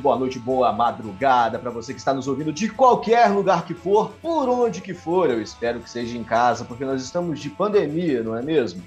tarde, 0.00 0.02
boa 0.02 0.16
noite, 0.16 0.38
boa 0.38 0.72
madrugada 0.72 1.58
para 1.58 1.70
você 1.70 1.92
que 1.92 1.98
está 1.98 2.12
nos 2.12 2.26
ouvindo 2.26 2.52
de 2.52 2.68
qualquer 2.70 3.28
lugar 3.28 3.64
que 3.64 3.74
for, 3.74 4.10
por 4.22 4.48
onde 4.48 4.80
que 4.80 4.94
for. 4.94 5.30
Eu 5.30 5.40
espero 5.40 5.80
que 5.80 5.90
seja 5.90 6.16
em 6.16 6.24
casa, 6.24 6.64
porque 6.64 6.84
nós 6.84 7.02
estamos 7.02 7.38
de 7.38 7.50
pandemia, 7.50 8.22
não 8.22 8.36
é 8.36 8.42
mesmo? 8.42 8.82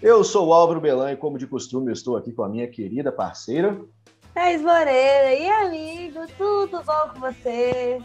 Eu 0.00 0.22
sou 0.22 0.48
o 0.48 0.54
Álvaro 0.54 0.80
Belan 0.80 1.12
e, 1.12 1.16
como 1.16 1.38
de 1.38 1.46
costume, 1.46 1.92
estou 1.92 2.16
aqui 2.16 2.32
com 2.32 2.44
a 2.44 2.48
minha 2.48 2.68
querida 2.68 3.10
parceira. 3.10 3.80
Thais 4.34 4.62
Moreira, 4.62 5.34
e 5.34 5.50
amigo, 5.50 6.20
tudo 6.38 6.82
bom 6.84 7.10
com 7.12 7.20
você? 7.20 8.00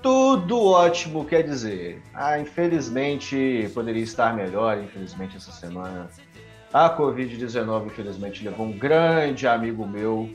Tudo 0.00 0.64
ótimo, 0.66 1.24
quer 1.24 1.42
dizer. 1.42 2.00
Ah, 2.14 2.38
infelizmente 2.38 3.68
poderia 3.74 4.02
estar 4.02 4.34
melhor, 4.34 4.78
infelizmente 4.78 5.36
essa 5.36 5.50
semana. 5.50 6.08
A 6.72 6.94
Covid-19, 6.96 7.86
infelizmente, 7.86 8.44
levou 8.44 8.66
um 8.66 8.78
grande 8.78 9.48
amigo 9.48 9.86
meu, 9.86 10.30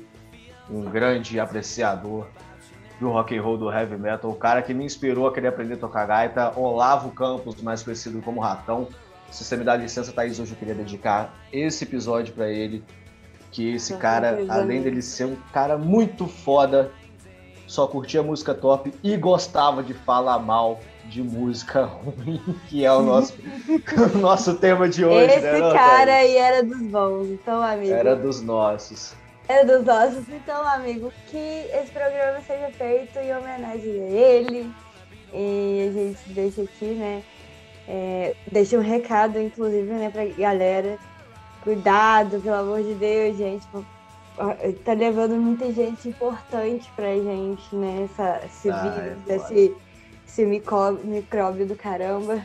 um 0.69 0.81
grande 0.81 1.39
apreciador 1.39 2.28
do 3.00 3.09
rock 3.09 3.36
and 3.38 3.42
roll, 3.42 3.58
do 3.58 3.72
heavy 3.72 3.97
metal, 3.97 4.31
o 4.31 4.36
cara 4.36 4.61
que 4.61 4.73
me 4.73 4.86
inspirou 4.86 5.28
a 5.28 5.33
querer 5.33 5.47
aprender 5.47 5.73
a 5.75 5.78
tocar 5.78 6.05
gaita, 6.05 6.53
Olavo 6.58 7.11
Campos, 7.11 7.61
mais 7.61 7.83
conhecido 7.83 8.22
como 8.22 8.39
Ratão. 8.39 8.88
Se 9.30 9.44
você 9.44 9.58
me 9.58 9.64
dá 9.64 9.75
licença, 9.75 10.11
Thaís, 10.11 10.39
hoje 10.39 10.52
eu 10.52 10.58
queria 10.58 10.75
dedicar 10.75 11.33
esse 11.52 11.83
episódio 11.83 12.33
para 12.33 12.50
ele, 12.50 12.83
que 13.52 13.73
esse 13.73 13.97
cara, 13.97 14.39
além 14.47 14.81
dele 14.81 15.02
ser 15.02 15.25
um 15.25 15.36
cara 15.52 15.78
muito 15.78 16.28
foda, 16.28 16.92
só 17.67 17.88
curtia 17.88 18.22
música 18.22 18.53
top 18.53 18.94
e 19.03 19.17
gostava 19.17 19.81
de 19.81 19.94
falar 19.94 20.39
mal 20.39 20.80
de 21.05 21.22
música 21.22 21.83
ruim, 22.16 22.42
que 22.70 22.86
é 22.86 22.92
o 22.92 23.02
nosso, 23.02 23.33
o 24.14 24.17
nosso 24.17 24.55
tema 24.55 24.88
de 24.88 25.03
hoje. 25.03 25.33
Esse 25.33 25.42
né, 25.42 25.73
cara 25.73 26.14
aí 26.14 26.38
era 26.38 26.64
dos 26.64 26.81
bons, 26.81 27.27
então, 27.27 27.61
amigo. 27.61 27.94
Era 27.94 28.16
dos 28.16 28.42
nossos. 28.42 29.16
Era 29.47 29.66
dos 29.66 29.86
nossos, 29.86 30.27
então, 30.30 30.66
amigo, 30.69 31.11
que 31.27 31.38
esse 31.38 31.91
programa 31.91 32.39
seja 32.41 32.69
feito 32.72 33.19
em 33.19 33.36
homenagem 33.36 34.02
a 34.02 34.09
ele. 34.09 34.72
E 35.33 35.89
a 35.89 35.91
gente 35.91 36.30
deixa 36.30 36.61
aqui, 36.61 36.86
né? 36.86 37.23
É, 37.88 38.36
deixa 38.52 38.77
um 38.77 38.81
recado, 38.81 39.39
inclusive, 39.39 39.91
né, 39.91 40.09
pra 40.09 40.25
galera. 40.25 40.97
Cuidado, 41.61 42.39
pelo 42.39 42.55
amor 42.55 42.83
de 42.83 42.94
Deus, 42.94 43.38
gente. 43.38 43.67
Tá 44.83 44.94
levando 44.94 45.36
muita 45.36 45.71
gente 45.71 46.09
importante 46.09 46.89
pra 46.95 47.14
gente, 47.14 47.75
né? 47.75 48.08
Essa, 48.09 48.41
esse 48.45 48.69
ah, 48.69 48.75
vírus, 48.75 49.30
é 49.30 49.36
esse, 49.36 49.75
esse 50.27 50.45
micróbio, 50.45 51.05
micróbio 51.05 51.66
do 51.66 51.75
caramba. 51.75 52.41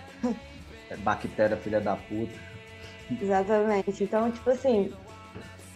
É 0.90 0.96
bactéria, 0.96 1.56
filha 1.56 1.80
da 1.80 1.96
puta. 1.96 2.32
Exatamente. 3.20 4.04
Então, 4.04 4.30
tipo 4.30 4.50
assim, 4.50 4.92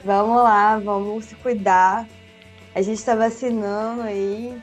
vamos 0.04 0.42
lá, 0.42 0.78
vamos 0.78 1.24
se 1.26 1.34
cuidar. 1.36 2.06
A 2.74 2.82
gente 2.82 3.04
tá 3.04 3.14
vacinando 3.14 4.02
aí. 4.02 4.60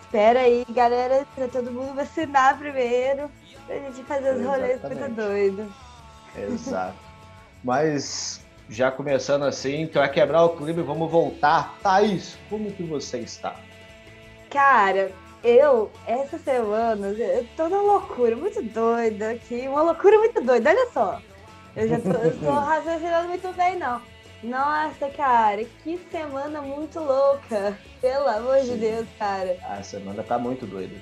Espera 0.00 0.40
aí, 0.40 0.66
galera, 0.70 1.26
pra 1.34 1.46
todo 1.48 1.70
mundo 1.70 1.94
vacinar 1.94 2.58
primeiro. 2.58 3.30
Pra 3.66 3.76
gente 3.76 4.02
fazer 4.02 4.36
os 4.36 4.44
rolês 4.44 4.82
muito 4.82 5.10
doido. 5.14 5.72
Exato. 6.36 6.96
Mas 7.62 8.40
já 8.68 8.90
começando 8.90 9.44
assim, 9.44 9.86
para 9.86 10.08
quebrar 10.08 10.44
o 10.44 10.56
clima, 10.56 10.82
vamos 10.82 11.10
voltar. 11.10 11.76
Thaís, 11.82 12.36
como 12.48 12.72
que 12.72 12.82
você 12.82 13.18
está? 13.18 13.54
Cara, 14.48 15.12
eu, 15.42 15.90
essa 16.06 16.38
semana, 16.38 17.08
eu 17.08 17.46
tô 17.56 17.68
na 17.68 17.80
loucura, 17.80 18.34
muito 18.36 18.62
doida 18.62 19.30
aqui. 19.30 19.66
Uma 19.68 19.82
loucura 19.82 20.18
muito 20.18 20.40
doida, 20.40 20.70
olha 20.70 20.90
só. 20.92 21.20
Eu 21.76 21.88
já 21.88 22.00
tô, 22.00 22.10
eu 22.10 22.38
tô 22.38 22.50
raciocinando 22.58 23.28
muito 23.28 23.52
bem, 23.56 23.78
não. 23.78 24.00
Nossa, 24.42 25.10
cara, 25.10 25.64
que 25.82 25.98
semana 26.10 26.62
muito 26.62 26.98
louca. 26.98 27.78
Pelo 28.00 28.26
amor 28.26 28.60
Sim. 28.60 28.72
de 28.72 28.76
Deus, 28.78 29.08
cara. 29.18 29.58
A 29.68 29.82
semana 29.82 30.22
tá 30.22 30.38
muito 30.38 30.66
doida. 30.66 30.96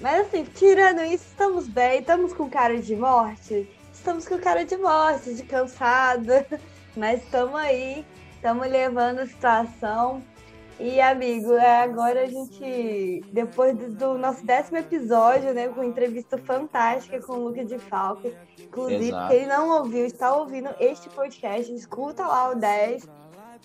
Mas 0.00 0.26
assim, 0.26 0.44
tirando 0.44 1.02
isso, 1.02 1.24
estamos 1.28 1.68
bem, 1.68 2.00
estamos 2.00 2.32
com 2.32 2.50
cara 2.50 2.80
de 2.80 2.96
morte. 2.96 3.68
Estamos 3.92 4.26
com 4.26 4.38
cara 4.38 4.64
de 4.64 4.76
morte, 4.76 5.34
de 5.34 5.42
cansada. 5.44 6.46
Mas 6.96 7.22
estamos 7.22 7.54
aí, 7.54 8.04
estamos 8.34 8.66
levando 8.66 9.20
a 9.20 9.26
situação. 9.26 10.22
E, 10.80 11.00
amigo, 11.00 11.54
é, 11.54 11.82
agora 11.82 12.22
a 12.22 12.26
gente, 12.26 13.24
depois 13.32 13.76
do 13.94 14.16
nosso 14.16 14.46
décimo 14.46 14.78
episódio, 14.78 15.52
né, 15.52 15.66
com 15.68 15.82
entrevista 15.82 16.38
fantástica 16.38 17.20
com 17.20 17.32
o 17.32 17.48
Lucas 17.48 17.68
de 17.68 17.78
Falco, 17.78 18.30
inclusive, 18.60 19.10
se 19.10 19.34
ele 19.34 19.46
não 19.46 19.78
ouviu, 19.78 20.06
está 20.06 20.32
ouvindo 20.36 20.70
este 20.78 21.08
podcast, 21.08 21.72
escuta 21.74 22.24
lá 22.24 22.50
o 22.50 22.54
10, 22.54 23.08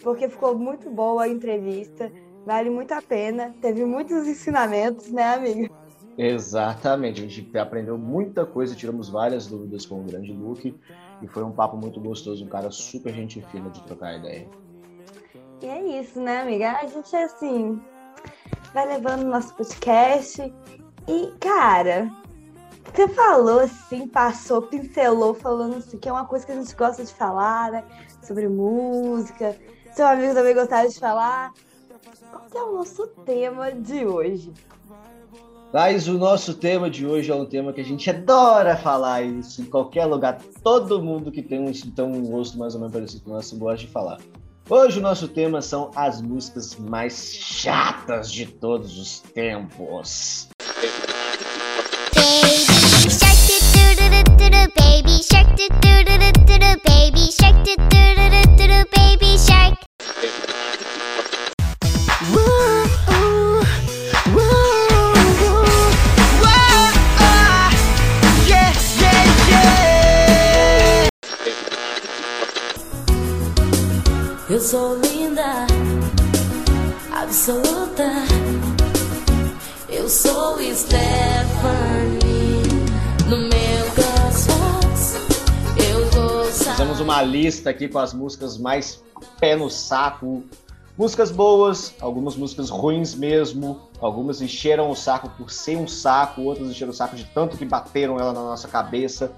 porque 0.01 0.28
ficou 0.28 0.57
muito 0.57 0.90
boa 0.90 1.25
a 1.25 1.29
entrevista, 1.29 2.12
vale 2.47 2.72
muito 2.72 2.94
a 2.94 3.01
pena, 3.01 3.53
teve 3.62 3.85
muitos 3.85 4.28
ensinamentos, 4.28 5.12
né, 5.12 5.35
amigo? 5.35 5.75
Exatamente, 6.18 7.22
a 7.24 7.28
gente 7.28 7.57
aprendeu 7.57 7.95
muita 7.95 8.44
coisa, 8.44 8.75
tiramos 8.75 9.07
várias 9.07 9.45
dúvidas 9.45 9.85
com 9.85 10.00
o 10.00 10.03
grande 10.03 10.34
Luke 10.34 10.75
e 11.22 11.28
foi 11.28 11.44
um 11.44 11.51
papo 11.51 11.78
muito 11.78 12.00
gostoso, 12.00 12.44
um 12.44 12.50
cara 12.50 12.72
super 12.72 13.13
gente 13.13 13.40
fina 13.51 13.69
de 13.69 13.84
trocar 13.84 14.18
ideia. 14.18 14.47
E 15.63 15.66
é 15.66 16.01
isso, 16.01 16.19
né, 16.19 16.41
amiga? 16.41 16.74
A 16.74 16.85
gente 16.88 17.16
é 17.16 17.24
assim, 17.24 17.81
vai 18.74 18.85
levando 18.85 19.24
nosso 19.24 19.56
podcast 19.56 20.53
e, 21.07 21.31
cara, 21.40 22.12
você 22.94 23.07
falou 23.07 23.62
assim, 23.62 24.06
passou, 24.09 24.63
pincelou, 24.63 25.34
falando 25.34 25.78
assim, 25.78 25.97
que 25.97 26.09
é 26.09 26.12
uma 26.12 26.25
coisa 26.25 26.46
que 26.46 26.51
a 26.51 26.56
gente 26.56 26.75
gosta 26.75 27.06
de 27.06 27.13
falar, 27.13 27.72
né? 27.72 27.84
Sobre 28.22 28.50
música. 28.50 29.57
Seu 29.94 30.06
amigo 30.06 30.34
também 30.34 30.53
gostava 30.53 30.90
de 30.90 31.00
falar. 31.00 31.53
Qual 32.30 32.45
é 32.53 32.69
o 32.69 32.78
nosso 32.80 33.07
tema 33.25 33.72
de 33.72 34.06
hoje? 34.06 34.51
Mas 35.72 36.09
o 36.09 36.18
nosso 36.18 36.56
tema 36.56 36.90
de 36.90 37.07
hoje 37.07 37.31
é 37.31 37.35
um 37.35 37.45
tema 37.45 37.72
que 37.72 37.80
a 37.80 37.85
gente 37.85 38.09
adora 38.09 38.75
falar 38.75 39.22
isso 39.22 39.62
em 39.62 39.66
qualquer 39.66 40.07
lugar. 40.07 40.40
Todo 40.62 41.01
mundo 41.01 41.31
que 41.31 41.41
tem 41.41 41.62
um, 41.62 41.72
então, 41.72 42.12
um 42.12 42.25
gosto 42.25 42.59
mais 42.59 42.74
ou 42.75 42.81
menos 42.81 42.94
parecido 42.94 43.24
com 43.24 43.31
o 43.31 43.34
nosso 43.35 43.57
gosta 43.57 43.78
de 43.78 43.88
falar. 43.88 44.19
Hoje 44.69 45.00
o 45.00 45.01
nosso 45.01 45.28
tema 45.28 45.62
são 45.62 45.91
as 45.94 46.22
músicas 46.22 46.78
mais 46.78 47.34
chatas 47.34 48.31
de 48.31 48.46
todos 48.46 48.97
os 48.97 49.19
tempos. 49.19 50.47
Baby 56.85 57.31
shark, 57.31 57.75
baby 58.96 59.38
shark, 59.38 59.78
sou 74.63 74.95
linda, 74.95 75.68
absoluta. 77.12 78.10
Eu 79.89 80.07
sou 80.07 80.57
Stephanie. 80.74 81.04
No 83.27 83.39
meu 83.39 83.86
coração, 83.94 84.80
eu 85.77 86.10
vou 86.12 86.45
Fizemos 86.45 87.01
uma 87.01 87.21
lista 87.21 87.71
aqui 87.71 87.89
com 87.89 88.00
as 88.00 88.13
músicas 88.13 88.57
mais 88.57 89.04
pé 89.38 89.57
no 89.57 89.69
saco. 89.69 90.44
Músicas 90.98 91.30
boas, 91.30 91.94
algumas 92.00 92.38
músicas 92.38 92.69
ruins 92.69 93.13
mesmo, 93.13 93.81
algumas 94.00 94.42
encheram 94.42 94.89
o 94.89 94.95
saco 94.95 95.27
por 95.31 95.51
ser 95.51 95.75
um 95.75 95.89
saco, 95.89 96.42
outras 96.42 96.69
encheram 96.69 96.92
o 96.92 96.95
saco 96.95 97.18
de 97.18 97.25
tanto 97.25 97.57
que 97.57 97.66
bateram 97.66 98.18
ela 98.18 98.31
na 98.31 98.42
nossa 98.42 98.69
cabeça. 98.69 99.30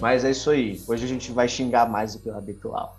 Mas 0.00 0.24
é 0.24 0.30
isso 0.30 0.48
aí. 0.48 0.80
Hoje 0.88 1.04
a 1.04 1.08
gente 1.08 1.32
vai 1.32 1.48
xingar 1.48 1.86
mais 1.86 2.14
do 2.14 2.20
que 2.20 2.30
o 2.30 2.34
habitual. 2.34 2.98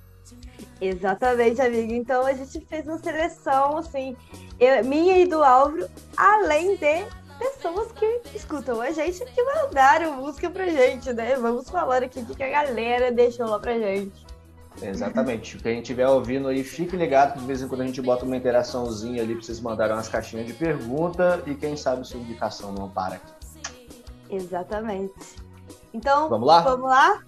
Exatamente, 0.82 1.62
amigo. 1.62 1.94
Então 1.94 2.26
a 2.26 2.34
gente 2.34 2.60
fez 2.66 2.88
uma 2.88 2.98
seleção, 2.98 3.78
assim, 3.78 4.16
eu, 4.60 4.84
minha 4.86 5.18
e 5.18 5.28
do 5.28 5.44
Álvaro, 5.44 5.90
além 6.18 6.76
de 6.76 7.06
pessoas 7.38 7.92
que 7.94 8.22
escutam 8.36 8.82
a 8.82 8.92
gente 8.92 9.24
que 9.24 9.44
mandaram 9.44 10.18
música 10.18 10.50
pra 10.50 10.68
gente, 10.68 11.14
né? 11.14 11.36
Vamos 11.36 11.70
falar 11.70 12.04
aqui 12.04 12.20
o 12.20 12.36
que 12.36 12.44
a 12.44 12.50
galera 12.50 13.12
deixou 13.12 13.48
lá 13.48 13.60
pra 13.60 13.80
gente. 13.80 14.28
Exatamente. 14.82 15.58
Quem 15.58 15.80
estiver 15.80 16.08
ouvindo 16.08 16.48
aí, 16.48 16.64
fique 16.64 16.96
ligado 16.96 17.34
que 17.34 17.40
de 17.40 17.46
vez 17.46 17.62
em 17.62 17.68
quando 17.68 17.82
a 17.82 17.86
gente 17.86 18.02
bota 18.02 18.26
uma 18.26 18.38
interaçãozinha 18.38 19.22
ali 19.22 19.36
pra 19.36 19.44
vocês 19.44 19.60
mandarem 19.60 19.96
umas 19.96 20.08
caixinhas 20.08 20.46
de 20.48 20.54
pergunta 20.54 21.42
e 21.46 21.56
quem 21.56 21.76
sabe 21.76 22.06
sua 22.08 22.20
indicação 22.20 22.72
não 22.72 22.90
para 22.90 23.16
aqui. 23.16 23.34
Exatamente. 24.30 25.14
Então, 25.94 26.30
vamos 26.30 26.48
lá? 26.48 26.62
Vamos 26.62 26.90
lá? 26.90 27.24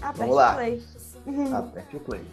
Aperte 0.00 0.18
vamos 0.18 0.36
lá. 0.36 0.52
o 0.52 0.54
play. 0.54 0.82
Aperte 1.52 1.96
o 1.96 2.00
play. 2.00 2.24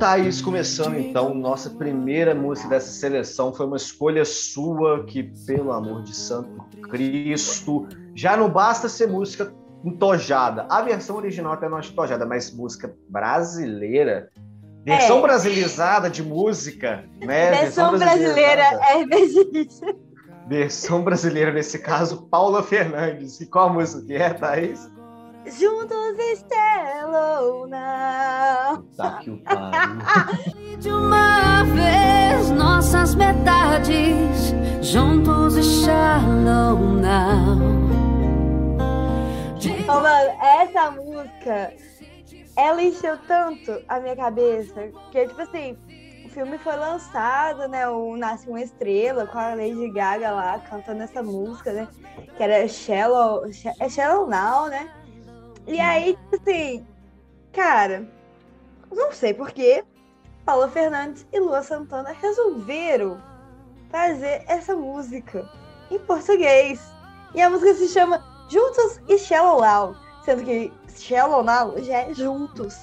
Thaís, 0.00 0.40
começando 0.40 0.96
então, 0.98 1.34
nossa 1.34 1.68
primeira 1.68 2.34
música 2.34 2.70
dessa 2.70 2.90
seleção 2.90 3.52
foi 3.52 3.66
uma 3.66 3.76
escolha 3.76 4.24
sua 4.24 5.04
que, 5.04 5.22
pelo 5.46 5.70
amor 5.70 6.02
de 6.02 6.16
Santo 6.16 6.50
Cristo, 6.88 7.86
já 8.14 8.34
não 8.34 8.48
basta 8.48 8.88
ser 8.88 9.08
música 9.08 9.54
entojada. 9.84 10.66
A 10.70 10.80
versão 10.80 11.16
original 11.16 11.52
até 11.52 11.68
não 11.68 11.78
é 11.78 11.82
entojada, 11.82 12.24
mas 12.24 12.50
música 12.50 12.96
brasileira, 13.10 14.30
versão 14.84 15.18
É. 15.18 15.20
de 16.10 16.22
música, 16.22 17.04
né? 17.20 17.50
Versão 17.50 17.98
brasileira 17.98 18.62
é. 18.62 19.04
Versão 20.48 21.02
brasileira, 21.02 21.52
nesse 21.52 21.78
caso, 21.78 22.22
Paula 22.28 22.62
Fernandes. 22.62 23.40
E 23.40 23.46
qual 23.46 23.72
música 23.72 24.04
que 24.06 24.14
é, 24.14 24.30
Thaís? 24.32 24.90
Juntos 25.46 26.18
Now. 27.68 28.82
Tá 28.96 29.18
que 29.20 29.30
o. 29.30 29.40
De 30.78 30.90
uma 30.90 31.62
vez 31.64 32.50
nossas 32.50 33.14
metades 33.14 34.54
juntos 34.82 35.56
e 35.56 35.62
shallow 35.62 36.78
now. 36.78 37.58
Ô, 39.88 40.00
mano, 40.00 40.30
essa 40.42 40.90
música, 40.90 41.72
ela 42.60 42.82
encheu 42.82 43.16
tanto 43.26 43.82
a 43.88 43.98
minha 44.00 44.14
cabeça 44.14 44.88
que, 45.10 45.26
tipo 45.26 45.40
assim, 45.40 45.76
o 46.24 46.28
filme 46.28 46.58
foi 46.58 46.76
lançado, 46.76 47.66
né? 47.68 47.88
O 47.88 48.16
Nasce 48.16 48.48
uma 48.48 48.60
Estrela, 48.60 49.26
com 49.26 49.38
a 49.38 49.54
Lady 49.54 49.90
Gaga 49.90 50.30
lá 50.30 50.58
cantando 50.58 51.02
essa 51.02 51.22
música, 51.22 51.72
né? 51.72 51.88
Que 52.36 52.42
era 52.42 52.68
Shallow, 52.68 53.44
é 53.80 53.88
Shallow 53.88 54.28
Now, 54.28 54.68
né? 54.68 54.92
E 55.66 55.80
aí, 55.80 56.16
tipo 56.30 56.36
assim, 56.36 56.86
cara, 57.52 58.06
não 58.92 59.10
sei 59.12 59.32
porquê, 59.32 59.84
Paula 60.44 60.68
Fernandes 60.68 61.26
e 61.32 61.40
Lua 61.40 61.62
Santana 61.62 62.12
resolveram 62.12 63.20
fazer 63.90 64.44
essa 64.46 64.76
música 64.76 65.48
em 65.90 65.98
português. 66.00 66.80
E 67.34 67.40
a 67.40 67.48
música 67.48 67.74
se 67.74 67.88
chama 67.88 68.22
Juntos 68.48 69.00
e 69.08 69.18
Shallow 69.18 69.60
Now. 69.60 69.96
Sendo 70.24 70.44
que 70.44 70.72
Shallow 70.98 71.42
Now 71.42 71.74
já 71.82 71.98
é 71.98 72.14
juntos. 72.14 72.76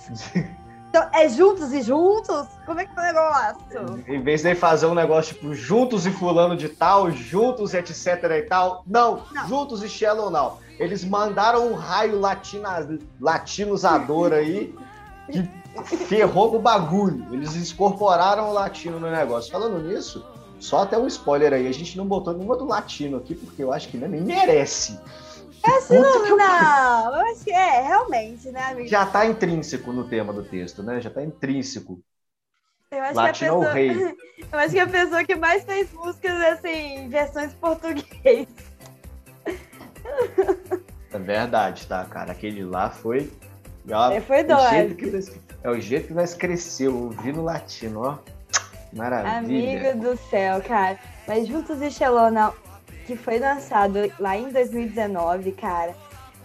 Então, 0.89 1.09
é 1.13 1.27
juntos 1.27 1.73
e 1.73 1.81
juntos? 1.81 2.47
Como 2.65 2.79
é 2.79 2.85
que 2.85 2.97
é 2.97 3.01
o 3.01 3.05
negócio? 3.05 4.03
Em 4.07 4.21
vez 4.23 4.41
de 4.41 4.55
fazer 4.55 4.85
um 4.85 4.93
negócio 4.95 5.35
tipo 5.35 5.53
juntos 5.53 6.05
e 6.07 6.11
fulano 6.11 6.55
de 6.55 6.69
tal, 6.69 7.11
juntos 7.11 7.73
e 7.73 7.77
etc 7.77 8.23
e 8.31 8.41
tal, 8.43 8.83
não, 8.87 9.21
Não. 9.33 9.47
juntos 9.47 9.83
e 9.83 9.89
shallow 9.89 10.29
não. 10.29 10.57
Eles 10.79 11.03
mandaram 11.03 11.67
um 11.67 11.75
raio 11.75 12.19
latina, 12.19 12.87
latinizador 13.19 14.31
aí 14.31 14.73
que 15.29 15.43
ferrou 15.97 16.51
com 16.51 16.57
o 16.57 16.61
bagulho. 16.61 17.25
Eles 17.33 17.55
incorporaram 17.55 18.49
o 18.49 18.53
latino 18.53 18.99
no 18.99 19.11
negócio. 19.11 19.51
Falando 19.51 19.79
nisso, 19.79 20.25
só 20.59 20.83
até 20.83 20.97
um 20.97 21.05
spoiler 21.07 21.53
aí, 21.53 21.67
a 21.67 21.73
gente 21.73 21.97
não 21.97 22.05
botou 22.05 22.33
nenhuma 22.33 22.55
do 22.55 22.65
latino 22.65 23.17
aqui, 23.17 23.35
porque 23.35 23.61
eu 23.61 23.73
acho 23.73 23.89
que 23.89 23.97
nem 23.97 24.21
merece. 24.21 24.97
É 25.67 25.77
assim, 25.77 25.95
que 26.01 26.29
não, 26.35 27.15
eu 27.15 27.31
acho 27.31 27.43
que 27.43 27.51
é, 27.51 27.81
realmente, 27.81 28.49
né, 28.49 28.61
amigo? 28.63 28.87
Já 28.87 29.05
tá 29.05 29.25
intrínseco 29.25 29.91
no 29.91 30.07
tema 30.07 30.31
do 30.31 30.43
texto, 30.43 30.81
né? 30.81 31.01
Já 31.01 31.09
tá 31.09 31.21
intrínseco. 31.23 32.01
Eu 32.89 33.01
acho, 33.01 33.11
que 33.11 33.17
Latino 33.17 33.51
a 33.51 33.53
é 33.53 33.57
o 33.57 33.59
pessoa, 33.59 33.73
rei. 33.73 33.91
eu 34.51 34.59
acho 34.59 34.71
que 34.71 34.79
a 34.79 34.87
pessoa 34.87 35.23
que 35.23 35.35
mais 35.35 35.63
fez 35.63 35.91
músicas, 35.91 36.41
assim, 36.41 36.69
em 36.99 37.09
versões 37.09 37.53
português. 37.53 38.47
É 41.11 41.19
verdade, 41.19 41.85
tá, 41.87 42.05
cara? 42.05 42.31
Aquele 42.31 42.63
lá 42.63 42.89
foi. 42.89 43.31
ó, 43.91 44.11
É, 44.11 44.21
foi 44.21 44.43
o 44.43 44.69
jeito 44.69 44.95
que 44.95 45.11
nós- 45.11 45.31
é 45.63 45.69
o 45.69 45.79
jeito 45.79 46.07
que 46.07 46.13
nós 46.13 46.33
cresceu, 46.33 46.95
ouvindo 46.95 47.41
latino, 47.41 48.03
ó. 48.03 48.17
Maravilha. 48.93 49.91
Amigo 49.91 50.01
do 50.01 50.17
céu, 50.29 50.61
cara. 50.61 50.97
Mas 51.27 51.47
Juntos 51.47 51.77
e 51.81 52.03
Now, 52.31 52.55
que 53.07 53.15
foi 53.15 53.39
lançado 53.39 54.11
lá 54.19 54.37
em 54.37 54.49
2019, 54.49 55.53
cara, 55.53 55.95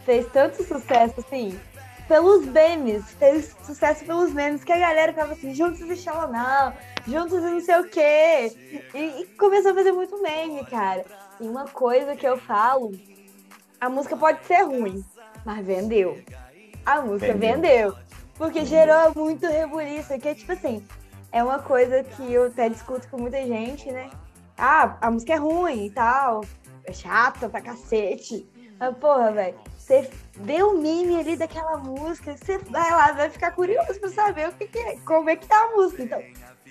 fez 0.06 0.24
tanto 0.32 0.62
sucesso, 0.62 1.18
assim, 1.18 1.58
pelos 2.06 2.46
memes. 2.46 3.04
Fez 3.18 3.54
sucesso 3.64 4.04
pelos 4.04 4.32
memes, 4.32 4.62
que 4.62 4.72
a 4.72 4.78
galera 4.78 5.12
ficava 5.12 5.32
assim, 5.32 5.52
Juntos 5.52 5.80
e 5.80 6.06
Now, 6.06 6.72
Juntos 7.06 7.38
e 7.42 7.50
não 7.50 7.60
sei 7.60 7.80
o 7.80 7.88
quê. 7.88 8.52
E, 8.94 9.22
e 9.22 9.26
começou 9.36 9.72
a 9.72 9.74
fazer 9.74 9.90
muito 9.90 10.22
meme, 10.22 10.64
cara. 10.66 11.04
E 11.40 11.44
uma 11.44 11.66
coisa 11.66 12.14
que 12.14 12.26
eu 12.26 12.38
falo, 12.38 12.92
a 13.80 13.88
música 13.88 14.16
pode 14.16 14.44
ser 14.46 14.62
ruim, 14.62 15.04
mas 15.44 15.66
vendeu. 15.66 16.22
A 16.86 17.00
música 17.00 17.32
Vendeu. 17.32 17.90
vendeu. 17.90 17.96
Porque 18.36 18.64
gerou 18.64 19.12
muito 19.14 19.46
rebuliço, 19.46 20.18
que 20.18 20.28
é 20.28 20.34
tipo 20.34 20.52
assim, 20.52 20.84
é 21.30 21.42
uma 21.42 21.58
coisa 21.58 22.02
que 22.02 22.32
eu 22.32 22.46
até 22.46 22.68
discuto 22.68 23.08
com 23.08 23.18
muita 23.18 23.44
gente, 23.44 23.90
né? 23.90 24.10
Ah, 24.56 24.96
a 25.00 25.10
música 25.10 25.32
é 25.34 25.36
ruim 25.36 25.86
e 25.86 25.90
tal, 25.90 26.42
é 26.84 26.92
chata 26.92 27.48
pra 27.48 27.60
cacete. 27.60 28.46
Mas, 28.78 28.96
porra, 28.98 29.32
velho, 29.32 29.54
você 29.78 30.10
vê 30.36 30.62
o 30.62 30.78
meme 30.78 31.20
ali 31.20 31.36
daquela 31.36 31.76
música, 31.78 32.36
você 32.36 32.58
vai 32.58 32.90
lá, 32.90 33.12
vai 33.12 33.30
ficar 33.30 33.52
curioso 33.52 33.98
pra 34.00 34.10
saber 34.10 34.48
o 34.48 34.52
que, 34.52 34.66
que 34.66 34.78
é, 34.78 34.96
como 35.04 35.30
é 35.30 35.36
que 35.36 35.46
tá 35.46 35.56
a 35.56 35.76
música. 35.76 36.02
Então, 36.02 36.22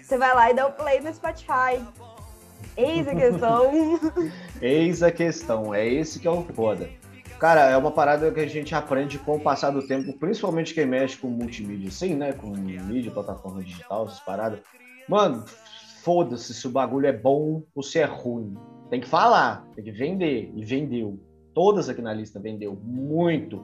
você 0.02 0.18
vai 0.18 0.34
lá 0.34 0.52
e 0.52 0.54
dá 0.54 0.68
o 0.68 0.74
play 0.74 1.00
no 1.00 1.14
Spotify. 1.14 1.82
Eis 2.78 3.08
a 3.08 3.16
questão. 3.16 4.00
Eis 4.62 5.04
a 5.04 5.12
questão, 5.12 5.74
é 5.74 5.88
esse 5.88 6.20
que 6.20 6.28
é 6.28 6.32
o 6.32 6.44
foda. 6.44 6.90
Cara, 7.40 7.62
é 7.70 7.76
uma 7.76 7.92
parada 7.92 8.32
que 8.32 8.40
a 8.40 8.48
gente 8.48 8.76
aprende 8.76 9.18
com 9.18 9.36
o 9.38 9.40
passar 9.40 9.72
do 9.72 9.86
tempo, 9.86 10.14
principalmente 10.14 10.74
quem 10.74 10.86
mexe 10.86 11.18
com 11.18 11.28
multimídia, 11.28 11.90
assim, 11.90 12.14
né? 12.14 12.34
Com 12.34 12.50
mídia, 12.50 13.12
plataforma 13.12 13.64
digital, 13.64 14.06
essas 14.06 14.20
paradas. 14.20 14.60
Mano, 15.10 15.44
foda-se 16.04 16.54
se 16.54 16.68
o 16.68 16.72
bagulho 16.72 17.08
é 17.08 17.14
bom 17.14 17.64
ou 17.76 17.84
se 17.84 18.00
é 18.00 18.06
ruim. 18.06 18.56
Tem 18.90 19.00
que 19.00 19.08
falar, 19.08 19.66
tem 19.76 19.84
que 19.84 19.92
vender. 19.92 20.52
E 20.56 20.64
vendeu. 20.64 21.20
Todas 21.54 21.90
aqui 21.90 22.02
na 22.02 22.14
lista 22.14 22.40
vendeu 22.40 22.78
muito. 22.84 23.64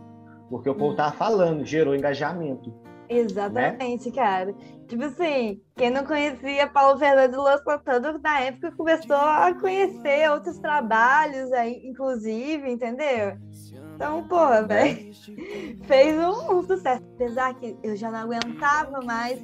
Porque 0.50 0.70
o 0.70 0.76
povo 0.76 0.96
tava 0.96 1.12
falando, 1.12 1.66
gerou 1.66 1.96
engajamento. 1.96 2.74
Exatamente, 3.10 4.12
cara. 4.12 4.54
Tipo 4.88 5.06
assim, 5.06 5.62
quem 5.76 5.90
não 5.90 6.06
conhecia 6.06 6.68
Paulo 6.68 7.00
Fernando 7.00 7.34
e 7.34 7.38
Luan 7.38 7.58
Santana, 7.58 8.18
na 8.22 8.40
época 8.42 8.72
começou 8.72 9.16
a 9.16 9.54
conhecer 9.54 10.30
outros 10.30 10.58
trabalhos 10.60 11.52
aí, 11.54 11.82
inclusive, 11.86 12.70
entendeu? 12.70 13.38
Então, 13.96 14.28
porra, 14.28 14.64
velho, 14.64 15.12
fez 15.88 16.18
um, 16.18 16.58
um 16.58 16.64
sucesso. 16.64 17.04
Apesar 17.16 17.54
que 17.56 17.78
eu 17.82 17.96
já 17.96 18.12
não 18.12 18.20
aguentava 18.20 19.02
mais 19.02 19.42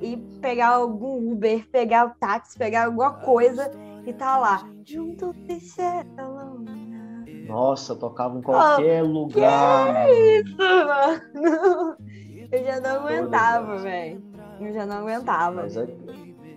ir 0.00 0.16
pegar 0.40 0.68
algum 0.68 1.32
Uber, 1.32 1.66
pegar 1.70 2.06
o 2.06 2.10
táxi, 2.18 2.58
pegar 2.58 2.86
alguma 2.86 3.12
coisa 3.14 3.70
e 4.06 4.12
tá 4.12 4.38
lá. 4.38 4.68
Junto. 4.84 5.34
Nossa, 7.46 7.96
tocava 7.96 8.38
em 8.38 8.42
qualquer 8.42 9.02
lugar. 9.02 9.94
mano. 9.94 10.08
Isso, 10.10 10.56
mano. 10.58 11.96
Eu 12.50 12.64
já 12.64 12.80
não 12.80 13.06
aguentava, 13.06 13.76
velho. 13.78 14.22
Eu 14.60 14.72
já 14.72 14.86
não 14.86 14.96
aguentava. 14.98 15.62
Mas 15.62 15.76
é, 15.76 15.86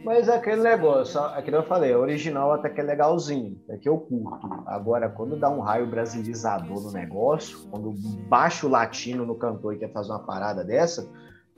mas 0.03 0.27
é 0.27 0.35
aquele 0.35 0.63
negócio, 0.63 1.19
é 1.35 1.41
que 1.41 1.51
nem 1.51 1.59
eu 1.59 1.65
falei, 1.65 1.93
a 1.93 1.99
original 1.99 2.51
até 2.51 2.69
que 2.69 2.81
é 2.81 2.83
legalzinho, 2.83 3.61
é 3.69 3.77
que 3.77 3.87
eu 3.87 3.99
curto. 3.99 4.47
Agora, 4.65 5.07
quando 5.09 5.39
dá 5.39 5.49
um 5.49 5.59
raio 5.59 5.85
brasilizador 5.85 6.81
no 6.81 6.91
negócio, 6.91 7.59
quando 7.69 7.93
baixa 8.27 8.65
o 8.65 8.69
latino 8.69 9.25
no 9.25 9.35
cantor 9.35 9.75
e 9.75 9.79
quer 9.79 9.91
fazer 9.91 10.11
uma 10.11 10.25
parada 10.25 10.63
dessa, 10.63 11.07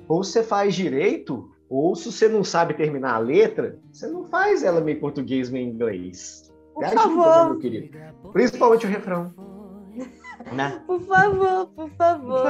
ou 0.10 0.24
você 0.24 0.44
faz 0.44 0.76
direito, 0.76 1.50
ou 1.70 1.96
se 1.96 2.12
você 2.12 2.28
não 2.28 2.44
sabe 2.44 2.74
terminar 2.74 3.16
a 3.16 3.20
letra, 3.20 3.80
você 3.92 4.08
não 4.08 4.26
faz 4.26 4.64
ela 4.64 4.82
meio 4.82 5.00
português, 5.00 5.50
meio 5.50 5.70
inglês. 5.70 6.52
Por 6.74 6.84
ajuda, 6.84 7.02
favor, 7.02 7.50
meu 7.52 7.60
querido? 7.60 7.98
Principalmente 8.32 8.86
o 8.86 8.90
refrão. 8.90 9.34
Né? 10.52 10.82
por 10.86 11.00
favor, 11.02 11.68
por 11.68 11.90
favor. 11.92 12.44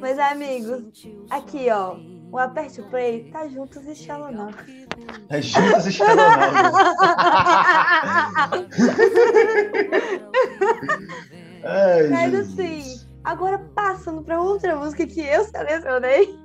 Mas, 0.00 0.18
amigos, 0.18 1.06
aqui, 1.28 1.68
ó. 1.70 1.96
O 2.32 2.38
Aperte 2.38 2.80
o 2.80 2.84
Play 2.90 3.30
tá 3.30 3.46
juntos 3.46 3.86
e 3.86 3.94
shallow 3.94 4.32
não. 4.32 4.50
É 5.28 5.40
juntos 5.40 5.86
e. 5.86 6.02
Ai, 11.64 12.08
Mas 12.08 12.34
assim, 12.34 13.00
agora 13.22 13.58
passando 13.74 14.22
pra 14.22 14.40
outra 14.40 14.74
música 14.74 15.06
que 15.06 15.20
eu 15.20 15.44
selecionei. 15.44 16.36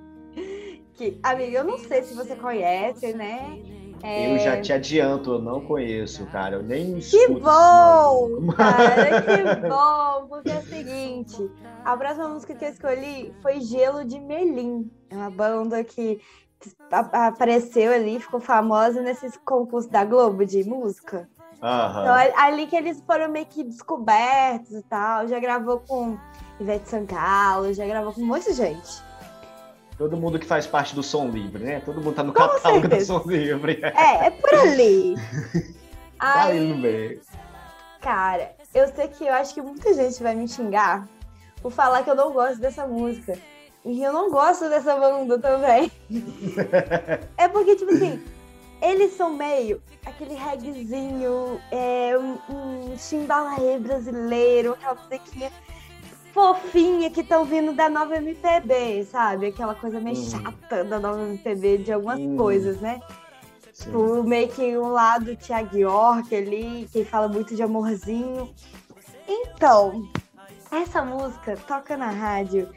Que, 1.00 1.18
amiga, 1.24 1.60
eu 1.60 1.64
não 1.64 1.78
sei 1.78 2.04
se 2.04 2.14
você 2.14 2.36
conhece, 2.36 3.14
né? 3.14 3.58
É, 4.04 4.36
Eu 4.36 4.40
já 4.40 4.60
te 4.60 4.74
adianto, 4.74 5.32
eu 5.32 5.40
não 5.40 5.62
conheço, 5.62 6.26
cara. 6.26 6.58
Eu 6.58 6.62
nem 6.62 6.96
Que 6.96 7.00
escuto 7.00 7.40
bom, 7.40 8.52
cara, 8.54 9.22
que 9.24 9.70
bom, 9.70 10.28
porque 10.28 10.50
é 10.50 10.60
o 10.60 10.66
seguinte, 10.66 11.52
a 11.86 11.96
próxima 11.96 12.28
música 12.28 12.54
que 12.54 12.66
eu 12.66 12.70
escolhi 12.70 13.34
foi 13.42 13.62
Gelo 13.62 14.04
de 14.04 14.20
Melim, 14.20 14.92
é 15.10 15.16
uma 15.16 15.30
banda 15.30 15.82
que 15.86 16.20
apareceu 17.14 17.94
ali, 17.94 18.20
ficou 18.20 18.42
famosa 18.42 19.02
nesses 19.02 19.38
concursos 19.38 19.90
da 19.90 20.04
Globo 20.04 20.46
de 20.46 20.66
música. 20.66 21.30
Aham. 21.64 22.02
Então, 22.02 22.18
é 22.18 22.34
ali 22.36 22.68
que 22.68 22.76
eles 22.76 23.02
foram 23.08 23.30
meio 23.32 23.46
que 23.46 23.64
descobertos 23.64 24.72
e 24.72 24.84
tal, 24.84 25.26
já 25.30 25.40
gravou 25.40 25.80
com 25.80 26.18
Ivete 26.60 26.90
Sangalo, 26.90 27.74
já 27.74 27.88
gravou 27.88 28.12
com 28.12 28.20
um 28.20 28.26
monte 28.26 28.50
de 28.50 28.54
gente. 28.54 29.09
Todo 30.00 30.16
mundo 30.16 30.40
que 30.40 30.46
faz 30.46 30.66
parte 30.66 30.96
do 30.96 31.04
Som 31.04 31.28
Livre, 31.28 31.62
né? 31.62 31.82
Todo 31.82 32.02
mundo 32.02 32.16
tá 32.16 32.24
no 32.24 32.34
Com 32.34 32.40
catálogo 32.40 32.88
do 32.88 32.90
certeza. 32.90 33.06
Som 33.14 33.24
Livre. 33.30 33.82
É, 33.84 34.28
é 34.28 34.32
por 34.32 34.54
ali. 34.54 35.16
Tá 36.18 36.48
Aí, 36.48 37.22
cara, 38.02 38.54
eu 38.76 38.86
sei 38.94 39.08
que 39.08 39.24
eu 39.24 39.34
acho 39.34 39.54
que 39.54 39.62
muita 39.62 39.94
gente 39.94 40.22
vai 40.22 40.36
me 40.36 40.50
xingar 40.50 41.08
por 41.62 41.72
falar 41.72 42.04
que 42.04 42.10
eu 42.10 42.16
não 42.16 42.34
gosto 42.34 42.60
dessa 42.60 42.86
música. 42.86 43.40
E 43.86 44.04
eu 44.04 44.12
não 44.12 44.30
gosto 44.30 44.68
dessa 44.68 44.98
banda 44.98 45.40
também. 45.40 45.90
é 47.38 47.48
porque, 47.48 47.78
tipo 47.78 47.94
assim, 47.94 48.22
eles 48.82 49.14
são 49.14 49.34
meio 49.34 49.82
aquele 50.06 50.34
reggaezinho, 50.34 51.62
é, 51.72 52.18
um, 52.18 52.38
um 52.50 53.80
brasileiro, 53.80 54.74
aquela 54.74 54.96
musiquinha 54.96 55.50
fofinha 56.34 57.10
que 57.10 57.22
estão 57.22 57.46
vindo 57.46 57.74
da 57.74 57.90
nova 57.90 58.16
MPB, 58.18 59.06
sabe? 59.06 59.48
Aquela 59.48 59.76
coisa 59.76 60.00
meio 60.00 60.16
chata 60.16 60.84
da 60.84 61.00
nova 61.00 61.22
MPB 61.24 61.80
de 61.80 61.92
algumas 61.94 62.20
coisas, 62.38 62.80
né? 62.82 63.00
Sim. 63.74 63.86
Tipo, 63.86 64.24
meio 64.24 64.48
que 64.50 64.78
um 64.78 64.90
lado 64.90 65.36
Thiago 65.36 65.78
York 65.78 66.36
ali, 66.36 66.88
que 66.92 67.04
fala 67.06 67.28
muito 67.28 67.56
de 67.56 67.64
amorzinho. 67.64 68.54
Então, 69.28 70.10
essa 70.72 71.04
música 71.04 71.56
toca 71.68 71.96
na 71.96 72.10
rádio. 72.10 72.70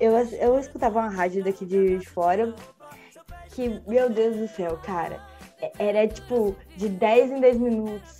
Eu, 0.00 0.12
eu 0.12 0.58
escutava 0.58 1.00
uma 1.00 1.08
rádio 1.08 1.42
daqui 1.44 1.64
de 1.64 2.00
fora 2.08 2.54
que, 3.50 3.80
meu 3.86 4.08
Deus 4.08 4.36
do 4.36 4.48
céu, 4.48 4.78
cara, 4.84 5.20
é- 5.60 5.72
era 5.78 6.08
tipo 6.08 6.54
de 6.76 6.88
10 6.88 7.32
em 7.32 7.40
10 7.40 7.58
minutos. 7.58 8.17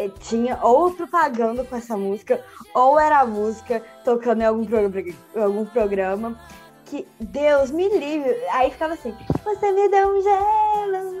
É, 0.00 0.08
Tinha 0.08 0.58
ou 0.62 0.92
propaganda 0.92 1.62
com 1.64 1.76
essa 1.76 1.96
música, 1.96 2.42
ou 2.74 2.98
era 2.98 3.20
a 3.20 3.26
música 3.26 3.82
tocando 4.04 4.40
em 4.40 4.46
algum 4.46 4.64
programa, 4.64 5.00
em 5.00 5.42
algum 5.42 5.66
programa 5.66 6.40
que 6.86 7.06
Deus 7.20 7.70
me 7.70 7.88
livre. 7.88 8.34
Aí 8.52 8.70
ficava 8.70 8.94
assim, 8.94 9.14
você 9.44 9.72
me 9.72 9.88
deu 9.88 10.08
um 10.08 10.22
gelo 10.22 11.20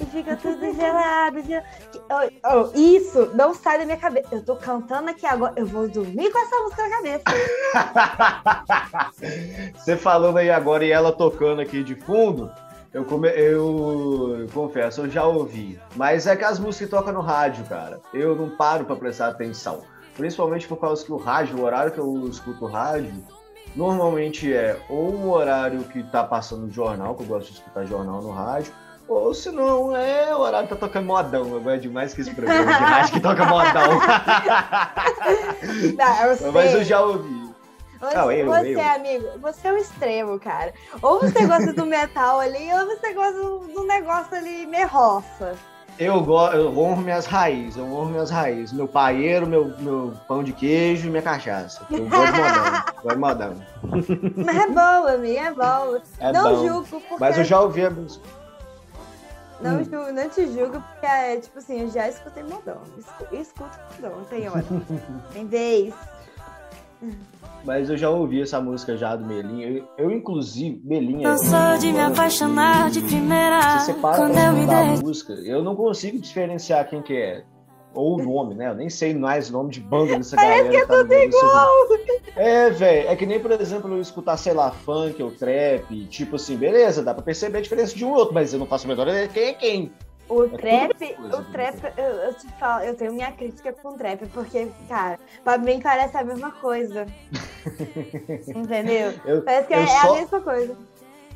e 0.00 0.04
fica 0.06 0.36
tudo 0.36 0.72
gelado. 0.72 1.42
gelado. 1.42 1.66
Oh, 2.10 2.28
oh, 2.48 2.78
isso 2.78 3.30
não 3.34 3.52
sai 3.52 3.78
da 3.78 3.84
minha 3.84 3.96
cabeça. 3.96 4.28
Eu 4.32 4.44
tô 4.44 4.56
cantando 4.56 5.10
aqui 5.10 5.26
agora, 5.26 5.52
eu 5.56 5.66
vou 5.66 5.88
dormir 5.88 6.30
com 6.30 6.38
essa 6.38 6.56
música 6.60 6.88
na 6.88 6.96
cabeça. 6.96 7.24
Você 9.76 9.96
falando 9.96 10.38
aí 10.38 10.50
agora 10.50 10.84
e 10.84 10.92
ela 10.92 11.12
tocando 11.12 11.60
aqui 11.60 11.82
de 11.82 11.94
fundo, 11.94 12.50
eu, 12.92 13.04
come... 13.04 13.28
eu 13.28 14.46
confesso, 14.52 15.02
eu 15.02 15.10
já 15.10 15.24
ouvi. 15.24 15.80
Mas 15.96 16.26
é 16.26 16.36
que 16.36 16.44
as 16.44 16.58
músicas 16.58 16.88
que 16.88 16.96
tocam 16.96 17.14
no 17.14 17.20
rádio, 17.20 17.64
cara, 17.64 18.00
eu 18.12 18.36
não 18.36 18.50
paro 18.50 18.84
pra 18.84 18.96
prestar 18.96 19.28
atenção. 19.28 19.82
Principalmente 20.16 20.68
por 20.68 20.76
causa 20.76 21.04
que 21.04 21.12
o 21.12 21.16
rádio, 21.16 21.58
o 21.58 21.64
horário 21.64 21.92
que 21.92 21.98
eu 21.98 22.28
escuto 22.28 22.66
o 22.66 22.68
rádio, 22.68 23.12
normalmente 23.74 24.52
é 24.52 24.78
ou 24.88 25.14
um 25.14 25.30
horário 25.30 25.84
que 25.84 26.02
tá 26.02 26.22
passando 26.22 26.70
jornal, 26.70 27.14
que 27.14 27.22
eu 27.22 27.26
gosto 27.26 27.48
de 27.48 27.54
escutar 27.54 27.86
jornal 27.86 28.20
no 28.20 28.30
rádio, 28.30 28.72
ou 29.08 29.34
se 29.34 29.50
não, 29.50 29.96
é 29.96 30.34
o 30.34 30.40
horário 30.40 30.68
que 30.68 30.74
tá 30.74 30.80
tocando 30.86 31.06
modão. 31.06 31.46
Eu 31.48 31.60
gosto 31.60 31.80
demais 31.80 32.14
que 32.14 32.20
esse 32.20 32.34
programa 32.34 32.64
de 32.64 32.78
rádio 32.78 33.12
que 33.14 33.20
toca 33.20 33.44
modão. 33.44 34.00
Não, 35.98 36.52
Mas 36.52 36.72
eu 36.72 36.84
já 36.84 37.00
ouvi. 37.00 37.41
Você, 38.02 38.14
Não, 38.16 38.32
eu, 38.32 38.46
você, 38.48 38.74
eu. 38.74 38.80
amigo, 38.80 39.28
você 39.40 39.68
é 39.68 39.72
um 39.72 39.76
extremo, 39.76 40.40
cara. 40.40 40.74
Ou 41.00 41.20
você 41.20 41.46
gosta 41.46 41.72
do 41.72 41.86
metal 41.86 42.40
ali, 42.40 42.68
ou 42.74 42.86
você 42.86 43.12
gosta 43.14 43.32
do, 43.34 43.86
negócio 43.86 44.36
ali 44.36 44.66
meio 44.66 44.88
roça. 44.88 45.54
Eu, 45.98 46.20
go... 46.22 46.46
eu 46.48 46.76
honro 46.76 47.00
minhas 47.02 47.26
raízes, 47.26 47.76
eu 47.76 47.84
honro 47.84 48.10
minhas 48.10 48.28
raízes. 48.30 48.72
Meu 48.72 48.88
paeiro, 48.88 49.46
meu, 49.46 49.72
meu 49.78 50.14
pão 50.26 50.42
de 50.42 50.52
queijo 50.52 51.06
e 51.06 51.10
minha 51.10 51.22
cachaça. 51.22 51.86
Eu 51.90 52.06
gosto 52.08 52.32
de 52.32 52.40
modão. 52.40 52.82
gosto 53.02 53.14
de 53.14 53.16
modão. 53.20 54.44
Mas 54.44 54.56
é 54.56 54.66
bom, 54.66 55.06
amigo, 55.08 55.38
é 55.38 55.50
bom. 55.52 56.00
É 56.18 56.32
não 56.32 56.42
bom. 56.56 56.66
julgo, 56.66 56.86
porque. 56.88 57.16
Mas 57.20 57.38
eu 57.38 57.44
já 57.44 57.60
ouvi 57.60 57.84
a 57.84 57.90
música. 57.90 58.24
Não, 59.60 59.76
Hum. 59.78 59.84
julgo, 59.84 60.12
não 60.12 60.28
te 60.28 60.46
julgo, 60.52 60.80
porque 60.80 61.06
é 61.06 61.36
tipo 61.36 61.56
assim, 61.58 61.82
eu 61.82 61.90
já 61.90 62.08
escutei 62.08 62.42
modão. 62.42 62.78
Escu- 62.98 63.28
Escuto 63.36 63.78
modão, 64.00 64.24
tem 64.24 64.48
hora. 64.48 64.64
tem 65.32 65.46
vez. 65.46 65.94
Mas 67.64 67.88
eu 67.88 67.96
já 67.96 68.10
ouvi 68.10 68.42
essa 68.42 68.60
música 68.60 68.96
já 68.96 69.14
do 69.14 69.24
Melinha. 69.24 69.68
Eu, 69.68 69.84
eu, 69.96 70.10
inclusive, 70.10 70.80
Melinha. 70.84 71.30
Não 71.30 71.38
sou 71.38 71.78
de 71.78 71.92
me 71.92 72.00
apaixonar 72.00 72.90
de 72.90 73.00
primeira. 73.00 73.78
Você 73.78 73.94
para 73.94 74.16
Quando 74.16 74.36
eu 74.38 74.52
me 74.52 74.74
a 74.74 74.84
música, 75.00 75.32
eu 75.34 75.62
não 75.62 75.76
consigo 75.76 76.18
diferenciar 76.18 76.88
quem 76.88 77.00
que 77.02 77.14
é. 77.14 77.44
Ou 77.94 78.18
o 78.18 78.24
nome, 78.24 78.54
né? 78.54 78.70
Eu 78.70 78.74
nem 78.74 78.88
sei 78.88 79.14
mais 79.14 79.50
o 79.50 79.52
nome 79.52 79.70
de 79.70 79.80
banda 79.80 80.16
dessa 80.16 80.34
galera. 80.36 80.68
que 80.68 80.76
é 80.76 80.86
tudo 80.86 81.12
igual! 81.12 81.68
É, 82.34 82.70
velho. 82.70 83.08
É 83.08 83.14
que 83.16 83.26
nem, 83.26 83.38
por 83.38 83.52
exemplo, 83.52 83.92
eu 83.92 84.00
escutar, 84.00 84.36
sei 84.38 84.54
lá, 84.54 84.70
funk 84.70 85.22
ou 85.22 85.30
trap. 85.30 86.06
Tipo 86.06 86.36
assim, 86.36 86.56
beleza, 86.56 87.02
dá 87.02 87.12
pra 87.12 87.22
perceber 87.22 87.58
a 87.58 87.60
diferença 87.60 87.94
de 87.94 88.04
um 88.04 88.12
outro, 88.12 88.32
mas 88.34 88.52
eu 88.52 88.58
não 88.58 88.66
faço 88.66 88.86
a 88.86 88.88
menor 88.88 89.08
ideia 89.08 89.28
de 89.28 89.34
quem 89.34 89.44
é 89.44 89.52
quem. 89.52 89.92
O 90.32 90.48
tudo 90.48 90.56
trap, 90.58 91.14
coisa, 91.14 91.36
o 91.36 91.44
trap, 91.44 91.92
eu, 91.98 92.04
eu 92.04 92.34
te 92.34 92.48
falo, 92.58 92.84
eu 92.84 92.94
tenho 92.96 93.12
minha 93.12 93.30
crítica 93.32 93.70
com 93.72 93.90
o 93.90 93.92
trap, 93.98 94.24
porque, 94.32 94.66
cara, 94.88 95.18
pra 95.44 95.58
mim 95.58 95.78
parece 95.78 96.16
a 96.16 96.24
mesma 96.24 96.50
coisa. 96.52 97.06
Entendeu? 98.48 99.12
Eu, 99.24 99.42
Parece 99.42 99.68
que 99.68 99.74
é, 99.74 99.82
é 99.82 99.86
só- 99.86 100.10
a 100.16 100.18
mesma 100.20 100.40
coisa. 100.40 100.76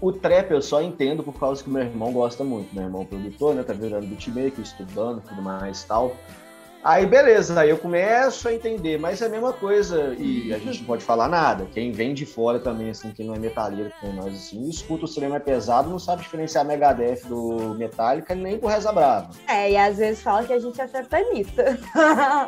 O 0.01 0.13
trap 0.13 0.51
eu 0.51 0.61
só 0.63 0.83
entendo 0.83 1.23
por 1.23 1.39
causa 1.39 1.63
que 1.63 1.71
meu 1.71 1.83
irmão 1.83 2.13
gosta 2.13 2.45
muito. 2.45 2.75
Meu 2.75 2.85
irmão 2.85 3.03
é 3.03 3.05
produtor, 3.07 3.55
né? 3.55 3.63
Tá 3.63 3.73
virando 3.73 4.07
beatmaker, 4.07 4.61
estudando, 4.61 5.23
tudo 5.23 5.41
mais 5.43 5.83
e 5.83 5.87
tal. 5.87 6.15
Aí 6.87 7.05
beleza, 7.05 7.59
aí 7.59 7.69
eu 7.69 7.79
começo 7.79 8.47
a 8.47 8.55
entender, 8.55 8.97
mas 8.97 9.21
é 9.21 9.27
a 9.27 9.29
mesma 9.29 9.53
coisa 9.53 10.15
e 10.17 10.55
a 10.55 10.59
gente 10.59 10.79
não 10.79 10.87
pode 10.87 11.03
falar 11.03 11.27
nada. 11.27 11.67
Quem 11.75 11.91
vem 11.91 12.15
de 12.15 12.25
fora 12.25 12.61
também, 12.61 12.91
assim, 12.91 13.11
quem 13.11 13.27
não 13.27 13.35
é 13.35 13.41
metalheiro, 13.41 13.91
como 14.01 14.13
nós, 14.13 14.33
assim, 14.33 14.69
escuta 14.69 15.05
o 15.05 15.09
cinema 15.09 15.35
é 15.35 15.41
pesado, 15.41 15.91
não 15.91 15.99
sabe 15.99 16.23
diferenciar 16.23 16.65
Megadeth 16.65 17.27
do 17.27 17.75
Metallica 17.77 18.37
nem 18.37 18.59
do 18.59 18.69
Reza 18.69 18.93
Brava. 18.93 19.31
É, 19.49 19.73
e 19.73 19.77
às 19.77 19.97
vezes 19.97 20.23
fala 20.23 20.45
que 20.45 20.53
a 20.53 20.61
gente 20.61 20.81
é 20.81 20.87
satanista. 20.87 21.77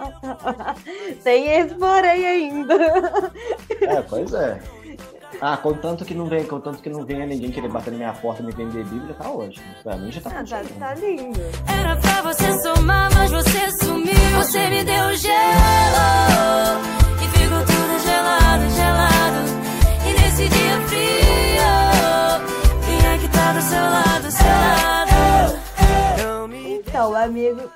Tem 1.24 1.48
esse 1.48 1.74
porém 1.74 2.24
ainda. 2.24 2.76
É, 3.80 4.02
pois 4.02 4.32
é. 4.34 4.60
Ah, 5.40 5.56
contanto 5.56 6.04
que 6.04 6.14
não 6.14 6.26
vem, 6.26 6.44
contanto 6.44 6.80
que 6.80 6.88
não 6.88 7.04
venha 7.04 7.26
ninguém 7.26 7.50
querer 7.50 7.68
bater 7.68 7.90
na 7.90 7.96
minha 7.96 8.12
porta 8.12 8.40
e 8.42 8.46
me 8.46 8.52
vender 8.52 8.84
Bíblia, 8.84 9.14
tá 9.14 9.30
ótimo. 9.30 9.66
Pra 9.82 9.96
mim 9.96 10.12
já 10.12 10.20
tá 10.20 10.30
Ah, 10.30 10.44
tá, 10.44 10.62
tá 10.78 10.94
lindo. 10.94 11.40
Era 11.68 11.96
pra 11.96 12.22
você 12.22 12.56
somar, 12.60 13.12
mas 13.14 13.30
você. 13.32 13.87
Você 14.36 14.68
me 14.68 14.84
deu 14.84 15.14
gelo 15.16 15.34
e 17.22 17.28
ficou 17.38 17.64
tudo 17.64 17.98
gelado, 18.02 18.70
gelado. 18.70 19.40
E 20.06 20.12
nesse 20.20 20.48
dia 20.48 20.80
frio, 20.86 21.72
quem 22.84 22.98
é 23.06 23.18
que 23.18 23.28
tá 23.28 23.52
do 23.52 23.60
seu 23.62 23.82
lado, 23.82 24.30
seu 24.30 24.46
lado? 24.46 24.88
Então, 26.88 27.14
amigo, 27.14 27.70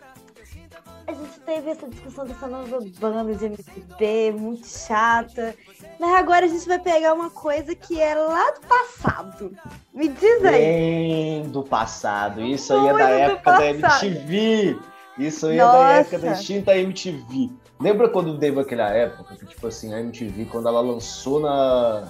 a 1.07 1.13
gente 1.13 1.41
teve 1.45 1.71
essa 1.71 1.89
discussão 1.89 2.27
dessa 2.27 2.47
nova 2.47 2.79
banda 2.99 3.35
de 3.35 3.45
MPB, 3.47 4.33
muito 4.33 4.67
chata. 4.67 5.55
Mas 5.99 6.15
agora 6.15 6.47
a 6.47 6.49
gente 6.49 6.67
vai 6.67 6.79
pegar 6.79 7.13
uma 7.15 7.31
coisa 7.31 7.75
que 7.75 8.01
é 8.01 8.15
lá 8.15 8.51
do 8.53 8.61
passado. 8.67 9.57
Me 9.93 10.09
diz 10.09 10.45
aí. 10.45 10.53
Bem 10.53 11.43
do 11.51 11.63
passado. 11.63 12.41
Isso 12.41 12.73
aí 12.73 12.89
é 12.89 12.93
da 12.93 13.09
época 13.11 13.53
da. 13.53 13.67
MTV. 13.67 14.79
Isso 15.27 15.47
aí 15.47 15.55
é 15.57 15.59
da 15.59 15.73
Nossa. 15.73 15.93
época 15.93 16.19
da 16.19 16.33
extinta 16.33 16.77
MTV. 16.77 17.51
Lembra 17.81 18.09
quando 18.09 18.39
teve 18.39 18.61
aquela 18.61 18.89
época 18.91 19.35
que, 19.37 19.47
tipo 19.47 19.67
assim, 19.67 19.93
a 19.93 20.01
MTV, 20.01 20.45
quando 20.47 20.69
ela 20.69 20.81
lançou 20.81 21.41
na, 21.41 22.05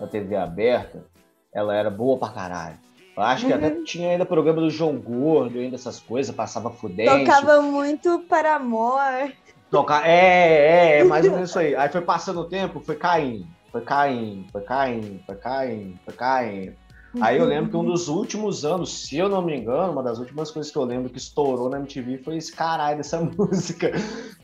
na 0.00 0.06
TV 0.06 0.36
aberta, 0.36 1.04
ela 1.52 1.74
era 1.74 1.90
boa 1.90 2.18
pra 2.18 2.28
caralho. 2.28 2.78
Eu 3.16 3.22
acho 3.22 3.46
que 3.46 3.52
Uhum. 3.52 3.58
até 3.58 3.70
tinha 3.82 4.10
ainda 4.10 4.26
programa 4.26 4.60
do 4.60 4.68
João 4.68 4.98
Gordo, 4.98 5.58
ainda 5.58 5.76
essas 5.76 5.98
coisas, 5.98 6.34
passava 6.34 6.70
fudente. 6.70 7.24
Tocava 7.24 7.62
muito 7.62 8.18
para 8.28 8.56
amor. 8.56 9.32
Tocar. 9.70 10.06
É, 10.06 10.98
é, 10.98 10.98
é, 11.00 11.04
mais 11.04 11.24
ou 11.24 11.32
menos 11.32 11.48
isso 11.48 11.58
aí. 11.58 11.74
Aí 11.76 11.88
foi 11.88 12.02
passando 12.02 12.40
o 12.40 12.44
tempo, 12.44 12.78
foi 12.80 12.94
caindo, 12.96 13.46
foi 13.72 13.80
caindo, 13.80 14.44
foi 14.52 14.60
caindo, 14.60 15.20
foi 15.24 15.34
caindo, 15.36 15.98
foi 16.04 16.14
caindo. 16.14 16.76
Aí 17.20 17.38
eu 17.38 17.44
lembro 17.44 17.70
que 17.70 17.76
um 17.76 17.84
dos 17.84 18.08
últimos 18.08 18.64
anos, 18.64 19.06
se 19.06 19.16
eu 19.16 19.28
não 19.28 19.42
me 19.42 19.56
engano, 19.56 19.92
uma 19.92 20.02
das 20.02 20.18
últimas 20.18 20.50
coisas 20.50 20.70
que 20.72 20.78
eu 20.78 20.84
lembro 20.84 21.10
que 21.10 21.18
estourou 21.18 21.68
na 21.68 21.78
MTV 21.78 22.18
foi 22.18 22.36
esse 22.36 22.52
caralho 22.52 22.98
dessa 22.98 23.20
música. 23.38 23.90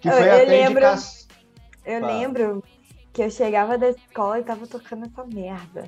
Que 0.01 0.09
Eu- 0.09 0.13
foi 0.13 0.29
eu 0.29 0.33
até 0.35 0.45
lembro- 0.45 0.71
indicação. 0.73 1.23
Eu 1.85 2.01
Tá. 2.01 2.07
lembro 2.07 2.65
que 3.13 3.23
eu 3.23 3.31
chegava 3.31 3.77
da 3.77 3.89
escola 3.91 4.39
e 4.39 4.45
tava 4.45 4.67
tocando 4.67 5.05
essa 5.07 5.25
merda. 5.25 5.85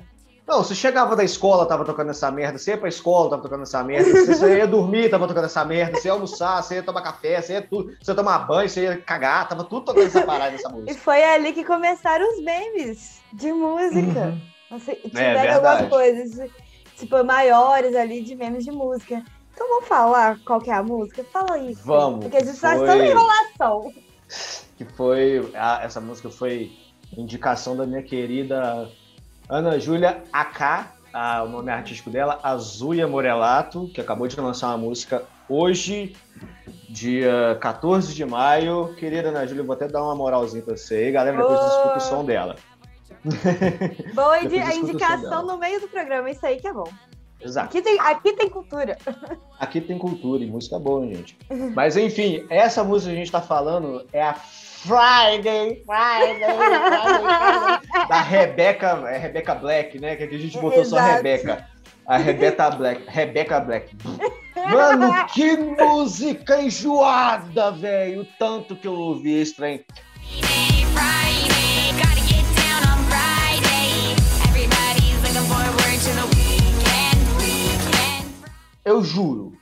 Não, 0.47 0.63
você 0.63 0.75
chegava 0.75 1.15
da 1.15 1.23
escola, 1.23 1.65
tava 1.65 1.83
tocando 1.83 2.11
essa 2.11 2.29
merda. 2.29 2.59
Você 2.59 2.69
ia 2.71 2.77
pra 2.77 2.87
escola, 2.87 3.31
tava 3.31 3.41
tocando 3.41 3.63
essa 3.63 3.83
merda. 3.83 4.07
Você, 4.11 4.35
você 4.35 4.57
ia 4.59 4.67
dormir, 4.67 5.09
tava 5.09 5.27
tocando 5.27 5.45
essa 5.45 5.65
merda. 5.65 5.97
Você 5.97 6.07
ia 6.07 6.11
almoçar, 6.11 6.61
você 6.61 6.75
ia 6.75 6.83
tomar 6.83 7.01
café, 7.01 7.41
você 7.41 7.53
ia 7.53 7.61
tudo. 7.63 7.95
Você 7.99 8.11
ia 8.11 8.15
tomar 8.15 8.39
banho, 8.45 8.69
você 8.69 8.83
ia 8.83 8.97
cagar, 9.01 9.47
tava 9.49 9.63
tudo 9.63 9.85
tocando 9.85 10.05
essa 10.05 10.21
parada 10.21 10.51
dessa 10.51 10.69
E 10.69 10.73
música. 10.73 10.93
foi 10.99 11.23
ali 11.23 11.51
que 11.51 11.63
começaram 11.63 12.29
os 12.31 12.43
memes 12.43 13.21
de 13.33 13.51
música. 13.51 14.19
Uhum. 14.69 14.75
Assim, 14.77 14.91
É, 14.91 14.95
tiveram 14.95 15.39
algumas 15.55 15.61
verdade. 15.79 15.89
coisas, 15.89 16.51
tipo, 16.97 17.23
maiores 17.23 17.95
ali 17.95 18.21
de 18.21 18.35
memes 18.35 18.63
de 18.63 18.71
música. 18.71 19.23
Então 19.53 19.67
vamos 19.69 19.87
falar 19.87 20.37
qual 20.45 20.59
que 20.59 20.69
é 20.69 20.73
a 20.73 20.83
música? 20.83 21.23
Fala 21.31 21.53
aí. 21.55 21.73
Vamos, 21.83 22.21
Porque 22.25 22.37
a 22.37 22.43
gente 22.43 22.59
faz 22.59 22.77
foi- 22.79 22.87
toda 22.87 23.05
enrolação. 23.07 23.93
que 24.77 24.83
foi 24.85 25.49
a- 25.55 25.81
essa 25.83 26.01
música 26.01 26.29
foi 26.29 26.71
indicação 27.17 27.75
da 27.77 27.85
minha 27.85 28.03
querida 28.03 28.89
Ana 29.49 29.79
Júlia 29.79 30.23
AK, 30.33 30.87
a- 31.13 31.43
o 31.43 31.49
nome 31.49 31.71
artístico 31.71 32.09
dela, 32.09 32.39
Azuia 32.43 33.07
Morelato, 33.07 33.89
que 33.93 34.01
acabou 34.01 34.27
de 34.27 34.39
lançar 34.41 34.67
uma 34.69 34.77
música 34.77 35.23
hoje, 35.47 36.13
dia 36.89 37.57
14 37.61 38.13
de 38.13 38.25
maio. 38.25 38.93
Querida 38.97 39.29
Ana 39.29 39.45
Júlia, 39.47 39.63
vou 39.63 39.73
até 39.75 39.87
dar 39.87 40.03
uma 40.03 40.15
moralzinha 40.15 40.63
pra 40.63 40.75
você 40.75 40.95
aí, 40.95 41.11
galera, 41.11 41.37
depois 41.37 41.59
Oh. 41.61 41.67
escuta 41.67 41.97
o 41.97 42.01
som 42.01 42.25
dela. 42.25 42.55
Boa 44.13 44.39
indi- 44.43 44.59
a 44.59 44.75
indicação 44.75 45.45
no 45.45 45.57
meio 45.57 45.79
do 45.81 45.87
programa, 45.87 46.29
isso 46.29 46.45
aí 46.45 46.57
que 46.59 46.67
é 46.67 46.73
bom. 46.73 46.87
Exato. 47.41 47.67
Aqui 47.67 47.81
tem, 47.81 47.99
aqui 47.99 48.33
tem 48.33 48.49
cultura. 48.49 48.97
Aqui 49.59 49.79
tem 49.79 49.97
cultura 49.97 50.43
e 50.43 50.47
música 50.47 50.77
boa, 50.79 51.05
gente. 51.07 51.37
Mas 51.73 51.95
enfim, 51.95 52.45
essa 52.49 52.83
música 52.83 53.11
que 53.11 53.15
a 53.15 53.19
gente 53.19 53.31
tá 53.31 53.41
falando 53.41 54.05
é 54.11 54.21
a 54.21 54.33
Friday, 54.33 55.81
Friday, 55.85 56.43
Friday, 56.43 56.57
Friday 56.57 58.07
da 58.09 58.21
Rebeca, 58.21 58.87
é 59.07 59.17
Rebeca 59.17 59.55
Black, 59.55 59.99
né? 59.99 60.15
Que 60.15 60.23
aqui 60.23 60.35
a 60.35 60.39
gente 60.39 60.57
botou 60.59 60.83
só 60.83 60.97
Exato. 60.97 61.13
Rebeca. 61.15 61.67
A 62.05 62.17
Rebeca 62.17 62.69
Black, 62.71 63.03
Rebeca 63.07 63.59
Black. 63.61 63.95
Mano, 64.71 65.25
que 65.27 65.55
música 65.57 66.61
enjoada, 66.61 67.71
velho. 67.71 68.21
O 68.21 68.25
tanto 68.37 68.75
que 68.75 68.87
eu 68.87 68.93
ouvi 68.93 69.39
esse 69.39 69.55
trem. 69.55 69.85
Friday, 70.41 70.85
Friday, 70.85 71.24
Eu 78.85 79.03
juro, 79.03 79.57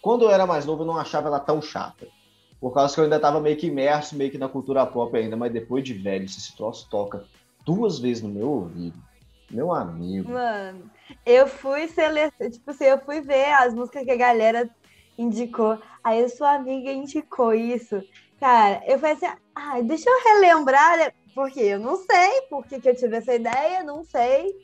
quando 0.00 0.24
eu 0.24 0.30
era 0.30 0.46
mais 0.46 0.64
novo, 0.64 0.82
eu 0.82 0.86
não 0.86 0.96
achava 0.96 1.26
ela 1.26 1.40
tão 1.40 1.60
chata. 1.60 2.06
Por 2.60 2.72
causa 2.72 2.94
que 2.94 3.00
eu 3.00 3.04
ainda 3.04 3.18
tava 3.18 3.40
meio 3.40 3.56
que 3.56 3.66
imerso, 3.66 4.16
meio 4.16 4.30
que 4.30 4.38
na 4.38 4.48
cultura 4.48 4.86
pop 4.86 5.16
ainda, 5.16 5.36
mas 5.36 5.52
depois 5.52 5.82
de 5.82 5.94
velho, 5.94 6.28
se 6.28 6.38
esse 6.38 6.56
troço 6.56 6.88
toca 6.88 7.26
duas 7.64 7.98
vezes 7.98 8.22
no 8.22 8.28
meu 8.28 8.48
ouvido, 8.48 8.96
meu 9.50 9.72
amigo. 9.72 10.30
Mano, 10.30 10.88
eu 11.26 11.48
fui 11.48 11.88
selecionar, 11.88 12.52
tipo 12.52 12.70
assim, 12.70 12.84
eu 12.84 13.00
fui 13.00 13.20
ver 13.20 13.52
as 13.52 13.74
músicas 13.74 14.04
que 14.04 14.12
a 14.12 14.16
galera 14.16 14.70
indicou. 15.18 15.76
Aí 16.04 16.22
a 16.22 16.28
sua 16.28 16.54
amiga 16.54 16.92
indicou 16.92 17.52
isso. 17.52 18.00
Cara, 18.38 18.80
eu 18.86 18.96
falei 19.00 19.16
assim, 19.16 19.26
ah, 19.56 19.80
deixa 19.82 20.08
eu 20.08 20.22
relembrar, 20.24 20.98
né? 20.98 21.12
Porque 21.34 21.60
eu 21.60 21.80
não 21.80 21.96
sei 21.96 22.42
por 22.48 22.64
que, 22.64 22.80
que 22.80 22.88
eu 22.88 22.94
tive 22.94 23.16
essa 23.16 23.34
ideia, 23.34 23.82
não 23.82 24.04
sei. 24.04 24.54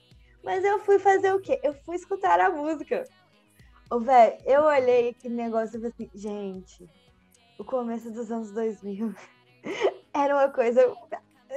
Mas 0.45 0.65
eu 0.65 0.79
fui 0.79 1.01
fazer 1.01 1.33
o 1.35 1.41
quê? 1.41 1.59
Eu 1.65 1.75
fui 1.85 1.97
escutar 1.97 2.39
a 2.39 2.49
música. 2.49 3.05
Ô, 3.91 4.01
velho, 4.01 4.37
eu 4.45 4.65
olhei 4.65 5.11
aquele 5.11 5.35
negócio 5.35 5.79
e 5.79 5.81
falei 5.81 5.93
assim, 5.99 6.11
gente, 6.15 6.91
o 7.59 7.65
começo 7.65 8.11
dos 8.11 8.31
anos 8.31 8.51
2000 8.53 9.15
era 10.13 10.35
uma 10.35 10.49
coisa 10.49 10.93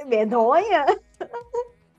medonha. 0.06 0.86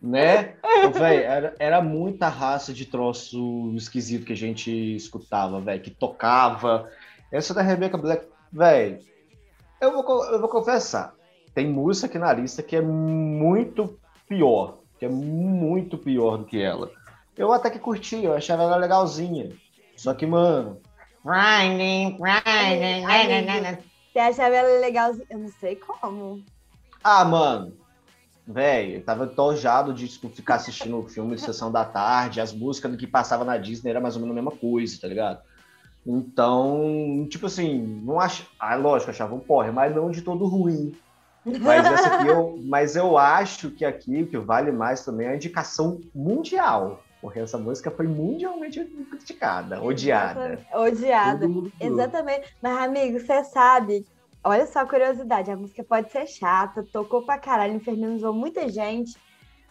Né? 0.01 0.55
Véi, 0.93 1.23
era, 1.23 1.55
era 1.59 1.81
muita 1.81 2.27
raça 2.27 2.73
de 2.73 2.85
troço 2.85 3.71
esquisito 3.75 4.25
que 4.25 4.33
a 4.33 4.37
gente 4.37 4.71
escutava, 4.95 5.61
velho, 5.61 5.81
que 5.81 5.91
tocava. 5.91 6.89
Essa 7.31 7.53
da 7.53 7.61
Rebecca 7.61 7.97
Black, 7.97 8.27
velho, 8.51 8.99
eu 9.79 9.91
vou, 9.91 10.25
eu 10.25 10.39
vou 10.39 10.49
confessar, 10.49 11.13
tem 11.53 11.67
música 11.67 12.07
aqui 12.07 12.17
na 12.17 12.33
lista 12.33 12.63
que 12.63 12.75
é 12.75 12.81
muito 12.81 13.99
pior, 14.27 14.79
que 14.97 15.05
é 15.05 15.09
muito 15.09 15.97
pior 15.97 16.37
do 16.37 16.45
que 16.45 16.61
ela. 16.61 16.91
Eu 17.37 17.51
até 17.51 17.69
que 17.69 17.79
curti, 17.79 18.23
eu 18.23 18.33
achava 18.33 18.63
ela 18.63 18.75
legalzinha. 18.77 19.51
Só 20.03 20.13
que, 20.13 20.25
mano. 20.25 20.81
Você 24.11 24.19
achava 24.19 24.53
ela 24.53 24.81
legalzinha? 24.81 25.25
Eu 25.29 25.39
não 25.39 25.47
sei 25.47 25.77
como. 25.77 26.43
Ah, 27.01 27.23
mano. 27.23 27.73
Velho, 28.45 28.95
eu 28.95 29.05
tava 29.05 29.25
tojado 29.25 29.93
de 29.93 30.09
tipo, 30.09 30.27
ficar 30.27 30.55
assistindo 30.55 30.99
o 30.99 31.07
filme 31.07 31.35
de 31.35 31.41
sessão 31.41 31.71
da 31.71 31.85
tarde, 31.85 32.41
as 32.41 32.51
músicas 32.51 32.91
do 32.91 32.97
que 32.97 33.07
passava 33.07 33.45
na 33.45 33.57
Disney 33.57 33.91
era 33.91 34.01
mais 34.01 34.15
ou 34.15 34.21
menos 34.21 34.33
a 34.33 34.41
mesma 34.41 34.51
coisa, 34.51 34.99
tá 34.99 35.07
ligado? 35.07 35.39
Então, 36.05 37.25
tipo 37.29 37.45
assim, 37.45 37.81
não 38.03 38.19
acho. 38.19 38.45
Ah, 38.59 38.75
lógico, 38.75 39.09
achava 39.09 39.33
um 39.33 39.39
porre, 39.39 39.71
mas 39.71 39.95
não 39.95 40.11
de 40.11 40.21
todo 40.21 40.45
ruim. 40.45 40.91
Mas 41.45 41.85
essa 41.85 42.15
aqui 42.15 42.27
eu. 42.27 42.59
Mas 42.67 42.97
eu 42.97 43.17
acho 43.17 43.71
que 43.71 43.85
aqui 43.85 44.23
o 44.23 44.27
que 44.27 44.37
vale 44.37 44.69
mais 44.69 45.05
também 45.05 45.27
é 45.27 45.29
a 45.31 45.35
indicação 45.37 46.01
mundial. 46.13 47.02
Porque 47.23 47.39
essa 47.39 47.57
música 47.57 47.89
foi 47.89 48.05
mundialmente 48.05 48.83
criticada, 49.09 49.81
odiada. 49.81 50.59
Odiada. 50.73 51.47
Exatamente. 51.79 52.53
Mas, 52.61 52.77
amigo, 52.79 53.17
você 53.17 53.45
sabe. 53.45 54.05
Olha 54.43 54.67
só 54.67 54.79
a 54.79 54.85
curiosidade. 54.85 55.49
A 55.49 55.55
música 55.55 55.85
pode 55.85 56.11
ser 56.11 56.27
chata, 56.27 56.85
tocou 56.91 57.25
pra 57.25 57.39
caralho, 57.39 57.75
infernizou 57.75 58.33
muita 58.33 58.67
gente. 58.67 59.17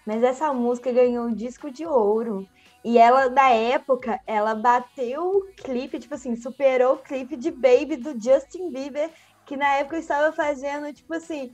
Mas 0.06 0.22
essa 0.22 0.50
música 0.50 0.90
ganhou 0.90 1.26
um 1.26 1.34
disco 1.34 1.70
de 1.70 1.84
ouro. 1.84 2.48
E 2.82 2.96
ela, 2.96 3.28
da 3.28 3.50
época, 3.50 4.18
ela 4.26 4.54
bateu 4.54 5.22
o 5.22 5.42
clipe, 5.54 5.98
tipo 5.98 6.14
assim, 6.14 6.34
superou 6.34 6.94
o 6.94 7.02
clipe 7.02 7.36
de 7.36 7.50
Baby 7.50 7.96
do 7.96 8.12
Justin 8.18 8.70
Bieber, 8.70 9.10
que 9.44 9.58
na 9.58 9.74
época 9.74 9.98
estava 9.98 10.34
fazendo, 10.34 10.90
tipo 10.94 11.12
assim, 11.12 11.52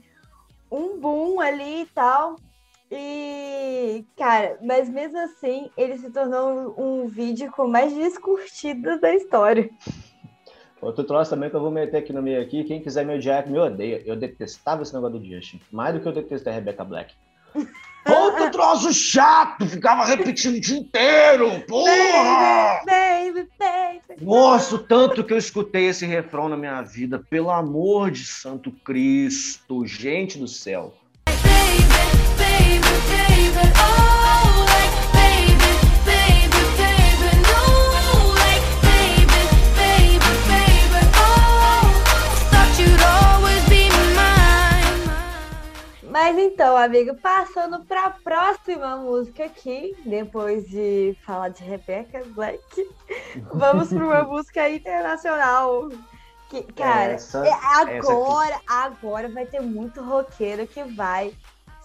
um 0.71 0.97
boom 0.97 1.41
ali 1.41 1.81
e 1.81 1.85
tal. 1.87 2.37
E, 2.91 4.05
cara, 4.17 4.57
mas 4.63 4.89
mesmo 4.89 5.19
assim, 5.19 5.69
ele 5.77 5.97
se 5.97 6.09
tornou 6.09 6.73
um 6.77 7.07
vídeo 7.07 7.51
com 7.51 7.67
mais 7.67 7.93
descurtidas 7.93 8.99
da 8.99 9.13
história. 9.13 9.69
Outro 10.81 11.03
troço 11.03 11.31
também 11.31 11.49
que 11.49 11.55
eu 11.55 11.61
vou 11.61 11.71
meter 11.71 11.97
aqui 11.97 12.13
no 12.13 12.21
meio 12.21 12.41
aqui, 12.41 12.63
quem 12.63 12.81
quiser 12.81 13.05
me 13.05 13.13
odiar, 13.13 13.47
me 13.47 13.59
odeia. 13.59 14.01
Eu 14.05 14.15
detestava 14.15 14.81
esse 14.81 14.93
negócio 14.93 15.19
do 15.19 15.25
Justin. 15.25 15.59
Mais 15.71 15.93
do 15.93 15.99
que 15.99 16.07
eu 16.07 16.13
detestei 16.13 16.51
a 16.51 16.55
Rebecca 16.55 16.83
Black. 16.83 17.13
Outro 18.07 18.49
troço 18.49 18.93
chato, 18.93 19.67
ficava 19.67 20.05
repetindo 20.05 20.55
o 20.55 20.61
dia 20.61 20.79
inteiro, 20.79 21.61
porra! 21.67 22.81
Baby, 22.85 23.47
baby. 23.59 24.23
Nossa, 24.25 24.75
o 24.75 24.79
tanto 24.79 25.23
que 25.23 25.33
eu 25.33 25.37
escutei 25.37 25.87
esse 25.87 26.05
refrão 26.05 26.47
na 26.47 26.57
minha 26.57 26.81
vida, 26.81 27.19
pelo 27.29 27.51
amor 27.51 28.09
de 28.09 28.25
Santo 28.25 28.71
Cristo, 28.71 29.85
gente 29.85 30.39
do 30.39 30.47
céu. 30.47 30.93
Mas 46.29 46.37
então, 46.37 46.75
amigo, 46.75 47.15
passando 47.15 47.83
para 47.85 48.05
a 48.05 48.09
próxima 48.09 48.97
música 48.97 49.45
aqui, 49.45 49.95
depois 50.05 50.67
de 50.67 51.15
falar 51.25 51.49
de 51.49 51.63
Rebecca 51.63 52.21
Black, 52.35 52.61
vamos 53.53 53.89
para 53.89 54.03
uma 54.05 54.23
música 54.23 54.69
internacional. 54.69 55.89
Que, 56.49 56.63
cara, 56.73 57.13
Essa- 57.13 57.45
é 57.45 57.49
essa 57.49 58.11
agora, 58.11 58.59
agora 58.67 59.29
vai 59.29 59.45
ter 59.45 59.59
muito 59.59 60.01
roqueiro 60.01 60.67
que 60.67 60.83
vai 60.83 61.31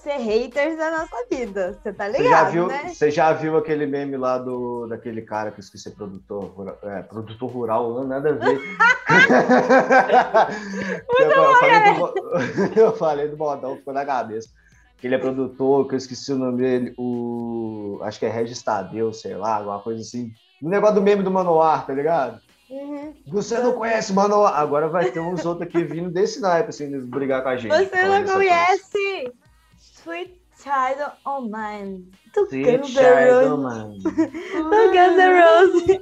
ser 0.04 0.18
haters 0.18 0.76
da 0.76 0.90
nossa 0.90 1.16
vida. 1.30 1.78
Você 1.82 1.92
tá 1.92 2.10
Você 2.10 2.18
ligado, 2.18 2.44
já, 2.44 2.50
viu, 2.50 2.66
né? 2.68 2.90
você 2.90 3.10
já 3.10 3.32
viu 3.32 3.56
aquele 3.56 3.86
meme 3.86 4.18
lá 4.18 4.38
do, 4.38 4.86
daquele 4.86 5.22
cara 5.22 5.50
que 5.50 5.58
eu 5.58 5.62
esqueci, 5.62 5.90
produtor, 5.90 6.78
é, 6.82 7.02
produtor 7.02 7.50
rural, 7.50 7.94
não, 7.94 8.04
nada 8.04 8.30
a 8.30 8.32
ver. 8.32 8.60
eu, 11.18 11.56
falei 11.56 11.94
do, 11.94 12.14
eu 12.80 12.96
falei 12.96 13.28
do 13.28 13.36
modão, 13.36 13.76
ficou 13.76 13.94
na 13.94 14.04
cabeça. 14.04 14.48
Que 14.98 15.08
ele 15.08 15.16
é 15.16 15.18
produtor, 15.18 15.88
que 15.88 15.94
eu 15.94 15.98
esqueci 15.98 16.32
o 16.32 16.38
nome 16.38 16.58
dele, 16.58 16.94
o. 16.96 17.98
Acho 18.02 18.18
que 18.18 18.26
é 18.26 18.30
Regis 18.30 18.62
Tadeu, 18.62 19.12
sei 19.12 19.34
lá, 19.34 19.56
alguma 19.56 19.80
coisa 19.80 20.00
assim. 20.00 20.32
O 20.62 20.68
negócio 20.68 20.94
do 20.94 21.02
meme 21.02 21.22
do 21.22 21.30
Manoar, 21.30 21.86
tá 21.86 21.92
ligado? 21.92 22.40
Uhum. 22.70 23.12
Você 23.26 23.58
não 23.58 23.72
conhece 23.72 24.12
Manoar. 24.12 24.58
Agora 24.58 24.88
vai 24.88 25.10
ter 25.10 25.20
uns 25.20 25.44
outros 25.44 25.68
aqui 25.68 25.84
vindo 25.84 26.10
desse 26.10 26.40
naipe, 26.40 26.70
assim, 26.70 26.98
brigar 27.00 27.42
com 27.42 27.50
a 27.50 27.56
gente. 27.56 27.70
Você 27.70 28.04
não 28.04 28.24
conhece 28.24 29.30
Sweet 30.04 30.38
Child 30.62 31.12
O' 31.24 31.40
Mine 31.40 32.12
do 32.34 32.46
coisa. 32.46 32.76
Guns 32.76 32.90
Sweet 32.90 33.00
N' 33.00 33.14
Child, 33.24 33.48
Roses. 33.48 34.02
Do 34.04 34.92
Guns 34.92 35.16
N' 35.16 35.32
Roses. 35.40 35.98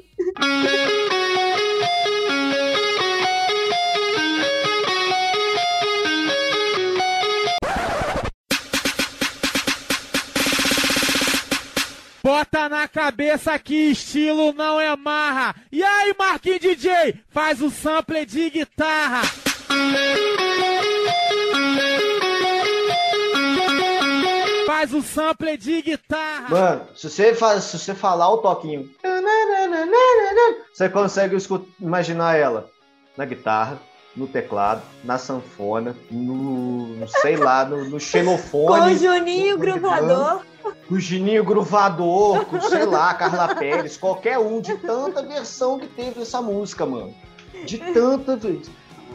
Bota 12.24 12.68
na 12.68 12.88
cabeça 12.88 13.56
que 13.60 13.92
estilo 13.92 14.52
não 14.52 14.80
é 14.80 14.96
marra. 14.96 15.54
E 15.70 15.80
aí, 15.84 16.12
Marquinhos 16.18 16.58
DJ, 16.58 17.20
faz 17.30 17.62
o 17.62 17.70
sample 17.70 18.26
de 18.26 18.50
guitarra. 18.50 19.22
Faz 24.72 24.94
o 24.94 25.02
sample 25.02 25.58
de 25.58 25.82
guitarra. 25.82 26.48
Mano, 26.48 26.86
se 26.96 27.10
você, 27.10 27.34
faz, 27.34 27.64
se 27.64 27.78
você 27.78 27.94
falar 27.94 28.30
o 28.30 28.38
toquinho, 28.38 28.90
você 30.72 30.88
consegue 30.88 31.36
imaginar 31.78 32.38
ela 32.38 32.70
na 33.14 33.26
guitarra, 33.26 33.78
no 34.16 34.26
teclado, 34.26 34.80
na 35.04 35.18
sanfona, 35.18 35.94
no, 36.10 37.06
sei 37.20 37.36
lá, 37.36 37.66
no, 37.66 37.84
no 37.84 38.00
Com 38.78 38.80
o 38.80 38.96
Juninho 38.96 39.58
Gruvador. 39.58 40.42
o 40.90 40.98
Gininho 40.98 41.44
Gruvador, 41.44 42.46
com, 42.46 42.58
sei 42.62 42.86
lá, 42.86 43.12
Carla 43.12 43.54
Pérez, 43.54 43.98
qualquer 43.98 44.38
um, 44.38 44.58
de 44.58 44.74
tanta 44.78 45.22
versão 45.22 45.78
que 45.78 45.86
teve 45.86 46.22
essa 46.22 46.40
música, 46.40 46.86
mano. 46.86 47.14
De 47.66 47.76
tanta. 47.76 48.40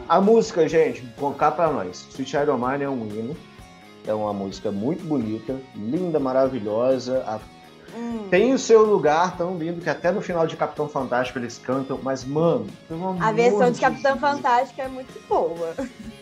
A 0.08 0.20
música, 0.20 0.68
gente, 0.68 1.02
cá 1.36 1.50
pra 1.50 1.68
nós. 1.68 2.06
Sweet 2.10 2.36
O' 2.36 2.56
Mine 2.56 2.84
é 2.84 2.88
um 2.88 3.08
hino. 3.08 3.47
É 4.06 4.14
uma 4.14 4.32
música 4.32 4.70
muito 4.70 5.04
bonita, 5.04 5.56
linda, 5.74 6.18
maravilhosa. 6.18 7.22
A 7.26 7.38
Hum. 7.96 8.28
tem 8.30 8.52
o 8.52 8.58
seu 8.58 8.84
lugar 8.84 9.36
tão 9.38 9.56
lindo 9.56 9.80
que 9.80 9.88
até 9.88 10.12
no 10.12 10.20
final 10.20 10.46
de 10.46 10.56
Capitão 10.56 10.88
Fantástico 10.88 11.38
eles 11.38 11.56
cantam, 11.56 11.98
mas, 12.02 12.22
mano, 12.22 12.66
A 13.18 13.32
versão 13.32 13.70
de 13.70 13.80
Capitão 13.80 14.16
Deus. 14.16 14.20
Fantástica 14.20 14.82
é 14.82 14.88
muito 14.88 15.26
boa. 15.26 15.74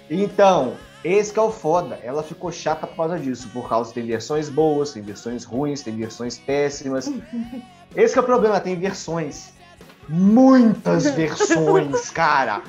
Então, 0.09 0.75
esse 1.05 1.33
que 1.33 1.39
é 1.39 1.43
o 1.43 1.51
foda. 1.51 1.99
Ela 2.05 2.23
ficou 2.23 2.53
chata 2.53 2.87
por 2.87 2.97
causa 2.97 3.19
disso. 3.19 3.49
Por 3.53 3.69
causa 3.69 3.93
tem 3.93 4.07
versões 4.07 4.49
boas, 4.49 4.93
tem 4.93 5.03
versões 5.03 5.45
ruins, 5.45 5.83
tem 5.83 5.97
versões 5.97 6.39
péssimas. 6.39 7.11
Esse 7.97 8.12
que 8.12 8.19
é 8.19 8.23
o 8.23 8.27
problema, 8.27 8.61
tem 8.61 8.77
versões. 8.77 9.53
Muitas 10.09 11.11
versões, 11.11 12.11
cara. 12.11 12.62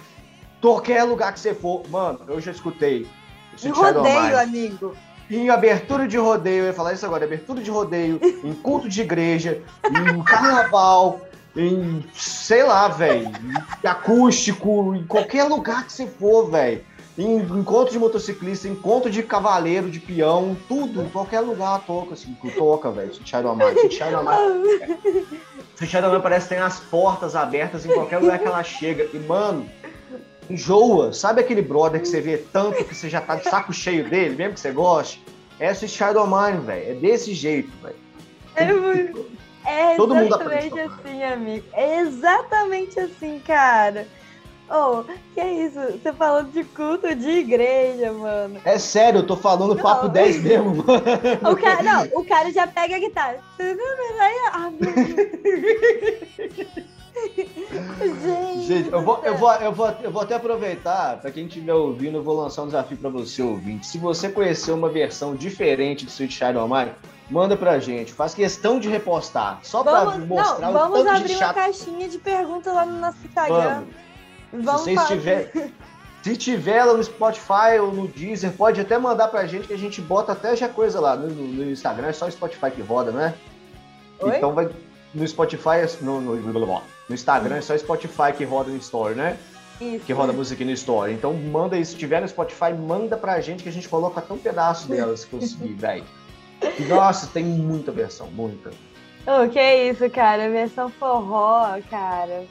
Qualquer 0.59 1.03
lugar 1.03 1.33
que 1.33 1.39
você 1.39 1.53
for. 1.53 1.87
Mano, 1.89 2.19
eu 2.27 2.41
já 2.41 2.51
escutei. 2.51 3.07
Mine. 3.63 3.75
rodeio, 3.75 4.39
amigo. 4.39 4.95
Em 5.29 5.49
abertura 5.49 6.07
de 6.07 6.17
rodeio, 6.17 6.63
eu 6.63 6.67
ia 6.67 6.73
falar 6.73 6.93
isso 6.93 7.05
agora, 7.05 7.25
abertura 7.25 7.61
de 7.61 7.69
rodeio, 7.69 8.19
em 8.43 8.53
culto 8.53 8.87
de 8.87 9.01
igreja, 9.01 9.61
em 9.83 10.23
carnaval, 10.23 11.19
em, 11.53 12.05
sei 12.13 12.63
lá, 12.63 12.87
velho, 12.87 13.29
em 13.83 13.87
acústico, 13.87 14.95
em 14.95 15.05
qualquer 15.05 15.43
lugar 15.43 15.85
que 15.85 15.91
você 15.91 16.07
for, 16.07 16.49
velho. 16.49 16.81
Em 17.17 17.37
encontro 17.37 17.91
de 17.91 17.97
motociclista, 17.97 18.67
encontro 18.67 19.09
de 19.09 19.23
cavaleiro, 19.23 19.89
de 19.89 19.99
peão, 19.99 20.55
tudo, 20.69 21.01
em 21.01 21.09
qualquer 21.09 21.39
lugar 21.39 21.81
toca, 21.85 22.13
assim, 22.13 22.37
toca, 22.55 22.91
velho. 22.91 23.11
Sutiaro 23.11 23.49
Amar, 23.49 23.73
Sutiaro 23.73 24.19
Amar. 24.19 24.37
Sutiaro 25.75 26.07
Amar 26.07 26.21
parece 26.21 26.47
que 26.47 26.53
tem 26.53 26.63
as 26.63 26.79
portas 26.79 27.35
abertas 27.35 27.87
em 27.87 27.89
qualquer 27.91 28.19
lugar 28.19 28.37
que 28.37 28.45
ela 28.45 28.63
chega. 28.63 29.09
E, 29.11 29.17
mano, 29.17 29.67
enjoa. 30.49 31.13
Sabe 31.13 31.41
aquele 31.41 31.61
brother 31.61 32.01
que 32.01 32.07
você 32.07 32.21
vê 32.21 32.37
tanto 32.37 32.83
que 32.83 32.93
você 32.95 33.09
já 33.09 33.21
tá 33.21 33.35
de 33.35 33.43
saco 33.49 33.71
cheio 33.73 34.09
dele, 34.09 34.35
mesmo 34.35 34.53
que 34.53 34.59
você 34.59 34.71
goste? 34.71 35.23
É 35.59 35.71
esse 35.71 35.87
Shadow 35.87 36.25
Mine, 36.27 36.65
velho. 36.65 36.91
É 36.91 36.93
desse 36.93 37.33
jeito, 37.33 37.71
velho. 37.81 37.95
É, 38.55 38.73
muito- 38.73 39.25
é 39.65 39.95
Todo 39.95 40.15
mundo 40.15 40.27
exatamente 40.27 40.67
aprende. 40.79 40.93
assim, 41.05 41.23
amigo. 41.23 41.65
É 41.73 41.99
exatamente 41.99 42.99
assim, 42.99 43.39
cara. 43.45 44.07
Oh, 44.69 45.03
que 45.33 45.39
é 45.39 45.65
isso? 45.65 45.79
Você 45.79 46.11
falando 46.11 46.51
de 46.51 46.63
culto 46.63 47.13
de 47.15 47.29
igreja, 47.29 48.11
mano. 48.11 48.59
É 48.65 48.77
sério, 48.77 49.19
eu 49.19 49.25
tô 49.25 49.37
falando 49.37 49.77
papo 49.81 50.07
Não. 50.07 50.13
10 50.13 50.43
mesmo, 50.43 50.75
mano. 50.75 51.01
O 51.51 51.55
cara, 51.55 51.83
não, 51.83 52.03
o 52.19 52.25
cara 52.25 52.51
já 52.51 52.67
pega 52.67 52.97
a 52.97 52.99
guitarra. 52.99 53.37
Ah, 54.51 54.69
Deus. 54.77 54.95
Gente, 58.67 58.91
eu 58.91 59.01
vou, 59.01 59.21
eu, 59.23 59.35
vou, 59.37 59.51
eu, 59.53 59.71
vou, 59.71 59.89
eu 60.03 60.11
vou 60.11 60.21
até 60.21 60.35
aproveitar, 60.35 61.17
pra 61.19 61.31
quem 61.31 61.45
estiver 61.47 61.73
ouvindo, 61.73 62.17
eu 62.17 62.23
vou 62.23 62.39
lançar 62.39 62.61
um 62.63 62.67
desafio 62.67 62.97
pra 62.97 63.09
você, 63.09 63.41
ouvinte. 63.41 63.87
Se 63.87 63.97
você 63.97 64.29
conhecer 64.29 64.71
uma 64.71 64.89
versão 64.89 65.35
diferente 65.35 66.05
de 66.05 66.11
Sweet 66.11 66.33
Child 66.33 66.57
O' 66.57 66.67
Mine, 66.67 66.91
manda 67.29 67.55
pra 67.57 67.79
gente. 67.79 68.13
Faz 68.13 68.33
questão 68.33 68.79
de 68.79 68.87
repostar. 68.89 69.59
Só 69.63 69.83
pra 69.83 70.03
Vamos, 70.03 70.27
mostrar 70.27 70.59
não, 70.59 70.69
o 70.69 70.73
vamos 70.73 70.99
tanto 70.99 71.09
abrir 71.09 71.27
de 71.27 71.33
uma 71.33 71.39
chato. 71.39 71.55
caixinha 71.55 72.07
de 72.09 72.17
perguntas 72.17 72.73
lá 72.73 72.85
no 72.85 72.99
nosso 72.99 73.17
Instagram. 73.25 73.73
Vamos. 73.75 74.06
Vamos 74.51 74.81
se 74.81 74.85
vocês 74.85 74.95
falar- 74.95 75.07
tiver, 75.07 75.51
se 76.23 76.37
tiver 76.37 76.83
lá 76.83 76.93
no 76.93 77.03
Spotify 77.03 77.79
ou 77.81 77.91
no 77.93 78.07
Deezer, 78.07 78.51
pode 78.53 78.79
até 78.81 78.97
mandar 78.97 79.27
pra 79.27 79.45
gente 79.45 79.67
que 79.67 79.73
a 79.73 79.77
gente 79.77 80.01
bota 80.01 80.31
até 80.31 80.55
já 80.55 80.67
coisa 80.69 80.99
lá 80.99 81.15
no, 81.15 81.27
no- 81.29 81.71
Instagram, 81.71 82.07
é 82.07 82.13
só 82.13 82.25
o 82.27 82.31
Spotify 82.31 82.71
que 82.71 82.81
roda, 82.81 83.11
né? 83.11 83.33
Oi? 84.19 84.37
Então 84.37 84.53
vai 84.53 84.69
no 85.13 85.27
Spotify, 85.27 85.85
no, 86.01 86.19
no, 86.21 86.35
no 86.35 87.15
Instagram 87.15 87.55
é 87.57 87.61
só 87.61 87.77
Spotify 87.77 88.33
que 88.35 88.43
roda 88.43 88.69
no 88.71 88.77
Store, 88.77 89.15
né? 89.15 89.37
Isso. 89.79 90.05
Que 90.05 90.13
roda 90.13 90.33
música 90.33 90.65
no 90.65 90.71
Store. 90.71 91.13
Então 91.13 91.33
manda 91.33 91.75
aí, 91.75 91.85
se 91.85 91.95
tiver 91.95 92.19
no 92.19 92.27
Spotify, 92.27 92.73
manda 92.73 93.15
pra 93.15 93.39
gente 93.41 93.61
que 93.63 93.69
a 93.69 93.71
gente 93.71 93.87
coloca 93.87 94.19
até 94.19 94.33
um 94.33 94.37
pedaço 94.37 94.87
dela 94.89 95.15
se 95.15 95.27
conseguir, 95.27 95.73
velho. 95.77 96.03
Nossa, 96.89 97.27
tem 97.27 97.43
muita 97.43 97.91
versão, 97.91 98.27
muita. 98.31 98.71
Oh, 99.27 99.47
que 99.49 99.59
isso, 99.91 100.09
cara. 100.09 100.49
Versão 100.49 100.89
forró, 100.89 101.77
cara. 101.89 102.45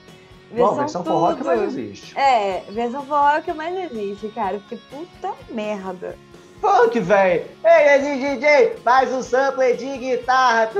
Bom, 0.52 0.74
versão 0.74 1.04
forró 1.04 1.34
que 1.34 1.44
mais 1.44 1.62
existe. 1.62 2.18
É, 2.18 2.62
versão 2.70 3.04
forró 3.04 3.36
é 3.36 3.42
que 3.42 3.52
mais 3.52 3.90
existe, 3.90 4.28
cara. 4.28 4.58
Porque 4.58 4.76
puta 4.90 5.32
merda. 5.50 6.16
Funk, 6.60 6.98
velho! 7.00 7.44
Ei, 7.64 7.98
DJ, 7.98 8.76
faz 8.82 9.12
um 9.12 9.22
sample 9.22 9.76
de 9.76 9.98
guitarra. 9.98 10.70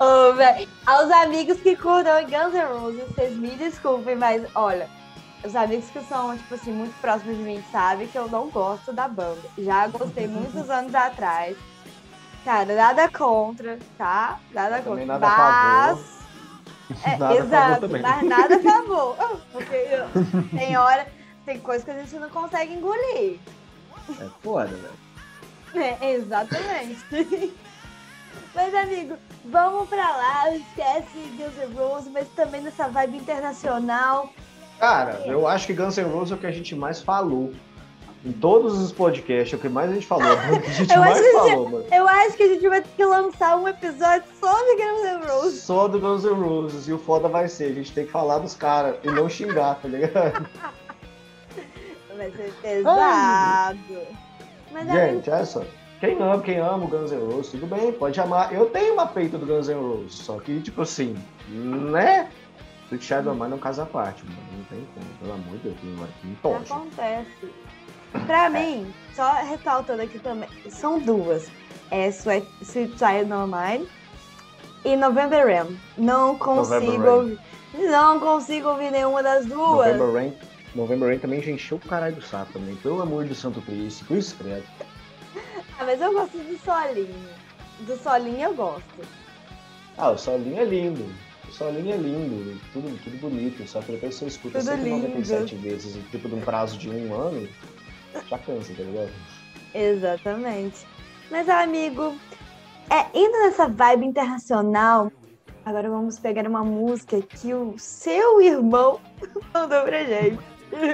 Ô, 0.00 0.32
velho. 0.34 0.68
Aos 0.84 1.10
amigos 1.10 1.60
que 1.60 1.76
curtam 1.76 2.24
Guns 2.24 2.52
N' 2.52 2.64
Roses, 2.64 3.04
vocês 3.08 3.36
me 3.36 3.50
desculpem, 3.50 4.16
mas 4.16 4.42
olha, 4.54 4.88
os 5.44 5.54
amigos 5.54 5.88
que 5.90 6.00
são, 6.04 6.36
tipo 6.36 6.54
assim, 6.54 6.72
muito 6.72 6.98
próximos 7.00 7.36
de 7.36 7.42
mim 7.42 7.62
sabem 7.70 8.08
que 8.08 8.18
eu 8.18 8.28
não 8.28 8.48
gosto 8.50 8.92
da 8.92 9.06
banda. 9.06 9.42
Já 9.56 9.86
gostei 9.86 10.26
muitos 10.26 10.68
anos 10.68 10.94
atrás. 10.94 11.56
Cara, 12.44 12.74
nada 12.74 13.08
contra, 13.08 13.78
tá? 13.96 14.38
Nada 14.52 14.82
contra. 14.82 15.06
nada 15.06 15.26
mas. 15.26 16.14
É, 17.02 17.16
Nada 17.16 17.34
exato, 17.34 17.88
mas 17.88 18.22
nada 18.24 18.56
a 18.56 18.60
favor. 18.60 19.16
Porque 19.50 19.86
tem 20.54 20.76
hora, 20.76 21.06
tem 21.46 21.58
coisa 21.58 21.82
que 21.82 21.90
a 21.90 21.98
gente 21.98 22.14
não 22.16 22.28
consegue 22.28 22.74
engolir. 22.74 23.40
É 24.20 24.28
foda, 24.42 24.68
velho. 24.68 25.04
É, 26.00 26.12
exatamente. 26.12 27.54
Mas, 28.54 28.72
amigo, 28.74 29.16
vamos 29.46 29.88
pra 29.88 30.08
lá. 30.16 30.54
Esquece 30.54 31.18
Guns 31.36 31.56
N' 31.56 31.74
Roses, 31.74 32.12
mas 32.12 32.28
também 32.36 32.60
nessa 32.60 32.86
vibe 32.86 33.16
internacional. 33.16 34.30
Cara, 34.78 35.22
eu 35.24 35.48
acho 35.48 35.66
que 35.66 35.72
Guns 35.72 35.96
N' 35.96 36.04
Roses 36.04 36.32
é 36.32 36.34
o 36.34 36.38
que 36.38 36.46
a 36.46 36.52
gente 36.52 36.76
mais 36.76 37.00
falou. 37.00 37.52
Em 38.24 38.32
todos 38.32 38.78
os 38.78 38.90
podcasts, 38.90 39.52
é 39.52 39.56
o 39.56 39.60
que 39.60 39.68
mais 39.68 39.90
a 39.90 39.94
gente 39.94 40.06
falou. 40.06 40.26
É 40.26 40.56
a 40.56 40.60
gente 40.72 40.92
Eu 40.92 41.00
mais 41.00 41.12
acho 41.12 41.22
que 41.22 41.32
falou, 41.32 41.68
mano. 41.68 41.84
Eu 41.92 42.08
acho 42.08 42.36
que 42.36 42.42
a 42.42 42.48
gente 42.48 42.68
vai 42.68 42.80
ter 42.80 42.88
que 42.96 43.04
lançar 43.04 43.56
um 43.56 43.68
episódio 43.68 44.24
só 44.40 44.52
de 44.52 44.76
Guns 44.76 45.02
N' 45.02 45.26
Roses. 45.28 45.60
Só 45.60 45.88
do 45.88 46.00
Guns 46.00 46.24
N' 46.24 46.32
Roses. 46.32 46.88
E 46.88 46.92
o 46.92 46.98
foda 46.98 47.28
vai 47.28 47.48
ser, 47.48 47.64
a 47.64 47.74
gente 47.74 47.92
tem 47.92 48.06
que 48.06 48.12
falar 48.12 48.38
dos 48.38 48.54
caras 48.54 48.96
e 49.04 49.10
não 49.10 49.28
xingar, 49.28 49.74
tá 49.80 49.88
ligado? 49.88 50.48
Vai 52.16 52.30
ser 52.30 52.54
pesado. 52.62 53.78
Mas, 54.72 54.86
Gente, 54.88 55.30
olha 55.30 55.44
só. 55.44 55.64
Quem 55.98 56.16
ama, 56.22 56.40
quem 56.42 56.58
ama 56.58 56.84
o 56.84 56.88
Guns 56.88 57.10
N' 57.10 57.18
Roses, 57.18 57.50
tudo 57.50 57.66
bem, 57.66 57.92
pode 57.92 58.20
amar. 58.20 58.54
Eu 58.54 58.66
tenho 58.66 58.94
uma 58.94 59.06
peita 59.06 59.36
do 59.36 59.44
Guns 59.44 59.68
N' 59.68 59.74
Roses, 59.74 60.14
só 60.14 60.38
que, 60.38 60.60
tipo 60.60 60.82
assim, 60.82 61.16
né? 61.48 62.30
Child 63.00 63.28
of 63.28 63.40
Mine 63.40 63.52
é 63.52 63.54
um 63.56 63.58
caso 63.58 63.82
à 63.82 63.86
parte, 63.86 64.24
mano. 64.24 64.38
Não 64.56 64.64
tem 64.64 64.86
como, 64.94 65.06
pelo 65.18 65.32
amor 65.32 65.58
de 65.58 65.70
Deus, 65.70 65.76
não 65.82 66.30
me 66.30 66.36
tocha. 66.36 66.74
acontece. 66.74 67.52
Pra 68.26 68.48
mim, 68.48 68.92
só 69.14 69.32
ressaltando 69.42 70.02
aqui 70.02 70.18
também, 70.18 70.48
são 70.70 70.98
duas. 70.98 71.50
É 71.90 72.08
Sweet, 72.08 72.46
Sweet 72.62 72.98
Child 72.98 73.26
No 73.26 73.46
Mine 73.46 73.88
e 74.84 74.96
November 74.96 75.46
Rain. 75.46 75.78
Não 75.98 76.38
consigo 76.38 77.02
Rain. 77.02 77.38
Não 77.74 78.20
consigo 78.20 78.68
ouvir 78.68 78.90
nenhuma 78.90 79.22
das 79.22 79.46
duas. 79.46 79.96
November 79.96 80.12
Rain, 80.12 80.32
November 80.74 81.08
Rain 81.08 81.18
também 81.18 81.42
já 81.42 81.50
encheu 81.50 81.76
o 81.76 81.80
caralho 81.88 82.16
do 82.16 82.22
saco 82.22 82.52
também. 82.52 82.76
Pelo 82.76 83.02
amor 83.02 83.24
do 83.24 83.34
Santo 83.34 83.60
Cristo, 83.62 84.04
por 84.06 84.16
isso 84.16 84.36
credo. 84.36 84.64
Ah, 85.78 85.84
mas 85.84 86.00
eu 86.00 86.12
gosto 86.12 86.38
do 86.38 86.58
solinho. 86.64 87.28
Do 87.80 87.96
solinho 87.96 88.40
eu 88.40 88.54
gosto. 88.54 89.00
Ah, 89.98 90.10
o 90.10 90.18
solinho 90.18 90.58
é 90.58 90.64
lindo. 90.64 91.04
O 91.48 91.52
solinho 91.52 91.94
é 91.94 91.96
lindo, 91.96 92.60
tudo, 92.72 92.96
tudo 93.02 93.16
bonito. 93.18 93.66
Só 93.66 93.80
que 93.80 93.92
depois 93.92 94.14
você 94.14 94.26
escuta 94.26 94.60
Tudo 94.60 94.70
197 94.70 95.56
vezes, 95.56 95.98
tipo, 96.10 96.28
de 96.28 96.34
um 96.34 96.40
prazo 96.40 96.78
de 96.78 96.88
um 96.88 97.14
ano, 97.14 97.48
já 98.28 98.38
cansa, 98.38 98.72
tá 98.74 98.82
ligado? 98.82 99.10
Exatamente. 99.74 100.86
Mas, 101.30 101.48
amigo, 101.48 102.14
é, 102.90 103.06
indo 103.18 103.32
nessa 103.38 103.66
vibe 103.66 104.06
internacional, 104.06 105.10
agora 105.64 105.88
vamos 105.88 106.18
pegar 106.18 106.46
uma 106.46 106.64
música 106.64 107.20
que 107.20 107.52
o 107.52 107.74
seu 107.78 108.40
irmão 108.40 109.00
mandou 109.52 109.82
pra 109.82 110.04
gente. 110.04 110.38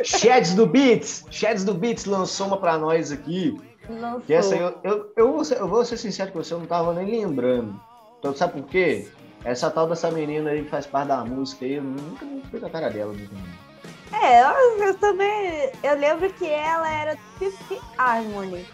Shads 0.05 0.55
do 0.55 0.67
Beats! 0.67 1.25
Shads 1.31 1.65
do 1.65 1.75
Beats 1.75 2.05
lançou 2.05 2.47
uma 2.47 2.59
pra 2.59 2.79
nós 2.79 3.11
aqui. 3.11 3.59
Lançou. 3.89 4.21
Que 4.21 4.35
essa 4.35 4.55
eu, 4.55 4.79
eu, 4.85 5.13
eu, 5.17 5.33
vou 5.33 5.45
ser, 5.45 5.59
eu 5.59 5.69
vou 5.69 5.85
ser 5.85 5.97
sincero 5.97 6.33
com 6.33 6.43
você, 6.43 6.55
eu 6.55 6.59
não 6.59 6.67
tava 6.67 6.93
nem 6.93 7.21
lembrando. 7.21 7.81
Então, 8.19 8.35
sabe 8.35 8.61
por 8.61 8.69
quê? 8.69 9.09
Essa 9.43 9.71
tal 9.71 9.89
dessa 9.89 10.11
menina 10.11 10.51
aí 10.51 10.65
que 10.65 10.71
faz 10.71 10.87
parte 10.87 11.09
da 11.09 11.25
música 11.25 11.65
aí, 11.65 11.75
eu 11.75 11.83
nunca 11.83 12.25
me 12.25 12.43
fui 12.43 12.61
com 12.61 12.67
a 12.67 12.71
cara 12.71 12.91
dela. 12.91 13.13
Nunca. 13.13 13.70
É, 14.13 14.43
eu, 14.43 14.87
eu 14.87 14.95
também. 14.95 15.71
Eu 15.83 15.97
lembro 15.97 16.33
que 16.33 16.47
ela 16.47 16.89
era 16.89 17.19
Fifth 17.39 17.81
Harmony, 17.97 18.67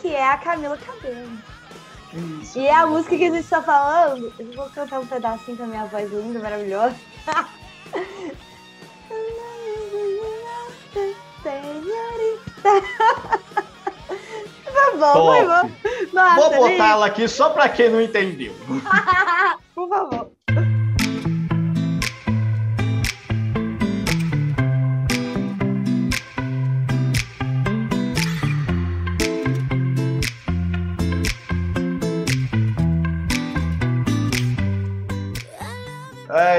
que 0.00 0.14
é 0.14 0.24
a 0.24 0.38
Camila 0.38 0.78
Cabello. 0.78 1.38
Isso. 2.40 2.58
E 2.58 2.66
é 2.66 2.74
a 2.74 2.86
música 2.86 3.16
que 3.16 3.26
a 3.26 3.30
gente 3.30 3.48
tá 3.48 3.60
falando. 3.60 4.32
Eu 4.38 4.52
vou 4.52 4.70
cantar 4.70 5.00
um 5.00 5.06
pedacinho 5.06 5.56
com 5.56 5.64
a 5.64 5.66
minha 5.66 5.86
voz 5.86 6.10
linda, 6.10 6.38
maravilhosa. 6.38 6.96
Senhorita. 11.42 12.44
Tá 14.74 14.90
bom, 14.96 15.12
foi 15.12 15.46
bom. 15.46 15.70
Top! 15.70 16.10
Nossa, 16.12 16.40
Vou 16.40 16.68
botar 16.68 16.90
ela 16.90 17.06
aqui 17.06 17.28
só 17.28 17.50
pra 17.50 17.68
quem 17.68 17.90
não 17.90 18.00
entendeu. 18.00 18.54
Por 19.74 19.88
favor. 19.88 20.30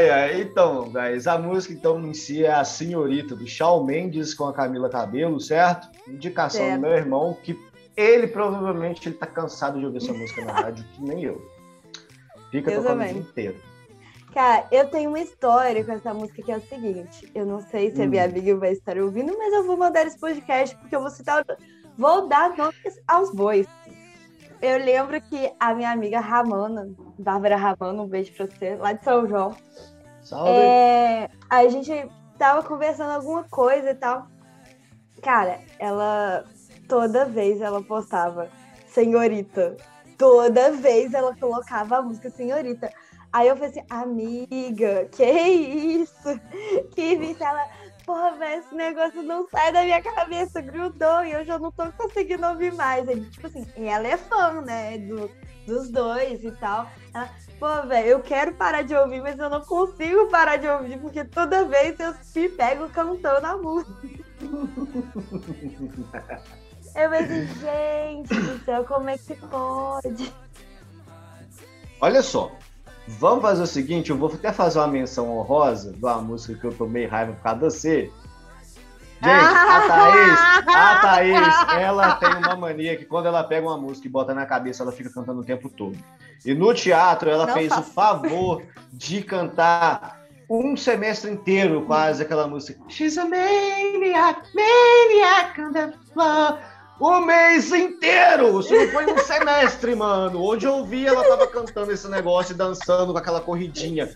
Ai, 0.10 0.42
então, 0.42 0.90
guys, 0.92 1.28
a 1.28 1.38
música 1.38 1.74
então 1.74 2.00
em 2.06 2.14
si 2.14 2.44
é 2.46 2.54
a 2.54 2.64
Senhorita 2.64 3.36
do 3.36 3.46
Shawn 3.48 3.84
Mendes 3.84 4.34
com 4.34 4.46
a 4.48 4.54
Camila 4.54 4.90
Cabelo, 4.90 5.40
certo? 5.40 5.88
Indicação 6.08 6.62
Certo. 6.62 6.76
do 6.76 6.82
meu 6.82 6.92
irmão 6.98 7.38
que 7.44 7.58
ele 7.96 8.28
provavelmente 8.28 9.08
ele 9.08 9.16
tá 9.16 9.26
cansado 9.26 9.80
de 9.80 9.86
ouvir 9.86 9.98
essa 9.98 10.14
música 10.14 10.44
na 10.46 10.52
rádio, 10.54 10.84
que 10.94 11.02
nem 11.02 11.24
eu. 11.24 11.42
Fica 12.52 12.72
Eu 12.72 12.82
tocando 12.82 12.96
o 12.96 13.00
também. 13.00 13.14
dia 13.14 13.22
inteiro. 13.22 13.56
Cara, 14.34 14.68
eu 14.70 14.90
tenho 14.90 15.10
uma 15.10 15.20
história 15.20 15.84
com 15.84 15.94
essa 15.94 16.14
música 16.14 16.42
que 16.44 16.52
é 16.52 16.58
o 16.58 16.62
seguinte. 16.62 17.32
Eu 17.34 17.46
não 17.46 17.62
sei 17.62 17.96
se 17.96 18.02
a 18.02 18.06
Hum. 18.06 18.10
minha 18.10 18.26
amiga 18.26 18.56
vai 18.58 18.72
estar 18.74 18.98
ouvindo, 18.98 19.34
mas 19.38 19.54
eu 19.54 19.64
vou 19.66 19.78
mandar 19.78 20.06
esse 20.06 20.20
podcast 20.20 20.76
porque 20.78 20.96
eu 20.96 21.00
vou 21.02 21.10
citar. 21.10 21.46
Vou 21.98 22.28
dar 22.28 22.56
nomes 22.58 23.00
aos 23.08 23.34
bois. 23.34 23.66
Eu 24.62 24.78
lembro 24.84 25.22
que 25.22 25.52
a 25.60 25.74
minha 25.74 25.92
amiga 25.92 26.20
Ramana, 26.20 26.90
Bárbara 27.20 27.56
Ramana, 27.56 28.02
um 28.02 28.08
beijo 28.08 28.34
pra 28.34 28.46
você, 28.48 28.76
lá 28.76 28.92
de 28.94 29.04
São 29.04 29.28
João. 29.28 29.56
Salve! 30.26 30.50
É, 30.50 31.30
a 31.50 31.68
gente 31.68 32.10
tava 32.38 32.64
conversando 32.64 33.12
alguma 33.12 33.44
coisa 33.44 33.92
e 33.92 33.96
tal. 33.96 34.28
Cara, 35.22 35.60
ela 35.80 36.44
toda 36.90 37.26
vez 37.26 37.62
ela 37.62 37.82
postava 37.84 38.50
Senhorita. 38.88 39.78
Toda 40.18 40.72
vez 40.72 41.14
ela 41.14 41.36
colocava 41.36 41.98
a 41.98 42.02
música 42.02 42.30
Senhorita. 42.32 42.92
Aí 43.32 43.48
eu 43.48 43.56
falei 43.56 43.70
assim, 43.70 43.86
amiga, 43.90 45.10
que 45.12 45.26
isso? 45.26 46.40
Que 46.96 47.16
vício 47.16 47.44
ela. 47.44 47.68
Porra, 48.06 48.32
velho, 48.32 48.62
esse 48.62 48.74
negócio 48.74 49.22
não 49.24 49.48
sai 49.50 49.74
da 49.74 49.84
minha 49.84 50.02
cabeça, 50.02 50.62
grudou 50.62 51.26
e 51.26 51.34
eu 51.34 51.44
já 51.44 51.58
não 51.60 51.72
tô 51.72 51.92
conseguindo 51.92 52.48
ouvir 52.48 52.74
mais. 52.74 53.08
Ele, 53.08 53.30
tipo 53.30 53.48
assim, 53.48 53.66
ela 53.78 54.08
é 54.08 54.16
fã, 54.16 54.62
né, 54.62 54.98
do, 55.00 55.30
dos 55.68 55.90
dois 55.90 56.44
e 56.44 56.52
tal. 56.52 56.88
Ela, 57.14 57.30
Pô, 57.60 57.88
velho, 57.88 58.08
eu 58.08 58.20
quero 58.20 58.54
parar 58.54 58.82
de 58.82 58.96
ouvir, 58.96 59.22
mas 59.22 59.40
eu 59.40 59.50
não 59.50 59.62
consigo 59.62 60.28
parar 60.28 60.58
de 60.58 60.68
ouvir, 60.68 61.00
porque 61.00 61.24
toda 61.24 61.66
vez 61.66 61.98
eu 62.00 62.14
me 62.36 62.50
pego 62.50 62.90
cantando 62.90 63.48
a 63.48 63.58
música. 63.58 63.94
Eu 66.96 67.14
assim, 67.14 67.46
gente 67.60 68.34
do 68.34 68.64
céu, 68.64 68.86
como 68.86 69.10
é 69.10 69.18
que 69.18 69.36
pode? 69.36 70.34
Olha 72.00 72.22
só, 72.22 72.54
vamos 73.06 73.42
fazer 73.42 73.64
o 73.64 73.68
seguinte, 73.68 74.12
eu 74.12 74.18
vou 74.18 74.32
até 74.34 74.54
fazer 74.54 74.80
uma 74.80 74.88
menção 74.88 75.38
honrosa 75.38 75.92
de 75.92 76.00
uma 76.00 76.22
música 76.22 76.58
que 76.58 76.66
eu 76.66 76.74
tomei 76.74 77.06
raiva 77.06 77.34
por 77.34 77.44
causa 77.44 77.60
de 77.60 77.66
você. 77.66 78.12
Gente, 79.22 79.26
a 79.26 79.82
Thaís, 79.88 80.40
a 80.74 80.96
Thaís, 81.02 81.82
ela 81.82 82.16
tem 82.16 82.34
uma 82.34 82.56
mania 82.56 82.96
que 82.96 83.04
quando 83.04 83.26
ela 83.26 83.44
pega 83.44 83.68
uma 83.68 83.78
música 83.78 84.08
e 84.08 84.12
bota 84.12 84.34
na 84.34 84.46
cabeça, 84.46 84.82
ela 84.82 84.94
fica 84.94 85.10
cantando 85.10 85.42
o 85.42 85.44
tempo 85.44 85.70
todo. 85.70 85.98
E 86.44 86.54
no 86.54 86.74
teatro, 86.74 87.30
ela 87.30 87.46
Não 87.48 87.54
fez 87.54 87.70
faço. 87.70 87.90
o 87.90 87.94
favor 87.94 88.64
de 88.92 89.22
cantar 89.24 90.22
um 90.50 90.76
semestre 90.78 91.32
inteiro 91.32 91.84
quase 91.86 92.22
aquela 92.24 92.48
música. 92.48 92.80
She's 92.88 93.18
a 93.18 93.26
maniac, 93.26 94.42
maniac 94.54 95.62
on 95.62 95.72
the 95.72 95.92
floor. 96.14 96.60
O 97.00 97.20
mês 97.20 97.74
inteiro! 97.74 98.60
Isso 98.62 98.74
não 98.74 98.88
foi 98.90 99.06
um 99.12 99.18
semestre, 99.18 99.94
mano. 99.96 100.42
Onde 100.42 100.66
eu 100.66 100.86
vi, 100.86 101.06
ela 101.06 101.24
tava 101.28 101.46
cantando 101.48 101.92
esse 101.92 102.08
negócio 102.08 102.54
e 102.54 102.58
dançando 102.58 103.12
com 103.12 103.20
aquela 103.20 103.42
corridinha. 103.42 104.10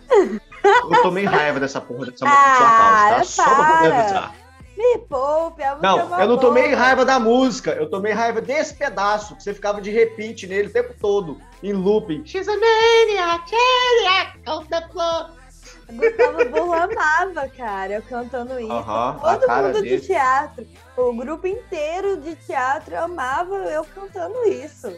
Eu 0.64 1.02
tomei 1.02 1.26
raiva 1.26 1.60
dessa 1.60 1.82
porra 1.82 2.06
dessa 2.06 2.24
música 2.26 2.44
por 2.44 2.58
sua 2.58 2.70
causa, 2.70 3.10
tá? 3.10 3.16
Ah, 3.18 3.24
Só 3.24 3.44
pra 3.44 3.56
poder 3.56 3.90
para. 3.90 4.00
avisar. 4.02 4.36
Me 4.80 4.98
poupe, 5.00 5.62
a 5.62 5.76
música 5.76 5.88
é 5.88 5.98
Não, 5.98 6.06
uma 6.06 6.22
eu 6.22 6.28
não 6.30 6.38
tomei 6.38 6.74
raiva 6.74 7.04
da 7.04 7.20
música, 7.20 7.72
eu 7.72 7.90
tomei 7.90 8.14
raiva 8.14 8.40
desse 8.40 8.74
pedaço, 8.74 9.36
que 9.36 9.44
você 9.44 9.54
ficava 9.54 9.82
de 9.82 9.92
repeat 9.92 10.48
nele 10.48 10.70
o 10.70 10.72
tempo 10.72 10.94
todo, 10.98 11.38
em 11.62 11.74
looping. 11.74 12.26
She's 12.26 12.48
a 12.48 12.54
maniac, 12.56 13.44
maniac 13.52 14.40
on 14.48 14.64
the 14.68 14.88
floor. 14.90 15.32
Gustavo 15.92 16.50
Burro 16.50 16.74
amava, 16.74 17.50
cara, 17.50 17.96
eu 17.96 18.02
cantando 18.04 18.58
isso. 18.58 18.72
A 18.72 19.38
Todo 19.38 19.50
mundo 19.50 19.82
dele. 19.82 20.00
de 20.00 20.08
teatro, 20.08 20.66
o 20.96 21.14
grupo 21.14 21.46
inteiro 21.46 22.16
de 22.22 22.38
teatro 22.38 22.98
amava 22.98 23.56
eu 23.56 23.84
cantando 23.84 24.46
isso. 24.46 24.96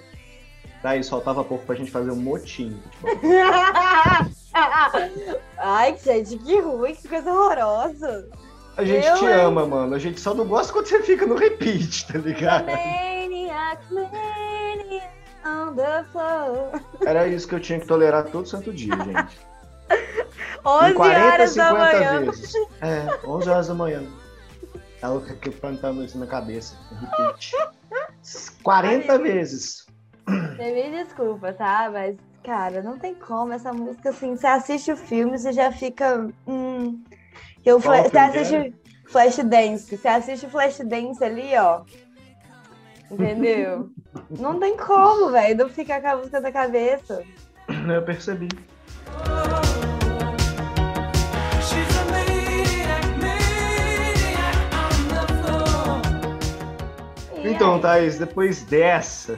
Daí 0.84 1.04
faltava 1.04 1.44
pouco 1.44 1.66
pra 1.66 1.74
gente 1.74 1.90
fazer 1.90 2.12
um 2.12 2.18
motim. 2.18 2.80
Tipo, 2.92 3.08
Ai, 5.58 5.98
gente, 5.98 6.38
que 6.38 6.60
ruim, 6.60 6.94
que 6.94 7.08
coisa 7.08 7.32
horrorosa. 7.32 8.30
A 8.82 8.86
gente 8.86 9.08
Eu, 9.08 9.18
te 9.18 9.26
ama, 9.26 9.66
mano. 9.66 9.96
A 9.96 10.00
gente 10.00 10.20
só 10.20 10.34
não 10.34 10.46
gosta 10.46 10.72
quando 10.74 10.88
você 10.88 11.02
fica 11.04 11.26
no 11.26 11.36
repeat, 11.36 12.08
tá 12.08 12.18
ligado? 12.20 12.66
Maniac, 12.66 13.82
maniac 13.94 15.08
on 15.46 15.74
the 15.76 16.04
floor. 16.12 16.82
Era 17.06 17.28
isso 17.28 17.48
que 17.48 17.56
eu 17.56 17.60
tinha 17.60 17.80
que 17.80 17.86
tolerar 17.88 18.26
todo 18.26 18.48
santo 18.48 18.72
dia, 18.74 18.94
gente. 18.96 19.40
11 20.64 20.92
Em 20.92 20.94
40, 20.94 21.26
horas 21.26 21.56
da 21.56 21.70
50 21.70 21.78
manhã. 21.94 22.20
vezes. 22.22 22.54
É, 22.82 23.28
11 23.28 23.50
horas 23.50 23.68
da 23.68 23.74
manhã. 23.74 24.04
Ela 25.02 25.20
fica 25.22 25.52
cantando 25.54 26.04
isso 26.04 26.18
na 26.20 26.28
cabeça. 26.28 26.76
Repeat. 27.18 27.56
40 28.64 29.18
vezes. 29.20 29.86
Você 30.28 30.72
me 30.72 31.04
desculpa, 31.04 31.52
tá? 31.54 31.90
Mas, 31.92 32.16
cara, 32.44 32.84
não 32.84 32.98
tem 33.00 33.16
como. 33.16 33.52
Essa 33.54 33.74
música, 33.74 34.12
assim, 34.12 34.36
você 34.36 34.46
assiste 34.46 34.92
o 34.92 34.98
filme, 34.98 35.38
você 35.38 35.52
já 35.52 35.72
fica. 35.72 36.30
Hum. 36.48 37.02
Eu, 37.66 37.80
Qual 37.80 38.04
você 38.04 38.18
assiste 38.18 38.74
Flashdance. 39.06 39.98
Você 39.98 40.08
assiste 40.08 40.48
Flashdance 40.48 41.24
ali, 41.24 41.52
ó. 41.58 41.82
Entendeu? 43.10 43.90
não 44.30 44.60
tem 44.60 44.78
como, 44.78 45.32
velho, 45.32 45.58
não 45.58 45.70
ficar 45.70 46.02
com 46.02 46.08
a 46.08 46.16
música 46.16 46.40
na 46.40 46.52
cabeça. 46.52 47.24
Eu 47.88 48.04
percebi. 48.04 48.48
Então, 57.44 57.76
aí? 57.76 57.82
Thaís, 57.82 58.18
depois 58.18 58.64
dessa, 58.64 59.38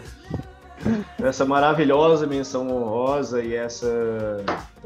essa 1.24 1.46
maravilhosa 1.46 2.28
menção 2.28 2.67
honrosa 2.69 3.41
e 3.41 3.56
essa 3.56 3.88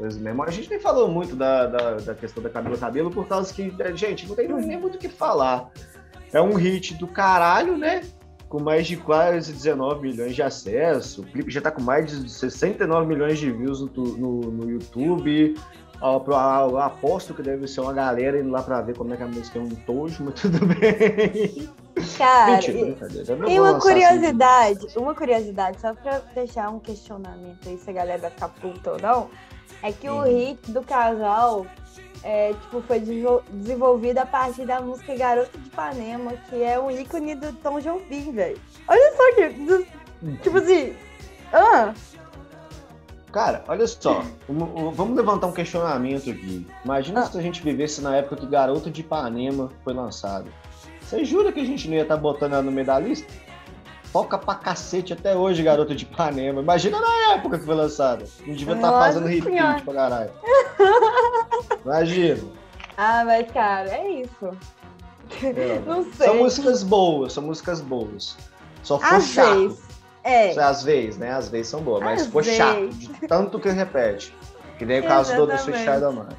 a 0.00 0.50
gente 0.50 0.70
nem 0.70 0.78
falou 0.78 1.08
muito 1.08 1.34
da, 1.34 1.66
da, 1.66 1.94
da 1.96 2.14
questão 2.14 2.42
da 2.42 2.48
Camila 2.48 2.76
Cabelo, 2.76 3.10
por 3.10 3.26
causa 3.26 3.52
que, 3.52 3.74
eh, 3.78 3.96
gente, 3.96 4.28
não 4.28 4.36
tem 4.36 4.48
nem 4.48 4.78
muito 4.78 4.94
o 4.94 4.98
que 4.98 5.08
falar. 5.08 5.70
É 6.32 6.40
um 6.40 6.54
hit 6.54 6.94
do 6.94 7.06
caralho, 7.06 7.76
né? 7.76 8.02
Com 8.48 8.60
mais 8.60 8.86
de 8.86 8.96
quase 8.96 9.52
19 9.52 10.08
milhões 10.08 10.34
de 10.34 10.42
acessos. 10.42 11.18
O 11.18 11.22
clipe 11.24 11.50
já 11.50 11.60
tá 11.60 11.70
com 11.70 11.82
mais 11.82 12.10
de 12.10 12.30
69 12.30 13.06
milhões 13.06 13.38
de 13.38 13.50
views 13.50 13.80
no, 13.80 13.88
no, 13.88 14.40
no 14.50 14.70
YouTube. 14.70 15.54
Eu 16.00 16.78
aposto 16.78 17.34
que 17.34 17.42
deve 17.42 17.66
ser 17.66 17.80
uma 17.80 17.92
galera 17.92 18.38
indo 18.38 18.50
lá 18.50 18.62
pra 18.62 18.80
ver 18.80 18.96
como 18.96 19.12
é 19.12 19.16
que 19.16 19.22
a 19.22 19.26
música 19.26 19.58
é 19.58 19.62
um 19.62 19.68
tojo, 19.68 20.24
mas 20.24 20.40
tudo 20.40 20.64
bem. 20.78 21.68
Cara, 22.18 22.52
Mentira, 22.52 22.78
e- 22.78 22.82
uma 23.58 23.70
lançar 23.72 23.76
assim. 23.76 23.88
curiosidade, 23.88 24.86
uma 24.96 25.14
curiosidade, 25.14 25.80
só 25.80 25.94
pra 25.94 26.18
deixar 26.34 26.70
um 26.70 26.78
questionamento 26.78 27.68
aí, 27.68 27.78
se 27.78 27.90
a 27.90 27.92
galera 27.92 28.18
vai 28.20 28.30
ficar 28.30 28.48
puta 28.48 28.92
ou 28.92 29.00
não, 29.00 29.30
é 29.82 29.92
que 29.92 30.08
o 30.08 30.20
Hum. 30.20 30.24
hit 30.24 30.70
do 30.70 30.82
casal 30.82 31.66
é, 32.24 32.52
tipo, 32.52 32.82
foi 32.82 32.98
desenvol- 32.98 33.42
desenvolvido 33.48 34.18
a 34.18 34.26
partir 34.26 34.66
da 34.66 34.80
música 34.80 35.14
Garota 35.14 35.56
de 35.56 35.68
Ipanema, 35.68 36.32
que 36.50 36.60
é 36.62 36.78
um 36.78 36.90
ícone 36.90 37.36
do 37.36 37.52
Tom 37.52 37.78
Jobim, 37.80 38.32
velho. 38.32 38.58
Olha 38.88 39.16
só 39.16 39.34
que. 39.36 39.48
do- 39.50 39.86
Hum. 40.24 40.36
tipo 40.42 40.58
assim. 40.58 40.94
Ah, 41.52 41.94
Cara, 43.30 43.62
olha 43.68 43.86
só, 43.86 44.22
um- 44.48 44.62
um- 44.62 44.90
vamos 44.90 45.14
levantar 45.16 45.46
um 45.48 45.52
questionamento 45.52 46.30
aqui. 46.30 46.66
Imagina 46.84 47.20
Ah. 47.20 47.26
se 47.26 47.38
a 47.38 47.42
gente 47.42 47.62
vivesse 47.62 48.00
na 48.00 48.16
época 48.16 48.36
que 48.36 48.46
Garota 48.46 48.90
de 48.90 49.02
Ipanema 49.02 49.70
foi 49.84 49.92
lançado. 49.92 50.46
Você 51.08 51.24
jura 51.24 51.50
que 51.50 51.58
a 51.58 51.64
gente 51.64 51.88
não 51.88 51.96
ia 51.96 52.02
estar 52.02 52.18
botando 52.18 52.52
ela 52.52 52.60
no 52.62 52.70
meio 52.70 52.86
da 52.86 52.98
lista? 52.98 53.32
Toca 54.12 54.36
pra 54.36 54.54
cacete 54.54 55.14
até 55.14 55.34
hoje, 55.34 55.62
Garota 55.62 55.94
de 55.94 56.04
Ipanema. 56.04 56.60
Imagina 56.60 57.00
na 57.00 57.32
época 57.32 57.58
que 57.58 57.64
foi 57.64 57.74
lançada. 57.74 58.26
Não 58.46 58.54
devia 58.54 58.74
estar 58.74 58.90
Nossa 58.90 59.04
fazendo 59.04 59.26
repeat 59.26 59.82
pra 59.84 59.94
caralho. 59.94 60.30
Imagina. 61.82 62.42
ah, 62.98 63.24
mas 63.24 63.50
cara, 63.50 63.88
é 63.90 64.10
isso. 64.20 64.50
É. 65.42 65.78
Não 65.86 66.04
sei. 66.12 66.26
São 66.26 66.36
músicas 66.36 66.82
boas, 66.82 67.32
são 67.32 67.42
músicas 67.42 67.80
boas. 67.80 68.36
Só 68.82 68.98
foi 68.98 69.16
Às 69.16 69.24
chato. 69.28 69.54
vezes. 69.60 69.82
É. 70.24 70.60
Às 70.60 70.82
vezes, 70.82 71.16
né? 71.16 71.32
Às 71.32 71.48
vezes 71.48 71.68
são 71.68 71.80
boas, 71.80 72.02
mas 72.02 72.20
Às 72.20 72.26
ficou 72.26 72.42
chato. 72.42 72.80
vezes. 72.80 72.98
De 72.98 73.08
tanto 73.26 73.58
que 73.58 73.70
repete. 73.70 74.34
Que 74.76 74.84
nem 74.84 75.00
o 75.00 75.04
caso 75.04 75.34
do 75.34 75.52
Sweet. 75.54 75.78
Child 75.78 76.04
of 76.04 76.16
Mine. 76.18 76.36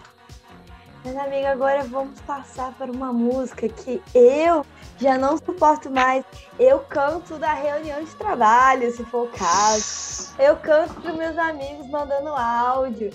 Mas, 1.04 1.16
amiga, 1.16 1.52
agora 1.52 1.84
vamos 1.84 2.20
passar 2.22 2.74
para 2.74 2.92
uma 2.92 3.14
música 3.14 3.70
que 3.70 4.02
eu 4.14 4.66
Já 4.98 5.18
não 5.18 5.38
suporto 5.38 5.90
mais. 5.90 6.26
Eu 6.60 6.80
canto 6.80 7.38
da 7.38 7.54
reunião 7.54 8.04
de 8.04 8.14
trabalho, 8.16 8.92
se 8.92 9.06
for 9.06 9.28
o 9.28 9.30
caso. 9.30 10.34
Eu 10.38 10.58
canto 10.58 10.94
para 10.96 11.14
meus 11.14 11.38
amigos 11.38 11.88
mandando 11.90 12.30
áudio. 12.30 13.10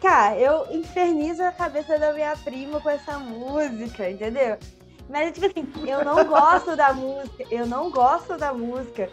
Cara, 0.00 0.38
eu 0.38 0.66
infernizo 0.70 1.42
a 1.42 1.52
cabeça 1.52 1.98
da 1.98 2.14
minha 2.14 2.34
prima 2.38 2.80
com 2.80 2.88
essa 2.88 3.18
música, 3.18 4.08
entendeu? 4.08 4.56
Mas, 5.10 5.32
tipo 5.32 5.46
assim, 5.46 5.70
eu 5.86 6.02
não 6.02 6.24
gosto 6.24 6.74
da 6.74 6.94
música, 6.94 7.44
eu 7.50 7.66
não 7.66 7.90
gosto 7.90 8.38
da 8.38 8.54
música. 8.54 9.10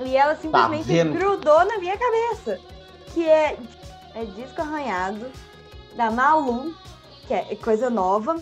E 0.00 0.16
ela 0.16 0.36
simplesmente 0.36 0.84
vendo? 0.84 1.18
grudou 1.18 1.66
na 1.66 1.78
minha 1.78 1.98
cabeça. 1.98 2.58
Que 3.12 3.28
é, 3.28 3.58
é 4.14 4.24
disco 4.24 4.62
arranhado, 4.62 5.30
da 5.94 6.10
Malu, 6.10 6.74
que 7.26 7.34
é 7.34 7.56
coisa 7.56 7.90
nova, 7.90 8.36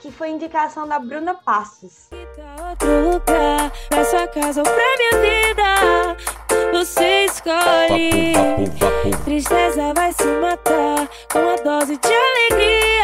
que 0.00 0.10
foi 0.10 0.30
indicação 0.30 0.86
da 0.86 0.98
Bruna 0.98 1.34
Passos. 1.34 2.08
Outro 2.70 3.10
lugar, 3.10 3.72
pra 3.88 4.04
sua 4.04 4.26
casa 4.28 4.60
ou 4.60 4.64
pra 4.64 4.96
minha 4.98 5.46
vida. 5.46 6.16
Você 6.72 7.24
escolhe. 7.24 8.32
Tristeza 9.24 9.92
vai 9.94 10.12
se 10.12 10.26
matar 10.40 11.08
com 11.32 11.38
a 11.38 11.56
dose 11.56 11.98
de 11.98 12.08
alegria. 12.08 13.02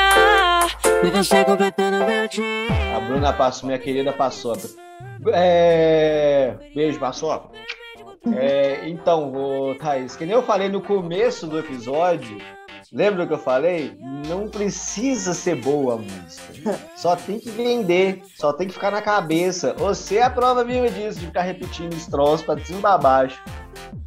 E 1.04 1.11
você 1.11 1.44
completando 1.44 2.04
meu 2.04 2.28
dia. 2.28 2.96
A 2.96 3.00
Bruna 3.00 3.33
passou, 3.33 3.66
minha 3.66 3.78
querida 3.78 4.12
Paçoca. 4.12 4.68
É... 5.33 6.54
Beijo, 6.74 6.98
Paçoca. 6.98 7.50
É, 8.37 8.88
então, 8.88 9.33
Thaís, 9.81 10.16
que 10.16 10.26
nem 10.26 10.35
eu 10.35 10.42
falei 10.42 10.68
no 10.68 10.83
começo 10.83 11.46
do 11.46 11.59
episódio, 11.59 12.38
lembra 12.92 13.24
o 13.24 13.27
que 13.27 13.35
eu 13.35 13.38
falei? 13.38 13.96
Não 14.27 14.48
precisa 14.48 15.35
ser 15.35 15.57
boa 15.57 15.94
a 15.94 15.96
música. 15.96 16.79
Só 16.96 17.16
tem 17.16 17.38
que 17.38 17.51
vender, 17.51 18.22
só 18.37 18.53
tem 18.53 18.66
que 18.66 18.74
ficar 18.74 18.90
na 18.90 19.03
cabeça. 19.03 19.74
Você 19.74 20.16
é 20.16 20.22
a 20.22 20.31
prova 20.31 20.64
viva 20.64 20.90
disso, 20.90 21.20
de 21.20 21.27
ficar 21.27 21.42
repetindo 21.42 21.92
os 21.92 22.07
troços 22.07 22.44
pra 22.44 22.59
cima 22.59 22.98
baixo. 22.98 23.42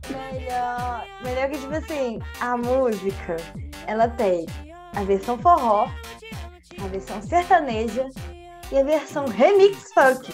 Melhor, 0.10 1.06
melhor 1.24 1.50
que, 1.50 1.58
tipo 1.58 1.76
assim, 1.76 2.20
a 2.40 2.58
música, 2.58 3.38
ela 3.88 4.08
tem 4.08 4.46
a 4.96 5.04
versão 5.04 5.38
forró, 5.38 5.88
a 6.84 6.88
versão 6.88 7.22
sertaneja 7.22 8.08
e 8.72 8.78
a 8.78 8.84
versão 8.84 9.26
remix 9.26 9.92
funk. 9.94 10.34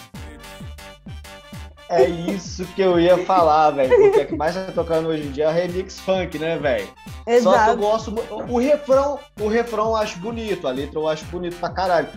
É 1.90 2.04
isso 2.04 2.66
que 2.66 2.82
eu 2.82 3.00
ia 3.00 3.16
falar, 3.24 3.70
velho. 3.70 3.88
Porque 3.88 4.20
o 4.20 4.26
que 4.26 4.36
mais 4.36 4.54
tá 4.54 4.70
tocando 4.72 5.08
hoje 5.08 5.26
em 5.26 5.30
dia 5.30 5.46
é 5.46 5.52
remix 5.52 5.98
funk, 5.98 6.38
né, 6.38 6.58
velho? 6.58 6.86
Só 6.86 6.92
que 7.24 7.28
eu 7.28 7.34
Exato. 7.34 7.76
gosto. 7.78 8.14
O 8.48 8.58
refrão, 8.58 9.18
o 9.40 9.48
refrão 9.48 9.88
eu 9.88 9.96
acho 9.96 10.18
bonito, 10.18 10.68
a 10.68 10.70
letra 10.70 10.98
eu 10.98 11.08
acho 11.08 11.24
bonito 11.26 11.56
pra 11.56 11.70
caralho. 11.70 12.08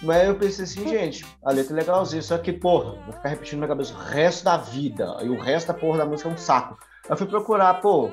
Mas 0.00 0.28
eu 0.28 0.34
pensei 0.34 0.64
assim, 0.64 0.86
gente, 0.88 1.24
a 1.44 1.50
letra 1.50 1.72
é 1.74 1.76
legalzinha, 1.76 2.20
só 2.20 2.36
que, 2.36 2.52
porra, 2.52 2.94
vou 3.04 3.12
ficar 3.14 3.30
repetindo 3.30 3.60
na 3.60 3.66
minha 3.66 3.76
cabeça 3.76 3.94
o 3.94 3.96
resto 3.96 4.44
da 4.44 4.56
vida. 4.56 5.16
E 5.22 5.28
o 5.28 5.40
resto 5.40 5.68
da 5.68 5.74
porra 5.74 5.98
da 5.98 6.06
música 6.06 6.28
é 6.28 6.32
um 6.32 6.36
saco. 6.36 6.78
Eu 7.08 7.16
fui 7.16 7.26
procurar, 7.26 7.80
pô, 7.80 8.10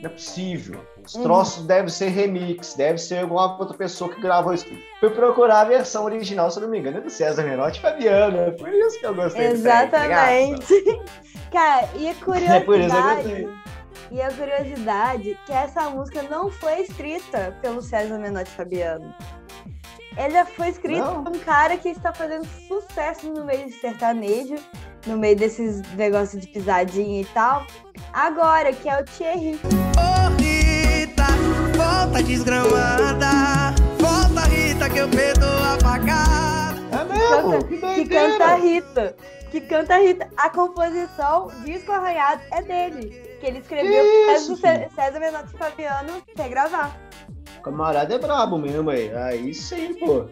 não 0.00 0.06
é 0.06 0.08
possível. 0.08 0.80
Os 1.04 1.14
Uhum. 1.16 1.22
troços 1.24 1.64
devem 1.66 1.88
ser 1.88 2.08
remix, 2.10 2.74
deve 2.74 2.98
ser 2.98 3.18
alguma 3.20 3.58
outra 3.58 3.76
pessoa 3.76 4.12
que 4.12 4.20
gravou 4.20 4.54
isso. 4.54 4.66
Fui 5.00 5.10
procurar 5.10 5.62
a 5.62 5.64
versão 5.64 6.04
original, 6.04 6.50
se 6.50 6.58
eu 6.58 6.62
não 6.62 6.68
me 6.70 6.78
engano, 6.78 6.98
é 6.98 7.00
do 7.00 7.10
César 7.10 7.42
Menotti 7.42 7.78
e 7.78 7.82
Fabiano. 7.82 8.52
Por 8.56 8.68
isso 8.68 9.00
que 9.00 9.06
eu 9.06 9.14
gostei 9.14 9.42
trem? 9.42 9.52
Exatamente. 9.54 11.00
Cara, 11.52 11.88
e 11.96 12.08
a 12.08 12.10
É 12.12 12.14
por 12.14 12.36
isso 12.36 12.46
que 12.46 12.52
eu 12.56 12.64
curiosidade. 12.64 13.22
gostei. 13.22 13.48
E 14.12 14.20
a 14.20 14.30
curiosidade 14.30 15.38
que 15.46 15.52
essa 15.52 15.88
música 15.90 16.22
não 16.22 16.50
foi 16.50 16.80
escrita 16.82 17.56
pelo 17.62 17.80
César 17.82 18.18
Menotti 18.18 18.50
Fabiano. 18.50 19.14
Ela 20.16 20.44
foi 20.44 20.68
escrita 20.68 21.04
Não? 21.06 21.24
por 21.24 21.34
um 21.34 21.38
cara 21.38 21.76
que 21.78 21.88
está 21.88 22.12
fazendo 22.12 22.46
sucesso 22.68 23.30
no 23.32 23.44
meio 23.44 23.66
de 23.66 23.72
sertanejo, 23.72 24.56
no 25.06 25.16
meio 25.16 25.34
desses 25.34 25.80
negócios 25.94 26.42
de 26.42 26.48
pisadinha 26.48 27.22
e 27.22 27.24
tal. 27.26 27.64
Agora, 28.12 28.72
que 28.74 28.88
é 28.90 29.00
o 29.00 29.04
Thierry. 29.04 29.52
Rita, 29.52 29.68
volta 31.82 32.22
desgramada. 32.22 33.74
Volta, 33.98 34.40
Rita, 34.48 34.88
que 34.90 34.98
eu 34.98 35.08
perdoo 35.08 35.48
a 35.48 35.78
facada. 35.80 36.80
É 36.92 37.04
mesmo? 37.04 37.52
canta- 37.52 37.68
Que 37.68 38.04
que 38.04 38.08
canta 38.08 38.54
Rita. 38.56 39.16
Que 39.50 39.60
canta 39.60 39.96
Rita. 39.98 40.28
A 40.36 40.50
composição 40.50 41.48
Disco 41.64 41.92
Arranhado 41.92 42.42
é 42.52 42.62
dele. 42.62 43.10
Que 43.40 43.46
ele 43.46 43.58
escreveu 43.58 43.90
Que 44.04 44.30
antes 44.30 44.46
do 44.46 44.52
isso, 44.54 44.62
Cé- 44.62 44.88
César 44.94 45.18
Menotti 45.20 45.56
Fabiano 45.58 46.22
regravar. 46.36 46.96
Camarada 47.62 48.14
é 48.14 48.18
brabo 48.18 48.58
mesmo 48.58 48.90
aí. 48.90 49.14
Aí 49.14 49.54
sim, 49.54 49.94
pô. 49.94 50.26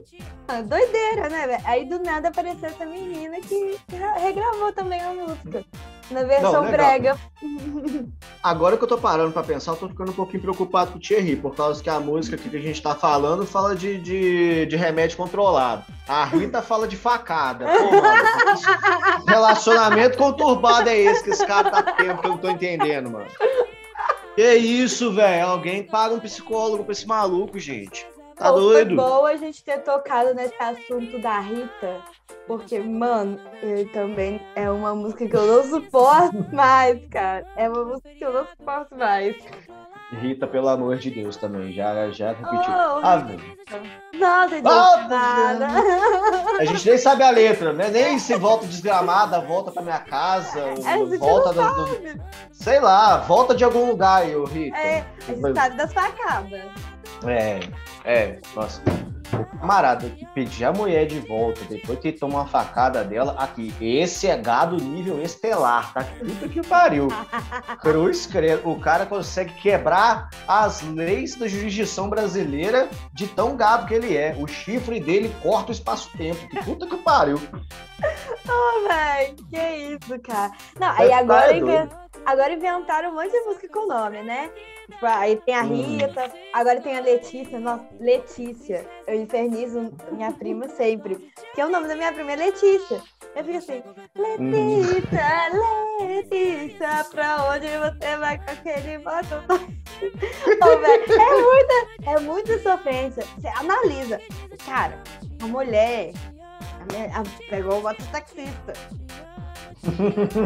Ah, 0.48 0.62
Doideira, 0.62 1.28
né? 1.28 1.58
Aí 1.64 1.84
do 1.84 2.02
nada 2.02 2.28
apareceu 2.28 2.68
essa 2.68 2.84
menina 2.84 3.40
que 3.40 3.78
re- 3.92 4.18
regravou 4.20 4.72
também 4.72 5.00
a 5.00 5.12
música. 5.12 5.64
Na 6.10 6.24
versão 6.24 6.62
legal. 6.62 6.72
brega. 6.72 7.18
Agora 8.42 8.76
que 8.76 8.82
eu 8.84 8.88
tô 8.88 8.98
parando 8.98 9.32
pra 9.32 9.42
pensar, 9.42 9.72
eu 9.72 9.76
tô 9.76 9.88
ficando 9.88 10.10
um 10.10 10.14
pouquinho 10.14 10.42
preocupado 10.42 10.92
com 10.92 10.98
o 10.98 11.00
Thierry, 11.00 11.36
por 11.36 11.54
causa 11.54 11.82
que 11.82 11.90
a 11.90 12.00
música 12.00 12.36
aqui 12.36 12.48
que 12.48 12.56
a 12.56 12.60
gente 12.60 12.82
tá 12.82 12.94
falando 12.94 13.46
fala 13.46 13.76
de, 13.76 13.98
de, 13.98 14.66
de 14.66 14.76
remédio 14.76 15.16
controlado. 15.16 15.84
A 16.08 16.24
Rita 16.24 16.62
fala 16.62 16.88
de 16.88 16.96
facada. 16.96 17.66
Pô, 17.66 19.26
relacionamento 19.30 20.18
conturbado 20.18 20.88
é 20.88 20.98
esse 20.98 21.22
que 21.22 21.30
esse 21.30 21.46
cara 21.46 21.70
tá 21.70 21.82
tendo 21.82 22.18
que 22.18 22.26
eu 22.26 22.30
não 22.30 22.38
tô 22.38 22.50
entendendo, 22.50 23.10
mano? 23.10 23.28
Que 24.34 24.54
isso, 24.54 25.12
velho? 25.12 25.46
Alguém 25.46 25.82
paga 25.82 26.14
um 26.14 26.20
psicólogo 26.20 26.84
pra 26.84 26.92
esse 26.92 27.06
maluco, 27.06 27.58
gente. 27.58 28.06
Tá 28.36 28.50
Pô, 28.50 28.58
doido? 28.58 28.96
Foi 28.96 29.04
bom 29.04 29.26
a 29.26 29.36
gente 29.36 29.62
ter 29.62 29.82
tocado 29.82 30.34
nesse 30.34 30.54
assunto 30.58 31.20
da 31.20 31.40
Rita. 31.40 32.00
Porque, 32.46 32.78
mano, 32.80 33.38
eu 33.62 33.90
também 33.92 34.40
é 34.56 34.70
uma 34.70 34.94
música 34.94 35.26
que 35.28 35.36
eu 35.36 35.46
não 35.46 35.62
suporto 35.64 36.44
mais, 36.52 36.98
cara. 37.10 37.46
É 37.56 37.68
uma 37.68 37.84
música 37.84 38.10
que 38.10 38.24
eu 38.24 38.32
não 38.32 38.46
suporto 38.46 38.96
mais. 38.96 39.36
Rita, 40.12 40.44
pelo 40.44 40.68
amor 40.68 40.96
de 40.96 41.08
Deus, 41.08 41.36
também. 41.36 41.72
Já, 41.72 42.10
já 42.10 42.30
repetiu. 42.32 42.72
Oh, 42.74 43.00
Ah, 43.04 43.16
velho. 43.18 43.40
Nossa, 44.60 44.98
Ah, 44.98 45.54
nada. 45.54 45.68
A 46.58 46.64
gente 46.64 46.88
nem 46.88 46.98
sabe 46.98 47.22
a 47.22 47.30
letra, 47.30 47.72
né? 47.72 47.88
Nem 47.90 48.18
se 48.18 48.34
volta 48.36 48.66
desgramada, 48.66 49.40
volta 49.40 49.70
pra 49.70 49.82
minha 49.82 50.00
casa, 50.00 50.64
a 50.64 50.74
gente 50.96 51.16
volta 51.18 51.52
não 51.52 51.74
do, 51.74 51.84
do- 51.86 52.22
Sei 52.50 52.80
lá, 52.80 53.18
volta 53.18 53.54
de 53.54 53.62
algum 53.62 53.86
lugar 53.86 54.22
aí, 54.22 54.34
ô 54.34 54.44
Rita. 54.44 54.76
É, 54.76 55.04
a 55.28 55.32
gente 55.32 55.54
sabe 55.54 55.76
das 55.76 55.92
facadas. 55.92 56.62
É, 57.26 57.60
é, 58.04 58.38
nossa. 58.56 58.82
O 59.32 59.58
camarada 59.58 60.08
que 60.10 60.26
pedir 60.26 60.64
a 60.64 60.72
mulher 60.72 61.06
de 61.06 61.20
volta 61.20 61.60
depois 61.64 61.98
que 61.98 62.12
toma 62.12 62.40
uma 62.40 62.46
facada 62.46 63.04
dela, 63.04 63.34
aqui, 63.38 63.74
esse 63.80 64.26
é 64.26 64.36
gado 64.36 64.76
nível 64.76 65.22
estelar, 65.22 65.92
tá? 65.92 66.04
Puta 66.04 66.48
que 66.48 66.66
pariu. 66.66 67.08
Cruz 67.80 68.26
credo. 68.26 68.68
O 68.68 68.80
cara 68.80 69.06
consegue 69.06 69.52
quebrar 69.54 70.30
as 70.46 70.82
leis 70.82 71.36
da 71.36 71.46
jurisdição 71.46 72.08
brasileira 72.08 72.88
de 73.12 73.28
tão 73.28 73.56
gado 73.56 73.86
que 73.86 73.94
ele 73.94 74.16
é. 74.16 74.34
O 74.38 74.46
chifre 74.46 75.00
dele 75.00 75.34
corta 75.42 75.70
o 75.70 75.72
espaço-tempo. 75.72 76.48
Que 76.48 76.64
puta 76.64 76.86
que 76.86 76.96
pariu. 76.96 77.36
Ô, 78.48 78.88
véi, 78.88 79.34
que 79.48 79.58
isso, 79.94 80.18
cara. 80.20 80.52
Não, 80.78 80.90
aí 80.90 81.10
tá 81.10 81.18
agora, 81.18 81.88
agora 82.26 82.52
inventaram 82.52 83.10
um 83.10 83.14
monte 83.14 83.30
de 83.30 83.40
música 83.40 83.68
com 83.68 83.86
nome, 83.86 84.22
né? 84.22 84.50
Tipo, 84.90 85.06
Aí 85.06 85.36
tem 85.46 85.54
a 85.54 85.62
Hum. 85.62 85.96
Rita, 85.98 86.32
agora 86.52 86.80
tem 86.80 86.96
a 86.96 87.00
Letícia. 87.00 87.58
Nossa, 87.60 87.86
Letícia. 88.00 88.86
Eu 89.06 89.22
infernizo 89.22 89.92
minha 90.12 90.32
prima 90.32 90.68
sempre. 90.68 91.14
Porque 91.34 91.62
o 91.62 91.70
nome 91.70 91.88
da 91.88 91.94
minha 91.96 92.12
prima 92.12 92.32
é 92.32 92.36
Letícia. 92.36 93.00
Eu 93.34 93.44
fico 93.44 93.58
assim, 93.58 93.82
Hum. 94.38 94.80
Letícia, 94.80 95.50
Letícia, 96.00 97.04
pra 97.10 97.50
onde 97.52 97.66
você 97.68 98.16
vai 98.16 98.38
com 98.38 98.50
aquele 98.50 98.98
véi, 98.98 100.00
é 101.10 101.40
muita, 101.40 102.10
é 102.10 102.20
muita 102.20 102.58
sofrência. 102.62 103.24
Você 103.38 103.48
analisa. 103.48 104.20
Cara, 104.66 104.98
a 105.42 105.46
mulher 105.46 106.12
a 106.80 106.92
minha- 106.92 107.18
a- 107.18 107.22
pegou 107.48 107.78
o 107.78 107.82
mototaxista. 107.82 108.72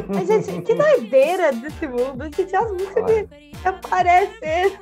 Mas, 0.09 0.29
gente, 0.29 0.63
que 0.63 0.75
doideira 0.75 1.53
desse 1.53 1.87
mundo. 1.87 2.25
Gente, 2.35 2.55
as 2.55 2.71
músicas 2.71 3.05
que 3.07 3.55
que 3.65 3.69
aparecem. 3.69 4.79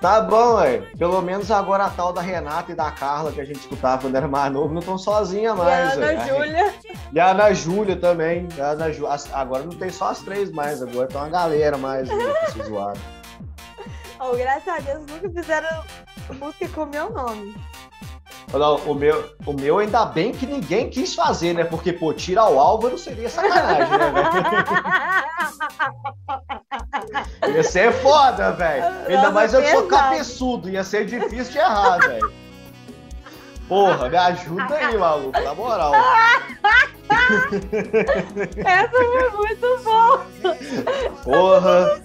Tá 0.00 0.20
bom, 0.20 0.56
ué. 0.56 0.82
Pelo 0.98 1.20
menos 1.22 1.50
agora 1.50 1.86
a 1.86 1.90
tal 1.90 2.12
da 2.12 2.20
Renata 2.20 2.72
e 2.72 2.74
da 2.74 2.90
Carla 2.90 3.32
que 3.32 3.40
a 3.40 3.44
gente 3.44 3.60
escutava 3.60 4.02
quando 4.02 4.14
era 4.16 4.28
mais 4.28 4.52
novo 4.52 4.72
não 4.72 4.80
estão 4.80 4.98
sozinhas 4.98 5.56
E 5.56 5.60
a 5.60 5.64
mais. 5.64 5.96
Ana 5.96 6.26
Júlia. 6.26 6.74
E 7.12 7.20
a 7.20 7.30
Ana 7.30 7.54
Júlia 7.54 7.96
também. 7.96 8.46
A 8.60 8.64
Ana 8.72 8.86
as- 9.08 9.32
Agora 9.34 9.62
não 9.64 9.72
tem 9.72 9.90
só 9.90 10.10
as 10.10 10.20
três 10.20 10.50
mais, 10.50 10.82
agora 10.82 11.06
tem 11.08 11.16
uma 11.16 11.28
galera 11.30 11.76
mais 11.78 12.08
zoar. 12.66 12.94
Oh, 14.20 14.36
graças 14.36 14.66
a 14.66 14.80
Deus, 14.80 15.06
nunca 15.06 15.30
fizeram 15.30 15.84
música 16.40 16.68
com 16.70 16.86
meu 16.86 17.08
nome. 17.08 17.54
O, 18.86 18.94
meu, 18.94 19.30
o 19.44 19.52
meu 19.52 19.78
ainda 19.78 20.06
bem 20.06 20.32
que 20.32 20.46
ninguém 20.46 20.88
quis 20.88 21.14
fazer, 21.14 21.52
né? 21.52 21.64
Porque, 21.64 21.92
pô, 21.92 22.14
tirar 22.14 22.48
o 22.48 22.58
Álvaro 22.58 22.96
seria 22.96 23.28
sacanagem, 23.28 23.98
né, 23.98 24.10
velho? 24.10 24.28
Ia 27.54 27.62
ser 27.62 27.92
foda, 27.92 28.52
velho. 28.52 28.84
Ainda 29.06 29.30
mais 29.30 29.52
eu 29.52 29.62
que 29.62 29.70
sou 29.70 29.86
cabeçudo, 29.86 30.70
ia 30.70 30.82
ser 30.84 31.04
difícil 31.06 31.52
de 31.52 31.58
errar, 31.58 31.98
velho. 31.98 32.32
Porra, 33.68 34.08
me 34.08 34.16
ajuda 34.16 34.74
aí, 34.74 34.96
maluco, 34.96 35.40
na 35.40 35.54
moral. 35.54 35.92
Essa 38.64 38.90
foi 38.90 39.30
muito 39.30 39.78
boa. 39.84 40.26
Porra. 41.24 42.00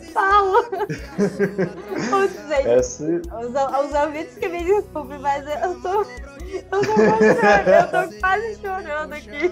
Putz, 2.10 2.48
gente, 2.48 2.68
essa. 2.68 3.04
os, 3.06 3.86
os 3.86 3.94
ouvintes 3.94 4.38
que 4.38 4.48
me 4.48 4.64
desculpem, 4.64 5.20
mas 5.20 5.46
eu 5.48 5.82
tô. 5.82 6.06
Eu 6.54 6.64
tô, 6.70 6.94
quase 6.94 7.36
chorando, 7.36 7.68
eu 7.68 7.88
tô 7.88 8.20
quase 8.20 8.62
chorando 8.62 9.14
aqui. 9.14 9.52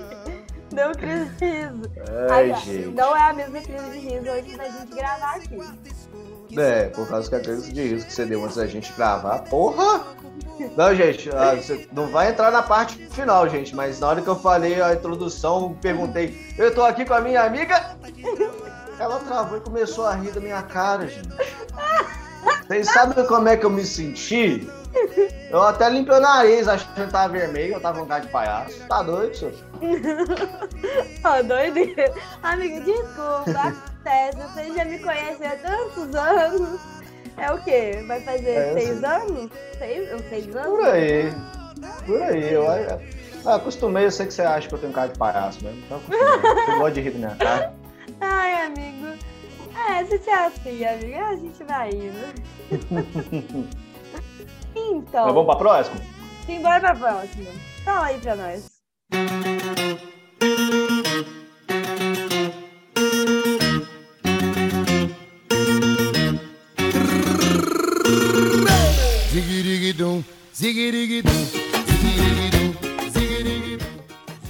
Deu 0.72 0.92
crise 0.92 1.30
de 1.36 1.46
riso. 1.46 1.92
Ai, 2.30 2.54
gente. 2.54 2.88
Não 2.96 3.16
é 3.16 3.30
a 3.30 3.34
mesma 3.34 3.62
crise 3.62 3.90
de 3.92 4.00
riso 4.00 4.30
hoje 4.30 4.58
da 4.58 4.70
gente 4.70 4.96
gravar 4.96 5.36
aqui. 5.36 6.60
É, 6.60 6.90
por 6.90 7.08
causa 7.08 7.30
que 7.30 7.36
a 7.36 7.40
crise 7.40 7.74
de 7.74 7.82
risco 7.82 8.08
que 8.08 8.14
você 8.14 8.26
deu 8.26 8.44
antes 8.44 8.58
da 8.58 8.68
gente 8.68 8.94
gravar. 8.94 9.40
Porra! 9.40 10.06
Não, 10.78 10.94
gente, 10.94 11.30
ah, 11.36 11.56
você 11.56 11.88
não 11.92 12.08
vai 12.08 12.30
entrar 12.30 12.52
na 12.52 12.62
parte 12.62 12.96
final, 13.08 13.50
gente, 13.50 13.76
mas 13.76 14.00
na 14.00 14.10
hora 14.10 14.22
que 14.22 14.28
eu 14.28 14.36
falei 14.36 14.82
a 14.82 14.94
introdução, 14.94 15.76
perguntei, 15.82 16.54
eu 16.58 16.74
tô 16.74 16.84
aqui 16.84 17.04
com 17.04 17.14
a 17.14 17.22
minha 17.22 17.42
amiga. 17.42 17.96
Ela 19.00 19.20
travou 19.20 19.58
e 19.58 19.62
começou 19.62 20.06
a 20.06 20.14
rir 20.14 20.32
da 20.32 20.40
minha 20.40 20.62
cara, 20.62 21.08
gente. 21.08 21.30
Vocês 22.68 22.88
sabem 22.92 23.26
como 23.26 23.50
é 23.50 23.58
que 23.58 23.66
eu 23.66 23.70
me 23.70 23.86
senti? 23.86 24.70
Eu 25.52 25.62
até 25.64 25.90
limpei 25.90 26.16
o 26.16 26.20
nariz, 26.22 26.66
achando 26.66 26.94
que 26.96 27.12
tava 27.12 27.34
vermelho, 27.34 27.74
eu 27.74 27.82
tava 27.82 28.00
com 28.00 28.06
cara 28.06 28.22
de 28.22 28.30
palhaço. 28.30 28.88
Tá 28.88 29.04
doido, 29.04 29.36
senhor? 29.36 29.54
Ó, 31.26 31.44
doideira. 31.44 32.14
Amiga, 32.42 32.80
desculpa, 32.80 33.52
acontece. 33.52 34.38
Você 34.38 34.74
já 34.74 34.86
me 34.86 35.00
conhece 35.00 35.44
há 35.44 35.58
tantos 35.58 36.16
anos. 36.16 36.80
É 37.36 37.52
o 37.52 37.62
quê? 37.64 38.02
Vai 38.08 38.22
fazer 38.22 38.50
É, 38.50 38.70
eu 38.70 38.74
seis 38.74 39.00
sei. 39.00 39.10
anos? 39.10 39.52
Seis, 39.78 40.30
seis 40.30 40.56
anos? 40.56 40.70
Por 40.70 40.86
aí. 40.86 41.34
Por 42.06 42.22
aí. 42.22 42.54
Eu 42.54 42.66
ah, 43.46 43.56
acostumei, 43.56 44.06
eu 44.06 44.12
sei 44.12 44.28
que 44.28 44.34
você 44.34 44.44
acha 44.44 44.70
que 44.70 44.76
eu 44.76 44.80
tenho 44.80 44.94
cara 44.94 45.08
de 45.10 45.20
palhaço 45.20 45.62
mesmo. 45.64 45.82
Então 45.84 45.98
acostumei. 45.98 46.80
Você 46.80 46.92
de 46.92 47.02
rir 47.02 47.12
da 47.12 47.18
minha 47.18 47.36
cara. 47.36 47.74
Ai, 48.22 48.66
amigo. 48.68 49.08
É, 49.90 50.06
se 50.06 50.30
é 50.30 50.46
assim, 50.46 50.86
amiga, 50.86 51.26
a 51.26 51.36
gente 51.36 51.64
vai 51.64 51.90
indo. 51.90 53.72
então, 54.76 55.26
Mas 55.26 55.34
vamos 55.34 55.46
pra 55.46 55.56
próxima? 55.56 55.98
simbora 56.46 56.80
pra 56.80 56.96
próxima. 56.96 57.50
Fala 57.84 58.06
aí 58.08 58.20
pra 58.20 58.36
nós. 58.36 58.70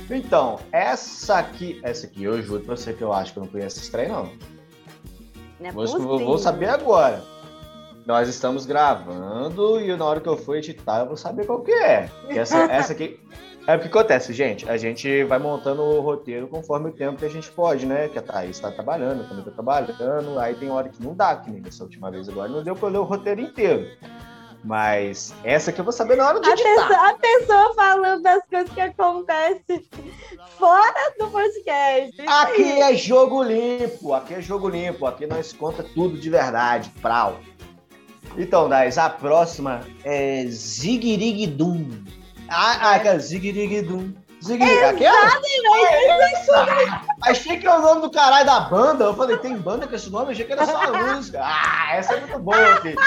Então, 0.10 0.60
essa 0.72 1.38
aqui. 1.38 1.80
Essa 1.84 2.06
aqui, 2.08 2.24
eu 2.24 2.42
juro 2.42 2.64
pra 2.64 2.76
você 2.76 2.94
que 2.94 3.02
eu 3.02 3.14
acho 3.14 3.34
que 3.34 3.40
eu 3.40 3.44
não 3.44 3.52
conheço 3.52 3.80
esse 3.80 3.92
trem, 3.92 4.10
não. 4.10 4.30
Não 5.60 5.70
é 5.70 5.72
Vou, 5.72 5.84
possível. 5.86 6.20
vou 6.20 6.38
saber 6.38 6.68
agora. 6.70 7.24
Nós 8.06 8.28
estamos 8.28 8.66
gravando 8.66 9.80
e 9.80 9.96
na 9.96 10.06
hora 10.06 10.20
que 10.20 10.28
eu 10.28 10.38
for 10.38 10.56
editar 10.56 11.00
eu 11.02 11.08
vou 11.08 11.18
saber 11.18 11.46
qual 11.46 11.62
que 11.62 11.72
é. 11.72 12.10
Que 12.28 12.40
essa, 12.40 12.58
essa 12.72 12.94
aqui. 12.94 13.20
É 13.68 13.76
o 13.76 13.80
que 13.80 13.88
acontece, 13.88 14.34
gente. 14.34 14.68
A 14.68 14.76
gente 14.76 15.24
vai 15.26 15.38
montando 15.38 15.84
o 15.84 16.02
roteiro 16.02 16.48
conforme 16.48 16.90
o 16.90 16.94
tempo 16.94 17.20
que 17.20 17.26
a 17.26 17.30
gente 17.30 17.50
pode, 17.52 17.86
né? 17.86 18.08
Que 18.10 18.18
a 18.18 18.22
Thaís 18.22 18.60
tá 18.60 18.72
trabalhando, 18.72 19.22
eu 19.22 19.30
também 19.30 19.44
tô 19.44 19.52
trabalhando. 19.52 20.40
Aí 20.40 20.56
tem 20.56 20.72
hora 20.72 20.90
que 20.90 21.02
não 21.02 21.14
dá, 21.16 21.36
que 21.36 21.52
nem 21.52 21.62
dessa 21.62 21.84
última 21.84 22.10
vez 22.10 22.28
agora. 22.28 22.50
Não 22.50 22.64
deu 22.64 22.76
pra 22.76 22.88
eu 22.88 22.94
ler 22.94 22.98
o 22.98 23.04
roteiro 23.04 23.40
inteiro. 23.40 23.88
Mas 24.64 25.34
essa 25.44 25.72
aqui 25.72 25.80
eu 25.80 25.84
vou 25.86 25.92
saber 25.94 26.18
na 26.18 26.28
hora 26.28 26.40
de 26.40 26.48
A 26.48 26.54
editar. 26.54 26.88
pessoa, 26.88 27.10
a 27.10 27.14
pessoa 27.16 27.74
falando 27.76 28.22
das 28.22 28.44
coisas 28.48 28.70
que 28.72 28.82
acontecem 28.82 29.88
fora 30.58 31.14
do 31.18 31.28
podcast. 31.30 32.22
Aqui 32.28 32.82
é 32.82 32.96
jogo 32.96 33.42
limpo, 33.42 34.14
aqui 34.14 34.36
é 34.36 34.42
jogo 34.42 34.70
limpo, 34.70 35.06
aqui 35.08 35.26
nós 35.26 35.52
conta 35.52 35.84
tudo 35.84 36.16
de 36.18 36.30
verdade, 36.30 36.92
prau. 37.02 37.38
Então, 38.38 38.70
Dais, 38.70 38.98
a 38.98 39.10
próxima 39.10 39.82
é 40.04 40.46
Zigirigidum. 40.48 42.04
Ah, 42.50 42.78
ah 42.82 42.96
aquela 42.96 43.20
Zigirigidum. 43.20 44.14
Zigirigidum. 44.44 44.88
Aquela? 44.88 45.42
É 45.92 46.34
isso. 46.34 46.52
Achei 47.24 47.58
que 47.58 47.68
era 47.68 47.80
o 47.80 47.82
nome 47.82 48.02
do 48.02 48.12
caralho 48.12 48.46
da 48.46 48.62
banda. 48.62 49.06
Eu 49.06 49.16
falei, 49.16 49.38
tem 49.38 49.58
banda 49.58 49.88
com 49.88 49.96
esse 49.96 50.10
nome? 50.10 50.32
Achei 50.32 50.46
que 50.46 50.52
era 50.52 50.66
só 50.66 50.82
a 50.82 51.14
música. 51.16 51.40
Ah, 51.44 51.96
essa 51.96 52.14
é 52.14 52.20
muito 52.22 52.40
boa, 52.40 52.78
filho. 52.82 52.98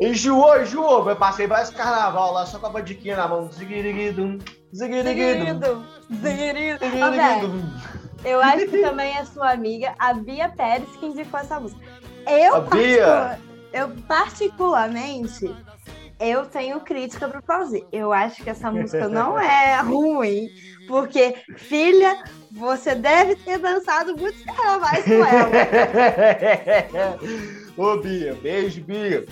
Enjoou, 0.00 0.60
enjoou. 0.60 1.08
Eu 1.08 1.16
passei 1.16 1.46
vários 1.46 1.70
carnaval 1.70 2.32
lá 2.32 2.44
só 2.44 2.58
com 2.58 2.66
a 2.66 2.70
bandiquinha 2.70 3.16
na 3.16 3.28
mão. 3.28 3.44
Ô, 3.44 3.48
velho, 3.48 3.58
Zigirigidum. 3.58 4.38
Eu 8.24 8.40
acho 8.42 8.66
que 8.66 8.82
também 8.82 9.16
é 9.16 9.24
sua 9.24 9.52
amiga, 9.52 9.94
a 9.98 10.12
Bia 10.12 10.48
Pérez, 10.48 10.88
que 10.98 11.06
indicou 11.06 11.38
essa 11.38 11.60
música. 11.60 11.80
Eu, 12.26 12.56
A 12.56 12.60
Bia? 12.60 13.38
Eu 13.72 13.88
particularmente, 14.08 15.54
eu 16.20 16.46
tenho 16.46 16.80
crítica 16.80 17.28
pro 17.28 17.42
Pauzinho. 17.42 17.86
Eu 17.92 18.12
acho 18.12 18.42
que 18.42 18.50
essa 18.50 18.70
música 18.70 19.08
não 19.08 19.38
é 19.38 19.80
ruim, 19.80 20.48
porque, 20.88 21.34
filha, 21.56 22.22
você 22.52 22.94
deve 22.94 23.36
ter 23.36 23.58
dançado 23.58 24.16
muitos 24.16 24.42
carnavais 24.44 25.04
com 25.04 25.24
ela. 25.24 25.50
Ô, 27.76 27.96
Bia, 27.98 28.34
beijo, 28.34 28.82
Bia. 28.82 29.26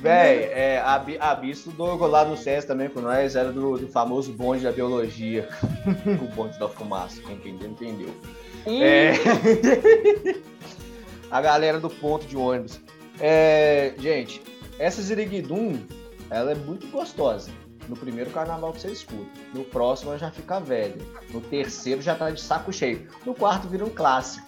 Véi, 0.00 0.44
é, 0.52 0.80
a, 0.84 0.96
Bi- 0.98 1.18
a 1.18 1.34
Bia 1.34 1.52
estudou 1.52 1.96
lá 2.06 2.24
no 2.24 2.36
SES 2.36 2.64
também 2.64 2.88
com 2.88 3.00
nós, 3.00 3.34
era 3.34 3.50
do, 3.50 3.76
do 3.78 3.88
famoso 3.88 4.32
bonde 4.32 4.62
da 4.62 4.70
biologia. 4.70 5.48
o 6.22 6.34
bonde 6.34 6.56
da 6.58 6.68
fumaça, 6.68 7.20
quem 7.22 7.34
entendeu, 7.34 7.70
entendeu. 7.70 8.14
É. 8.66 9.12
a 11.30 11.40
galera 11.40 11.80
do 11.80 11.90
ponto 11.90 12.26
de 12.26 12.36
ônibus. 12.36 12.80
É, 13.20 13.94
gente, 13.98 14.42
essa 14.78 15.02
Ziriguidum, 15.02 15.78
ela 16.30 16.52
é 16.52 16.54
muito 16.54 16.86
gostosa. 16.88 17.50
No 17.88 17.96
primeiro 17.96 18.30
carnaval 18.30 18.72
que 18.72 18.82
você 18.82 18.88
escuta. 18.88 19.30
No 19.54 19.64
próximo 19.64 20.10
ela 20.10 20.18
já 20.18 20.30
fica 20.30 20.60
velha. 20.60 20.98
No 21.30 21.40
terceiro 21.40 22.02
já 22.02 22.14
tá 22.14 22.30
de 22.30 22.40
saco 22.40 22.70
cheio. 22.70 23.08
No 23.24 23.34
quarto 23.34 23.66
vira 23.66 23.84
um 23.84 23.90
clássico. 23.90 24.46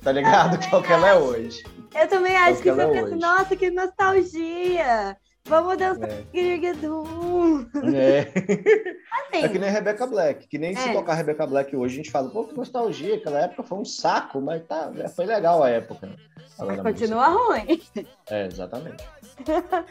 Tá 0.00 0.12
ligado? 0.12 0.58
Que 0.62 0.72
é 0.72 0.78
o 0.78 0.82
que 0.82 0.92
ela 0.92 1.08
é 1.08 1.14
hoje. 1.16 1.64
Eu 1.92 2.08
também 2.08 2.36
acho 2.36 2.62
que 2.62 2.68
é 2.68 2.74
você 2.74 2.86
pensa, 2.86 3.06
hoje. 3.06 3.16
nossa, 3.16 3.56
que 3.56 3.70
nostalgia! 3.70 5.16
Vamos 5.48 5.76
dançar 5.78 6.10
É. 6.10 6.24
É. 7.94 8.20
Assim, 8.20 9.44
É 9.44 9.48
que 9.48 9.58
nem 9.58 9.70
Rebecca 9.70 10.06
Black. 10.06 10.46
Que 10.46 10.58
nem 10.58 10.74
se 10.76 10.88
É. 10.88 10.92
tocar 10.92 11.14
Rebecca 11.14 11.46
Black 11.46 11.74
hoje, 11.74 11.94
a 11.94 11.96
gente 11.96 12.10
fala, 12.10 12.28
pô, 12.30 12.44
que 12.44 12.56
nostalgia. 12.56 13.16
Aquela 13.16 13.40
época 13.40 13.62
foi 13.62 13.78
um 13.78 13.84
saco, 13.84 14.40
mas 14.40 14.62
tá, 14.66 14.90
foi 15.14 15.26
legal 15.26 15.62
a 15.62 15.70
época. 15.70 16.10
mas 16.58 16.80
continua 16.82 17.28
ruim. 17.28 17.64
música- 17.66 18.06
É, 18.30 18.46
exatamente. 18.46 19.04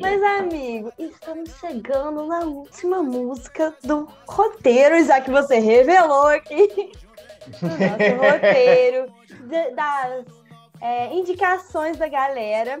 Mas, 0.00 0.22
amigo, 0.22 0.92
estamos 0.96 1.50
chegando 1.58 2.24
na 2.26 2.40
última 2.40 3.02
música 3.02 3.74
do 3.82 4.06
roteiro, 4.28 5.02
já 5.04 5.20
que 5.20 5.28
você 5.30 5.58
revelou 5.58 6.28
aqui 6.28 6.92
o 7.60 7.66
nosso 7.66 8.32
roteiro 8.32 9.12
das 9.74 10.24
é, 10.80 11.12
indicações 11.12 11.96
da 11.96 12.06
galera. 12.08 12.80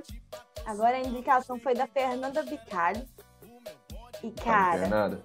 Agora 0.66 0.96
a 0.96 1.00
indicação 1.00 1.58
foi 1.58 1.74
da 1.74 1.86
Fernanda 1.86 2.42
Vicari. 2.42 3.02
E, 4.22 4.30
cara, 4.30 4.80
Fernanda. 4.80 5.24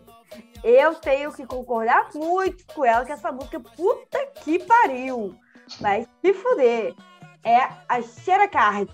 eu 0.63 0.95
tenho 0.95 1.31
que 1.31 1.45
concordar 1.45 2.09
muito 2.15 2.65
com 2.73 2.83
ela 2.83 3.05
que 3.05 3.11
essa 3.11 3.31
música, 3.31 3.59
puta 3.59 4.25
que 4.43 4.59
pariu, 4.59 5.37
vai 5.79 6.07
se 6.21 6.33
fuder. 6.33 6.95
É 7.43 7.69
a 7.87 8.01
Cheira 8.01 8.47
Card. 8.47 8.91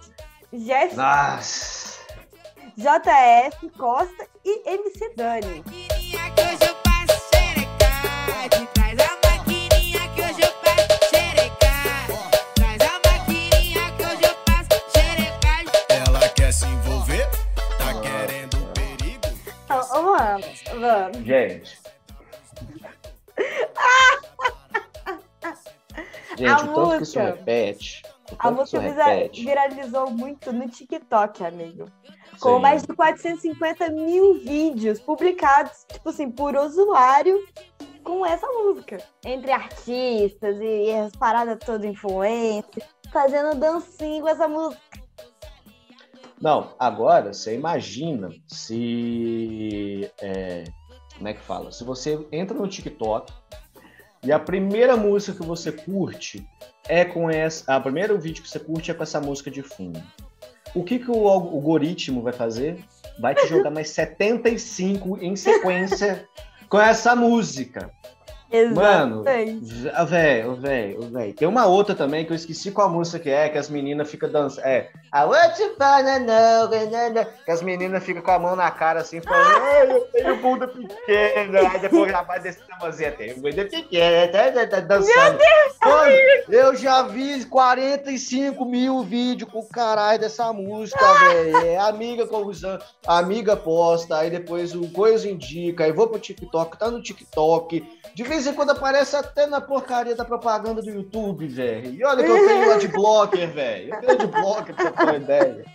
Jeff 0.51 0.95
Nossa. 0.95 2.03
JF 2.75 3.69
Costa 3.77 4.27
e 4.43 4.69
MC 4.69 5.13
Dani. 5.15 5.63
maquininha 5.65 6.31
que 6.31 6.41
hoje 6.41 6.65
eu 6.65 6.83
vamos, 20.25 20.63
vamos. 20.79 21.17
Gente. 21.25 21.79
Gente, 26.37 26.49
A 26.49 26.57
o 26.57 26.73
tanto 26.73 26.97
que 26.97 27.03
isso 27.03 27.19
música- 27.19 27.25
repete. 27.25 28.03
A 28.39 28.49
música 28.51 28.79
repete. 28.79 29.45
viralizou 29.45 30.09
muito 30.09 30.51
no 30.51 30.67
TikTok, 30.67 31.45
amigo. 31.45 31.85
Com 32.39 32.55
Sim. 32.55 32.61
mais 32.61 32.81
de 32.81 32.93
450 32.95 33.89
mil 33.89 34.39
vídeos 34.39 34.99
publicados, 34.99 35.85
tipo 35.91 36.09
assim, 36.09 36.31
por 36.31 36.55
usuário 36.55 37.37
com 38.03 38.25
essa 38.25 38.47
música. 38.47 38.97
Entre 39.23 39.51
artistas 39.51 40.57
e, 40.59 40.85
e 40.87 40.95
as 40.95 41.11
paradas 41.15 41.59
todas 41.63 41.85
influência, 41.85 42.81
fazendo 43.11 43.55
dancinho 43.55 44.23
com 44.23 44.29
essa 44.29 44.47
música. 44.47 44.81
Não, 46.43 46.73
agora 46.77 47.33
você 47.33 47.55
imagina 47.55 48.29
se 48.49 50.11
é, 50.21 50.65
como 51.15 51.29
é 51.29 51.33
que 51.33 51.39
fala? 51.39 51.71
Se 51.71 51.85
você 51.85 52.19
entra 52.33 52.53
no 52.53 52.67
TikTok 52.67 53.31
e 54.21 54.29
a 54.29 54.37
primeira 54.37 54.97
música 54.97 55.39
que 55.39 55.47
você 55.47 55.71
curte 55.71 56.45
é 56.85 57.05
com 57.05 57.29
essa. 57.29 57.73
A 57.73 57.79
primeiro 57.79 58.19
vídeo 58.19 58.43
que 58.43 58.49
você 58.49 58.59
curte 58.59 58.91
é 58.91 58.93
com 58.93 59.03
essa 59.03 59.21
música 59.21 59.49
de 59.49 59.63
fundo. 59.63 60.03
O 60.75 60.83
que, 60.83 60.99
que 60.99 61.09
o 61.09 61.29
algoritmo 61.29 62.21
vai 62.21 62.33
fazer? 62.33 62.83
Vai 63.17 63.33
te 63.33 63.47
jogar 63.47 63.71
mais 63.71 63.91
75 63.91 65.19
em 65.21 65.37
sequência 65.37 66.27
com 66.67 66.77
essa 66.77 67.15
música. 67.15 67.89
Mano, 68.75 69.23
Exatamente. 69.27 69.73
velho, 70.09 70.55
velho, 70.55 71.01
velho. 71.09 71.33
Tem 71.33 71.47
uma 71.47 71.65
outra 71.65 71.95
também 71.95 72.23
que 72.23 72.31
eu 72.31 72.35
esqueci 72.35 72.69
qual 72.69 72.87
música 72.87 73.17
que 73.17 73.29
é, 73.29 73.49
que 73.49 73.57
as 73.57 73.67
meninas 73.67 74.09
ficam 74.09 74.29
dançando. 74.29 74.67
É. 74.67 74.89
I 75.13 75.25
want 75.25 75.57
you 75.57 75.75
banana", 75.77 77.27
que 77.43 77.51
as 77.51 77.63
meninas 77.63 78.03
ficam 78.03 78.21
com 78.21 78.31
a 78.31 78.37
mão 78.37 78.55
na 78.55 78.69
cara 78.69 79.01
assim, 79.01 79.21
falando, 79.21 79.57
"Ai, 79.63 79.91
eu 79.91 80.01
tenho 80.01 80.35
bunda 80.37 80.67
pequena. 80.67 81.71
Aí 81.71 81.79
depois 81.79 82.11
já 82.11 82.21
vai 82.21 82.39
descer 82.39 82.63
a 82.71 82.83
mãozinha, 82.83 83.11
tenho 83.11 83.37
bunda 83.37 83.65
pequena, 83.65 84.27
tá, 84.31 84.51
tá, 84.51 84.67
tá 84.67 84.79
dançando. 84.81 85.39
Mano, 85.83 86.15
eu 86.49 86.75
já 86.75 87.01
vi 87.03 87.43
45 87.45 88.65
mil 88.65 89.03
vídeos 89.03 89.49
com 89.49 89.59
o 89.59 89.67
caralho 89.67 90.19
dessa 90.19 90.53
música, 90.53 91.05
velho. 91.13 91.57
É 91.57 91.77
amiga 91.77 92.27
com 92.27 92.37
usando, 92.37 92.83
amiga 93.05 93.55
posta, 93.55 94.17
aí 94.17 94.29
depois 94.29 94.75
o 94.75 94.87
coisa 94.89 95.29
indica, 95.29 95.83
aí 95.83 95.91
vou 95.91 96.07
pro 96.07 96.19
TikTok, 96.19 96.77
tá 96.77 96.89
no 96.89 97.01
TikTok. 97.01 97.83
De 98.13 98.23
vez 98.23 98.42
em 98.47 98.53
quando 98.53 98.71
aparece 98.71 99.15
até 99.15 99.45
na 99.45 99.61
porcaria 99.61 100.15
da 100.15 100.25
propaganda 100.25 100.81
do 100.81 100.89
YouTube, 100.89 101.47
velho. 101.47 101.93
E 101.93 102.03
olha 102.03 102.23
que 102.23 102.29
eu 102.29 102.47
tenho 102.47 102.69
lá 102.69 102.77
de 102.77 102.87
blocker, 102.87 103.51
velho. 103.51 103.93
Eu 103.93 104.01
tenho 104.01 104.17
de 104.17 104.27
blocker 104.27 104.75
pra 104.75 104.91
ter 104.91 105.03
uma 105.03 105.15
ideia. 105.15 105.65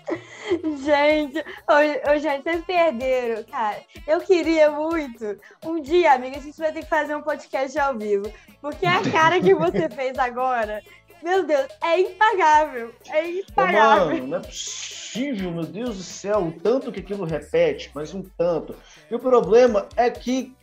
Gente, 0.83 1.39
ô, 1.39 2.11
ô, 2.11 2.19
gente, 2.19 2.43
vocês 2.43 2.65
perderam, 2.65 3.45
cara. 3.45 3.79
Eu 4.07 4.21
queria 4.21 4.71
muito. 4.71 5.39
Um 5.65 5.81
dia, 5.81 6.13
amiga, 6.13 6.39
a 6.39 6.41
gente 6.41 6.59
vai 6.59 6.73
ter 6.73 6.83
que 6.83 6.89
fazer 6.89 7.15
um 7.15 7.23
podcast 7.23 7.79
ao 7.79 7.97
vivo. 7.97 8.33
Porque 8.61 8.87
a 8.87 9.03
cara 9.11 9.41
que 9.41 9.55
você 9.55 9.89
fez 9.91 10.19
agora, 10.19 10.83
meu 11.23 11.45
Deus, 11.45 11.67
é 11.83 12.01
impagável. 12.01 12.95
É 13.11 13.23
Ô, 13.23 13.27
impagável. 13.27 14.07
Mano, 14.07 14.27
não 14.27 14.39
é 14.39 14.41
possível, 14.41 15.51
meu 15.51 15.65
Deus 15.65 15.97
do 15.97 16.03
céu, 16.03 16.47
o 16.47 16.53
tanto 16.53 16.93
que 16.93 17.01
aquilo 17.01 17.25
repete, 17.25 17.91
mas 17.95 18.15
um 18.15 18.23
tanto. 18.23 18.75
E 19.11 19.15
o 19.15 19.19
problema 19.19 19.87
é 19.97 20.11
que 20.11 20.55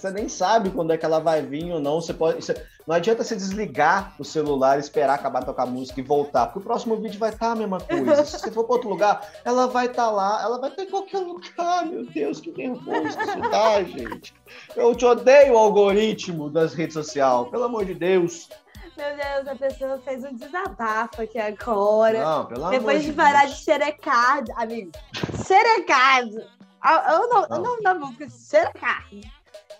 você 0.00 0.10
nem 0.10 0.28
sabe 0.28 0.70
quando 0.70 0.92
é 0.92 0.96
que 0.98 1.04
ela 1.04 1.18
vai 1.18 1.42
vir 1.42 1.72
ou 1.72 1.80
não. 1.80 2.00
Você 2.00 2.12
pode. 2.14 2.42
você- 2.44 2.66
não 2.86 2.94
adianta 2.96 3.22
você 3.22 3.36
desligar 3.36 4.14
o 4.18 4.24
celular, 4.24 4.78
esperar 4.78 5.14
acabar 5.14 5.44
tocar 5.44 5.66
música 5.66 6.00
e 6.00 6.02
voltar, 6.02 6.46
porque 6.46 6.60
o 6.60 6.62
próximo 6.62 6.96
vídeo 6.96 7.18
vai 7.18 7.30
estar 7.30 7.52
a 7.52 7.56
mesma 7.56 7.80
coisa. 7.80 8.24
Se 8.24 8.38
você 8.38 8.50
for 8.50 8.64
para 8.64 8.74
outro 8.76 8.88
lugar, 8.88 9.20
ela 9.44 9.66
vai 9.66 9.86
estar 9.86 10.10
lá, 10.10 10.40
ela 10.42 10.58
vai 10.58 10.70
estar 10.70 10.82
em 10.84 10.90
qualquer 10.90 11.18
lugar. 11.18 11.84
Meu 11.86 12.06
Deus, 12.06 12.40
que 12.40 12.50
nervoso 12.52 13.16
que 13.18 13.24
isso 13.24 13.50
dá, 13.50 13.82
gente. 13.82 14.34
Eu 14.74 14.94
te 14.94 15.04
odeio 15.04 15.52
o 15.54 15.58
algoritmo 15.58 16.48
das 16.48 16.72
redes 16.72 16.94
sociais, 16.94 17.48
pelo 17.48 17.64
amor 17.64 17.84
de 17.84 17.94
Deus. 17.94 18.48
Meu 18.96 19.06
Deus, 19.16 19.46
a 19.46 19.54
pessoa 19.54 19.98
fez 20.04 20.24
um 20.24 20.34
desabafo 20.34 21.22
aqui 21.22 21.38
agora. 21.38 22.20
Não, 22.24 22.46
pelo 22.46 22.62
amor 22.64 22.70
Depois 22.78 23.04
de 23.04 23.12
parar 23.12 23.42
Deus. 23.44 23.58
de 23.58 23.64
xerecar, 23.64 24.42
amigo. 24.56 24.90
Xerecar. 25.46 26.22
Ah, 26.80 27.12
Eu 27.12 27.28
não, 27.28 27.40
Não. 27.48 27.56
eu 27.56 27.62
não 27.62 27.82
dá 27.82 27.94
música, 27.94 28.26
xerecar. 28.28 29.04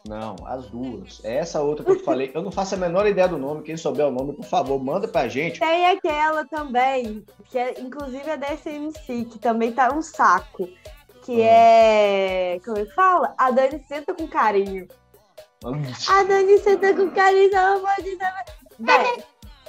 Não, 0.08 0.36
as 0.46 0.66
duas. 0.70 1.20
É 1.22 1.36
essa 1.36 1.60
outra 1.60 1.84
que 1.84 1.90
eu 1.90 2.00
falei. 2.00 2.30
Eu 2.34 2.40
não 2.42 2.50
faço 2.50 2.74
a 2.74 2.78
menor 2.78 3.06
ideia 3.06 3.28
do 3.28 3.36
nome. 3.36 3.62
Quem 3.62 3.76
souber 3.76 4.06
o 4.06 4.10
nome, 4.10 4.32
por 4.32 4.46
favor, 4.46 4.82
manda 4.82 5.06
pra 5.06 5.28
gente. 5.28 5.60
Tem 5.60 5.86
aquela 5.86 6.46
também, 6.46 7.22
que 7.50 7.58
é, 7.58 7.78
inclusive 7.78 8.28
é 8.30 8.36
da 8.38 8.46
SMC, 8.56 9.26
que 9.26 9.38
também 9.38 9.70
tá 9.70 9.92
um 9.94 10.00
saco. 10.00 10.66
Que 11.24 11.32
Hum. 11.32 11.44
é. 11.44 12.58
Como 12.64 12.78
é 12.78 12.86
que 12.86 12.94
fala? 12.94 13.34
A 13.36 13.50
Dani 13.50 13.84
senta 13.86 14.14
com 14.14 14.26
carinho. 14.26 14.88
A 15.62 16.22
Dani 16.24 16.58
senta 16.58 16.94
com 16.94 17.10
carinho, 17.10 17.50
não 17.52 17.80
pode. 17.82 18.16
Véi, 18.78 19.24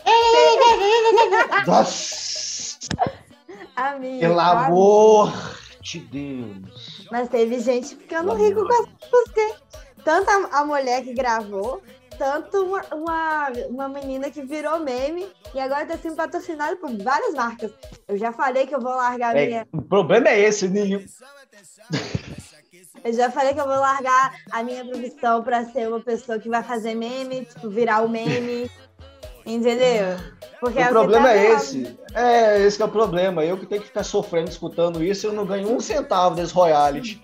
Nossa, 1.68 2.88
amiga. 3.76 4.20
pelo 4.28 4.40
amor 4.40 5.34
de 5.82 6.00
Deus. 6.00 7.08
Mas 7.12 7.28
teve 7.30 7.60
gente 7.60 7.96
ficando 7.96 8.34
rico 8.36 8.66
com 8.66 8.74
essa 8.74 8.90
música. 9.12 9.69
Tanto 10.04 10.30
a, 10.30 10.60
a 10.60 10.66
mulher 10.66 11.04
que 11.04 11.14
gravou, 11.14 11.82
tanto 12.18 12.64
uma, 12.66 12.82
uma, 12.94 13.50
uma 13.70 13.90
menina 13.90 14.30
que 14.30 14.42
virou 14.42 14.80
meme 14.80 15.28
e 15.54 15.60
agora 15.60 15.86
tá 15.86 15.98
sendo 15.98 16.16
patrocinada 16.16 16.76
por 16.76 16.90
várias 16.98 17.34
marcas. 17.34 17.72
Eu 18.08 18.18
já 18.18 18.32
falei 18.32 18.66
que 18.68 18.76
eu 18.76 18.82
vou 18.82 18.96
largar 18.96 19.36
a 19.36 19.40
É, 19.40 19.46
minha. 19.46 19.68
o 19.72 19.82
problema 19.82 20.30
é 20.30 20.40
esse, 20.40 20.68
Ninho. 20.68 21.04
Eu 23.04 23.14
já 23.14 23.32
falei 23.32 23.54
que 23.54 23.60
eu 23.62 23.66
vou 23.66 23.80
largar 23.80 24.36
a 24.52 24.62
minha 24.62 24.84
profissão 24.84 25.42
pra 25.42 25.64
ser 25.66 25.88
uma 25.88 26.02
pessoa 26.02 26.38
que 26.38 26.50
vai 26.50 26.62
fazer 26.62 26.96
meme, 26.96 27.46
tipo, 27.46 27.70
virar 27.70 28.02
o 28.04 28.10
meme. 28.10 28.70
Entendeu? 29.46 30.18
Porque 30.60 30.80
O 30.82 30.90
problema 30.90 31.30
tá 31.30 31.34
é 31.36 31.52
esse. 31.54 31.98
É, 32.14 32.60
esse 32.62 32.76
que 32.76 32.84
é 32.84 32.86
o 32.86 32.90
problema. 32.90 33.44
Eu 33.46 33.58
que 33.58 33.66
tenho 33.66 33.82
que 33.82 33.88
ficar 33.88 34.04
sofrendo 34.04 34.50
escutando 34.50 35.02
isso, 35.02 35.28
eu 35.28 35.34
não 35.34 35.46
ganho 35.46 35.74
um 35.74 35.80
centavo 35.80 36.36
desse 36.36 36.54
royalty. 36.54 37.24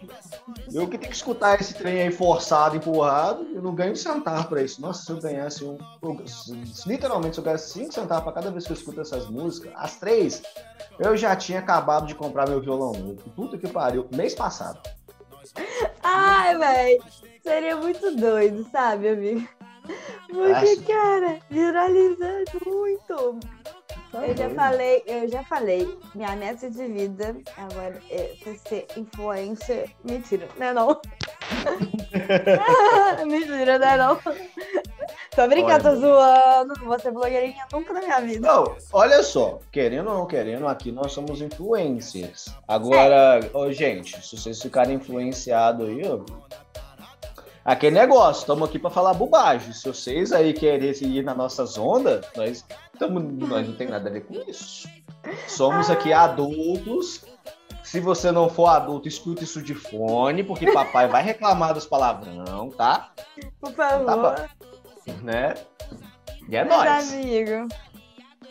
Eu 0.71 0.87
que 0.87 0.97
tenho 0.97 1.09
que 1.09 1.17
escutar 1.17 1.59
esse 1.59 1.73
trem 1.73 2.03
aí 2.03 2.11
forçado, 2.11 2.75
empurrado, 2.75 3.47
eu 3.53 3.61
não 3.61 3.73
ganho 3.73 3.93
um 3.93 3.95
centavo 3.95 4.47
pra 4.47 4.61
isso. 4.61 4.79
Nossa, 4.79 5.03
se 5.03 5.11
eu 5.11 5.19
ganhasse 5.19 5.63
um. 5.63 5.77
literalmente, 6.85 7.35
se 7.35 7.39
eu 7.39 7.43
ganhasse 7.43 7.71
cinco 7.71 7.93
centavos 7.93 8.23
pra 8.23 8.33
cada 8.33 8.51
vez 8.51 8.65
que 8.65 8.71
eu 8.71 8.75
escuto 8.75 9.01
essas 9.01 9.27
músicas, 9.27 9.73
as 9.75 9.95
três, 9.97 10.43
eu 10.99 11.17
já 11.17 11.35
tinha 11.35 11.59
acabado 11.59 12.05
de 12.05 12.13
comprar 12.13 12.47
meu 12.47 12.61
violão. 12.61 12.93
Puta 13.35 13.57
que 13.57 13.67
pariu, 13.67 14.07
mês 14.11 14.35
passado. 14.35 14.79
Ai, 16.03 16.57
velho. 16.57 17.03
Seria 17.43 17.75
muito 17.77 18.15
doido, 18.15 18.67
sabe, 18.71 19.09
amigo? 19.09 19.47
Porque, 20.27 20.51
Acho. 20.51 20.83
cara, 20.83 21.39
viraliza 21.49 22.43
muito. 22.65 23.39
Tá 24.11 24.27
Eu 24.27 24.35
já 24.35 24.49
falei, 24.49 25.03
eu 25.05 25.27
já 25.27 25.43
falei, 25.43 25.97
minha 26.13 26.35
meta 26.35 26.69
de 26.69 26.87
vida 26.87 27.35
agora 27.57 28.01
é 28.09 28.33
ser 28.67 28.87
influencer. 28.95 29.89
Mentira, 30.03 30.47
não 30.57 30.65
é 30.65 30.73
não. 30.73 31.01
Mentira, 33.27 33.79
não 33.79 33.87
é 33.87 33.97
não. 33.97 34.19
Tô 35.35 35.47
brincando, 35.49 35.83
tô 35.83 35.95
zoando. 35.97 36.73
Não 36.79 36.85
vou 36.85 36.97
ser 36.99 37.11
blogueirinha 37.11 37.65
nunca 37.71 37.93
na 37.93 37.99
minha 37.99 38.21
vida. 38.21 38.47
Não, 38.47 38.77
olha 38.93 39.21
só, 39.21 39.59
querendo 39.71 40.09
ou 40.09 40.19
não 40.19 40.25
querendo, 40.25 40.65
aqui 40.67 40.91
nós 40.91 41.11
somos 41.11 41.41
influencers. 41.41 42.55
Agora, 42.67 43.41
ô, 43.53 43.69
gente, 43.71 44.25
se 44.25 44.37
vocês 44.37 44.61
ficarem 44.61 44.95
influenciados 44.95 45.89
aí, 45.89 46.01
ó, 46.07 46.19
aquele 47.66 47.99
negócio, 47.99 48.41
estamos 48.41 48.70
aqui 48.70 48.78
para 48.78 48.91
falar 48.91 49.16
bobagem. 49.16 49.74
Se 49.74 49.88
vocês 49.88 50.32
aí 50.32 50.53
querem 50.53 50.91
ir 50.91 51.24
na 51.24 51.34
nossas 51.34 51.78
ondas, 51.78 52.24
nós, 52.38 52.63
tamo, 52.99 53.20
nós 53.20 53.68
não 53.68 53.76
tem 53.76 53.88
nada 53.88 54.07
a 54.07 54.13
ver 54.13 54.22
com 54.22 54.36
isso. 54.47 54.88
Somos 55.47 55.89
aqui 55.89 56.13
adultos. 56.13 57.26
Se 57.84 57.99
você 57.99 58.32
não 58.32 58.49
for 58.49 58.68
adulto, 58.68 59.07
escuta 59.07 59.43
isso 59.43 59.61
de 59.61 59.74
fone, 59.74 60.43
porque 60.43 60.72
papai 60.72 61.07
vai 61.07 61.24
reclamar 61.24 61.74
dos 61.74 61.86
palavrão, 61.86 62.70
tá? 62.70 63.11
Por 63.59 63.72
favor. 63.74 64.05
Tá 64.05 64.18
bom. 64.18 65.13
Né? 65.24 65.53
E 66.47 66.55
é 66.55 66.63
nóis. 66.63 67.13
amigo. 67.13 67.68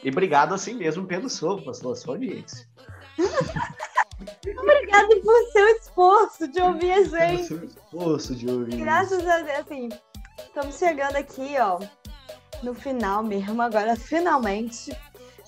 E 0.02 0.10
obrigado 0.10 0.54
assim 0.54 0.74
mesmo 0.74 1.06
pelo 1.06 1.28
seu, 1.28 1.56
pela 1.58 1.74
sua 1.74 2.14
audiência. 2.14 2.66
Obrigada 4.64 5.20
por 5.20 5.52
seu 5.52 5.66
esforço 5.76 6.48
de 6.48 6.60
ouvir 6.60 6.92
a 6.92 7.04
gente. 7.04 7.44
seu 7.44 7.64
esforço 7.64 8.34
de 8.34 8.48
ouvir. 8.48 8.76
Graças 8.76 9.26
a 9.26 9.38
Deus, 9.40 9.58
assim, 9.58 9.88
estamos 10.38 10.78
chegando 10.78 11.16
aqui, 11.16 11.54
ó, 11.58 11.78
no 12.62 12.74
final 12.74 13.22
mesmo, 13.22 13.60
agora 13.60 13.94
finalmente. 13.94 14.96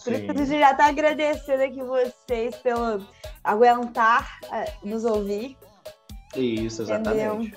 Por 0.05 0.13
isso 0.13 0.31
a 0.31 0.35
gente 0.35 0.61
já 0.61 0.75
tá 0.75 0.87
agradecendo 0.87 1.63
aqui 1.63 1.83
vocês 1.83 2.55
pelo 2.57 3.05
aguentar 3.43 4.39
eh, 4.53 4.73
nos 4.85 5.05
ouvir. 5.05 5.57
Isso, 6.37 6.83
exatamente. 6.83 7.57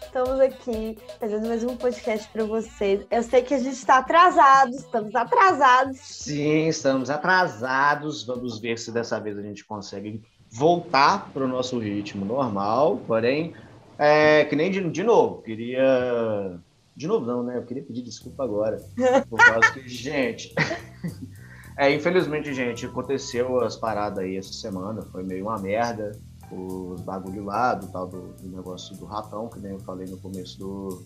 Estamos 0.00 0.38
aqui 0.38 0.96
fazendo 1.18 1.48
mais 1.48 1.64
um 1.64 1.76
podcast 1.76 2.28
para 2.28 2.44
vocês. 2.44 3.04
Eu 3.10 3.22
sei 3.24 3.42
que 3.42 3.52
a 3.52 3.58
gente 3.58 3.74
está 3.74 3.98
atrasado, 3.98 4.70
estamos 4.70 5.12
atrasados. 5.12 5.98
Sim, 5.98 6.68
estamos 6.68 7.10
atrasados. 7.10 8.24
Vamos 8.24 8.60
ver 8.60 8.78
se 8.78 8.92
dessa 8.92 9.18
vez 9.18 9.36
a 9.36 9.42
gente 9.42 9.64
consegue 9.64 10.22
voltar 10.54 11.30
para 11.32 11.44
o 11.44 11.48
nosso 11.48 11.78
ritmo 11.78 12.24
normal. 12.24 13.00
Porém, 13.06 13.52
é, 13.98 14.44
que 14.44 14.54
nem 14.54 14.70
de, 14.70 14.88
de 14.88 15.02
novo, 15.02 15.42
queria. 15.42 16.58
De 16.96 17.08
novo, 17.08 17.26
não, 17.26 17.42
né? 17.42 17.56
Eu 17.58 17.64
queria 17.64 17.82
pedir 17.82 18.02
desculpa 18.02 18.44
agora. 18.44 18.80
Por 19.28 19.38
causa 19.38 19.72
que, 19.72 19.86
gente. 19.88 20.54
É, 21.76 21.92
infelizmente, 21.92 22.54
gente, 22.54 22.86
aconteceu 22.86 23.58
as 23.58 23.74
paradas 23.74 24.20
aí 24.20 24.36
essa 24.36 24.52
semana. 24.52 25.02
Foi 25.10 25.24
meio 25.24 25.46
uma 25.46 25.58
merda. 25.58 26.12
Os 26.48 27.00
bagulho 27.00 27.42
lá, 27.42 27.74
do 27.74 27.88
tal 27.88 28.06
do, 28.06 28.32
do 28.34 28.48
negócio 28.48 28.96
do 28.96 29.04
ratão, 29.04 29.48
que 29.48 29.58
nem 29.58 29.72
eu 29.72 29.80
falei 29.80 30.06
no 30.06 30.16
começo 30.18 30.56
do, 30.56 31.02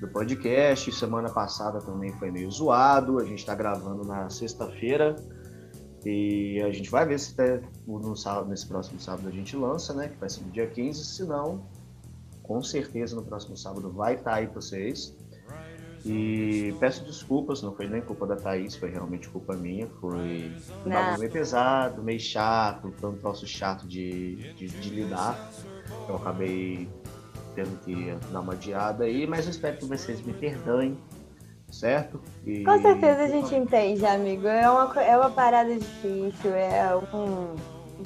do 0.00 0.08
podcast. 0.08 0.90
Semana 0.92 1.28
passada 1.28 1.78
também 1.78 2.10
foi 2.14 2.30
meio 2.30 2.50
zoado. 2.50 3.18
A 3.18 3.24
gente 3.26 3.44
tá 3.44 3.54
gravando 3.54 4.02
na 4.02 4.30
sexta-feira. 4.30 5.14
E 6.04 6.60
a 6.62 6.70
gente 6.70 6.90
vai 6.90 7.06
ver 7.06 7.18
se 7.18 7.32
até 7.32 7.60
no 7.86 8.16
sábado, 8.16 8.48
nesse 8.48 8.66
próximo 8.66 8.98
sábado 9.00 9.28
a 9.28 9.30
gente 9.30 9.56
lança, 9.56 9.92
né? 9.92 10.08
Que 10.08 10.16
vai 10.16 10.28
ser 10.28 10.42
no 10.42 10.50
dia 10.50 10.66
15. 10.66 11.04
Se 11.04 11.24
não, 11.24 11.62
com 12.42 12.62
certeza 12.62 13.14
no 13.14 13.22
próximo 13.22 13.56
sábado 13.56 13.90
vai 13.90 14.14
estar 14.14 14.34
aí 14.34 14.46
para 14.46 14.60
vocês. 14.60 15.14
E 16.04 16.74
peço 16.80 17.04
desculpas, 17.04 17.60
não 17.62 17.74
foi 17.74 17.86
nem 17.86 18.00
culpa 18.00 18.26
da 18.26 18.34
Thaís, 18.34 18.74
foi 18.74 18.90
realmente 18.90 19.28
culpa 19.28 19.54
minha. 19.54 19.86
Foi 20.00 20.50
um 20.86 20.90
bagulho 20.90 21.18
meio 21.20 21.30
pesado, 21.30 22.02
meio 22.02 22.20
chato, 22.20 22.92
foi 22.96 23.10
um 23.10 23.16
troço 23.16 23.46
chato 23.46 23.86
de, 23.86 24.36
de, 24.54 24.68
de 24.68 24.90
lidar. 24.90 25.52
Eu 26.08 26.16
acabei 26.16 26.88
tendo 27.54 27.78
que 27.84 28.16
dar 28.32 28.40
uma 28.40 28.54
adiada 28.54 29.04
aí, 29.04 29.26
mas 29.26 29.44
eu 29.44 29.50
espero 29.50 29.76
que 29.76 29.84
vocês 29.84 30.22
me 30.22 30.32
perdoem, 30.32 30.96
certo? 31.72 32.20
E- 32.46 32.62
Com 32.64 32.80
certeza 32.80 33.22
a 33.24 33.28
gente 33.28 33.54
entende, 33.54 34.04
amigo. 34.06 34.46
É 34.46 34.68
uma, 34.70 35.02
é 35.02 35.16
uma 35.16 35.30
parada 35.30 35.74
difícil, 35.74 36.54
é 36.54 36.94
um. 37.14 37.54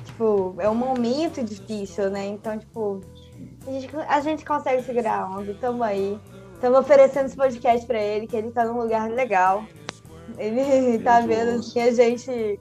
Tipo, 0.05 0.57
é 0.59 0.69
um 0.69 0.75
momento 0.75 1.43
difícil, 1.43 2.11
né? 2.11 2.27
Então, 2.27 2.59
tipo, 2.59 3.01
a 3.67 3.71
gente, 3.71 3.97
a 4.09 4.21
gente 4.21 4.45
consegue 4.45 4.83
segurar 4.83 5.21
a 5.23 5.29
onda, 5.29 5.55
tamo 5.61 5.83
aí. 5.85 6.19
Estamos 6.55 6.79
oferecendo 6.81 7.27
esse 7.27 7.37
podcast 7.37 7.87
pra 7.87 8.01
ele, 8.01 8.27
que 8.27 8.37
ele 8.37 8.51
tá 8.51 8.65
num 8.65 8.81
lugar 8.81 9.09
legal. 9.11 9.65
Ele 10.39 10.99
tá 11.05 11.21
Deus. 11.21 11.27
vendo 11.39 11.59
assim, 11.61 11.81
a 11.81 11.93
gente 11.93 12.59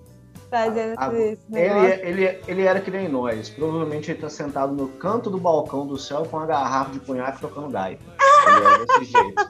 fazendo 0.50 0.94
Ah, 0.98 1.12
esse 1.16 1.42
negócio. 1.50 1.86
Ele, 2.06 2.24
ele, 2.26 2.40
ele 2.48 2.62
era 2.64 2.80
que 2.80 2.92
nem 2.92 3.10
nós. 3.10 3.50
Provavelmente 3.50 4.12
ele 4.12 4.20
tá 4.20 4.30
sentado 4.30 4.72
no 4.74 4.88
canto 4.90 5.32
do 5.32 5.40
balcão 5.40 5.88
do 5.88 5.98
céu 5.98 6.28
com 6.30 6.38
uma 6.38 6.46
garrafa 6.46 6.92
de 6.92 7.00
conhaque 7.00 7.42
tocando 7.42 7.70
gaita. 7.70 8.04
Ele 8.48 8.66
é 8.66 8.86
desse 8.86 9.06
jeito. 9.06 9.50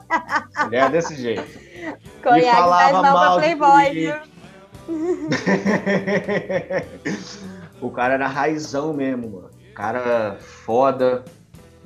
Ele 0.66 0.76
é 0.76 0.90
desse 0.90 1.16
jeito. 1.16 1.42
Conhaque 2.22 2.44
faz 2.44 2.58
falava 2.58 3.02
mal 3.02 3.38
Playboy, 3.38 3.90
viu? 3.92 4.14
o 7.80 7.90
cara 7.90 8.14
era 8.14 8.26
raizão 8.26 8.92
mesmo, 8.92 9.30
mano. 9.30 9.50
Cara 9.74 10.36
foda. 10.40 11.24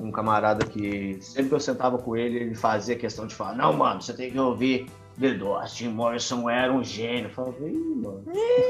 Um 0.00 0.12
camarada 0.12 0.64
que 0.64 1.18
sempre 1.20 1.48
que 1.48 1.54
eu 1.56 1.60
sentava 1.60 1.98
com 1.98 2.16
ele, 2.16 2.38
ele 2.38 2.54
fazia 2.54 2.94
questão 2.94 3.26
de 3.26 3.34
falar: 3.34 3.56
Não, 3.56 3.72
mano, 3.72 4.00
você 4.00 4.12
tem 4.12 4.30
que 4.30 4.38
ouvir 4.38 4.86
The 5.20 5.34
Doors. 5.34 5.74
Jim 5.74 5.88
Morrison 5.88 6.48
era 6.48 6.72
um 6.72 6.84
gênio. 6.84 7.24
Eu 7.24 7.30
falava, 7.30 7.68
Ih, 7.68 7.96
mano. 7.96 8.22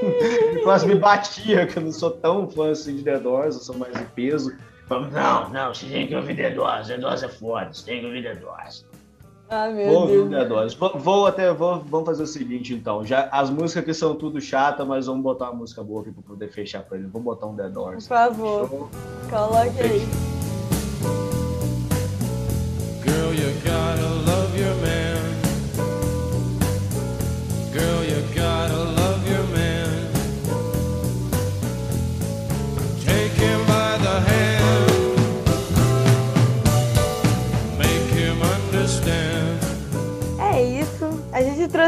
quase 0.64 0.86
me 0.86 0.94
batia, 0.94 1.66
que 1.66 1.78
eu 1.78 1.82
não 1.82 1.92
sou 1.92 2.12
tão 2.12 2.48
fã 2.48 2.70
assim 2.70 2.96
de 2.96 3.02
The 3.02 3.18
Doors, 3.18 3.56
eu 3.56 3.60
sou 3.60 3.76
mais 3.76 3.92
de 3.92 4.06
peso. 4.06 4.56
Falava, 4.88 5.10
não, 5.10 5.50
não, 5.50 5.74
você 5.74 5.86
tem 5.86 6.06
que 6.06 6.14
ouvir 6.14 6.34
The 6.36 6.50
Doors. 6.50 6.88
The 6.88 6.98
Doors 6.98 7.22
é 7.22 7.28
foda, 7.28 7.72
você 7.72 7.84
tem 7.84 8.00
que 8.00 8.06
ouvir 8.06 8.22
The 8.22 8.34
Doors. 8.36 8.86
Ah, 9.50 9.66
Vou 9.68 10.06
meu 10.06 10.24
o 10.24 10.28
Deus. 10.28 10.30
The 10.30 10.44
Doors. 10.48 10.74
Vou, 10.74 10.98
vou 10.98 11.26
até, 11.26 11.52
vou, 11.52 11.80
vamos 11.80 12.06
fazer 12.06 12.22
o 12.22 12.26
seguinte 12.26 12.74
então. 12.74 13.04
Já, 13.04 13.28
as 13.32 13.48
músicas 13.50 13.82
aqui 13.82 13.94
são 13.94 14.14
tudo 14.14 14.40
chata, 14.40 14.84
mas 14.84 15.06
vamos 15.06 15.22
botar 15.22 15.46
uma 15.50 15.60
música 15.60 15.82
boa 15.82 16.02
aqui 16.02 16.10
pra 16.12 16.22
poder 16.22 16.48
fechar 16.48 16.82
pra 16.82 16.98
ele. 16.98 17.06
Vou 17.06 17.20
botar 17.22 17.46
um 17.46 17.54
The 17.56 17.64
Por 17.64 17.72
Doors. 17.72 18.06
favor, 18.06 18.68
Show. 18.68 18.90
coloque 19.30 19.80
aí. 19.80 20.06
Girl, 23.04 23.32
you 23.34 23.52
gotta 23.64 24.08
love 24.30 24.58
your 24.58 24.74
man. 24.76 25.18
Girl, 27.72 28.04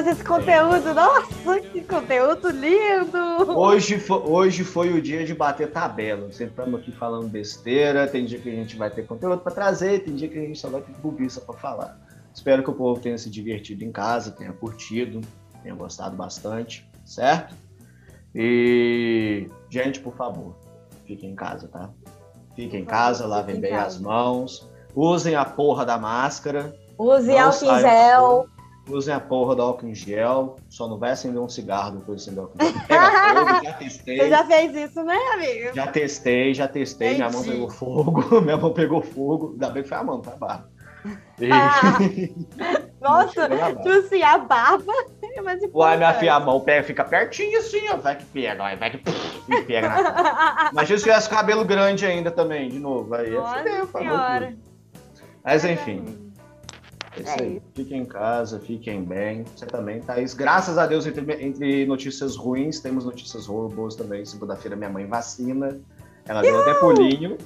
Trouxe 0.01 0.11
esse 0.11 0.25
conteúdo. 0.25 0.95
Nossa, 0.95 1.61
que 1.61 1.83
conteúdo 1.83 2.49
lindo! 2.49 3.19
Hoje, 3.59 3.99
fo- 3.99 4.23
hoje 4.25 4.65
foi 4.65 4.95
o 4.95 5.03
dia 5.03 5.27
de 5.27 5.35
bater 5.35 5.71
tabela. 5.71 6.33
Sempre 6.33 6.53
estamos 6.53 6.81
aqui 6.81 6.91
falando 6.91 7.29
besteira. 7.29 8.07
Tem 8.07 8.25
dia 8.25 8.39
que 8.39 8.49
a 8.49 8.53
gente 8.55 8.77
vai 8.79 8.89
ter 8.91 9.07
conteúdo 9.07 9.41
para 9.43 9.53
trazer, 9.53 10.03
tem 10.03 10.15
dia 10.15 10.27
que 10.29 10.39
a 10.39 10.41
gente 10.41 10.59
só 10.59 10.71
vai 10.71 10.81
ter 10.81 10.93
bobiça 11.03 11.43
para 11.43 11.55
falar. 11.59 11.99
Espero 12.33 12.63
que 12.63 12.71
o 12.71 12.73
povo 12.73 12.99
tenha 12.99 13.19
se 13.19 13.29
divertido 13.29 13.85
em 13.85 13.93
casa, 13.93 14.31
tenha 14.31 14.53
curtido, 14.55 15.21
tenha 15.63 15.75
gostado 15.75 16.17
bastante, 16.17 16.89
certo? 17.05 17.55
E, 18.35 19.51
gente, 19.69 20.01
por 20.01 20.15
favor, 20.15 20.57
fiquem 21.07 21.33
em 21.33 21.37
casa, 21.37 21.69
tá? 21.69 21.91
Fiquem 22.57 22.83
em 22.83 22.87
casa, 22.87 23.27
lavem 23.27 23.57
em 23.57 23.61
bem 23.61 23.73
casa. 23.73 23.97
as 23.97 23.99
mãos, 24.01 24.71
usem 24.95 25.35
a 25.35 25.45
porra 25.45 25.85
da 25.85 25.99
máscara. 25.99 26.75
Use 26.97 27.37
álcool 27.37 27.65
em 27.77 27.81
gel. 27.81 28.47
Usem 28.91 29.15
a 29.15 29.21
porra 29.21 29.55
do 29.55 29.63
álcool 29.63 29.87
em 29.87 29.95
gel. 29.95 30.57
Só 30.69 30.89
não 30.89 30.99
vai 30.99 31.13
acender 31.13 31.41
um 31.41 31.49
cigarro 31.49 31.99
depois 31.99 32.23
de 32.25 32.31
acender 32.31 32.45
o 32.45 32.47
álcool 32.47 32.59
em 32.63 32.73
gel. 32.73 32.87
Pega 32.87 33.11
fogo, 33.35 33.65
já 33.65 33.73
testei. 33.75 34.19
Você 34.19 34.29
já 34.29 34.45
fez 34.45 34.75
isso, 34.75 35.03
né, 35.05 35.19
amigo? 35.35 35.75
Já 35.75 35.87
testei, 35.87 36.55
já 36.55 36.69
testei. 36.69 37.15
Minha 37.15 37.31
mão 37.31 37.41
Entendi. 37.41 37.57
pegou 37.57 37.71
fogo. 37.71 38.41
Minha 38.43 38.57
mão 38.57 38.73
pegou 38.73 39.03
fogo. 39.03 39.51
Ainda 39.53 39.71
bem 39.71 39.83
que 39.83 39.89
foi 39.89 39.99
a 39.99 40.05
mão, 40.05 40.21
tá? 40.21 40.33
Barra. 40.33 40.69
E... 41.41 41.49
Ah, 43.03 43.17
Nossa, 43.17 43.49
tipo 43.49 43.57
barra. 43.57 43.99
assim, 43.99 44.23
a 44.23 44.37
barba 44.37 44.93
é 45.23 45.27
importante. 45.39 45.71
Uai, 45.73 45.97
minha 45.97 46.13
filha, 46.13 46.35
a 46.35 46.41
mão 46.41 46.61
pega, 46.61 46.85
fica 46.85 47.03
pertinho 47.03 47.59
assim, 47.59 47.89
ó. 47.89 47.97
Vai 47.97 48.15
que 48.17 48.25
pega, 48.27 48.57
vai, 48.57 48.77
vai 48.77 48.91
que 48.91 48.99
pega 48.99 49.89
cara. 49.89 50.71
Imagina 50.71 50.99
se 50.99 51.05
tivesse 51.05 51.31
cabelo 51.31 51.65
grande 51.65 52.05
ainda 52.05 52.31
também, 52.31 52.69
de 52.69 52.79
novo. 52.79 53.15
Aí, 53.15 53.31
Nossa. 53.31 53.65
Mas 55.43 55.65
enfim, 55.65 56.30
é 57.17 57.21
isso 57.21 57.31
É 57.31 57.43
aí. 57.43 57.63
Fiquem 57.75 58.03
em 58.03 58.05
casa, 58.05 58.59
fiquem 58.61 59.05
bem. 59.05 59.45
Você 59.57 59.67
também, 59.67 60.01
Thaís. 60.01 60.35
Graças 60.35 60.79
a 60.79 60.87
Deus, 60.87 61.07
entre, 61.07 61.45
entre 61.45 61.87
notícias 61.87 62.37
ruins, 62.37 62.81
temos 62.81 63.05
notícias 63.05 63.47
boas 63.47 63.95
também. 63.95 64.25
Segunda-feira, 64.25 64.77
minha 64.77 64.91
mãe 64.91 65.07
vacina. 65.07 65.81
Ela 66.27 66.43
deu 66.43 66.61
até 66.61 66.75
pulinho. 66.75 67.39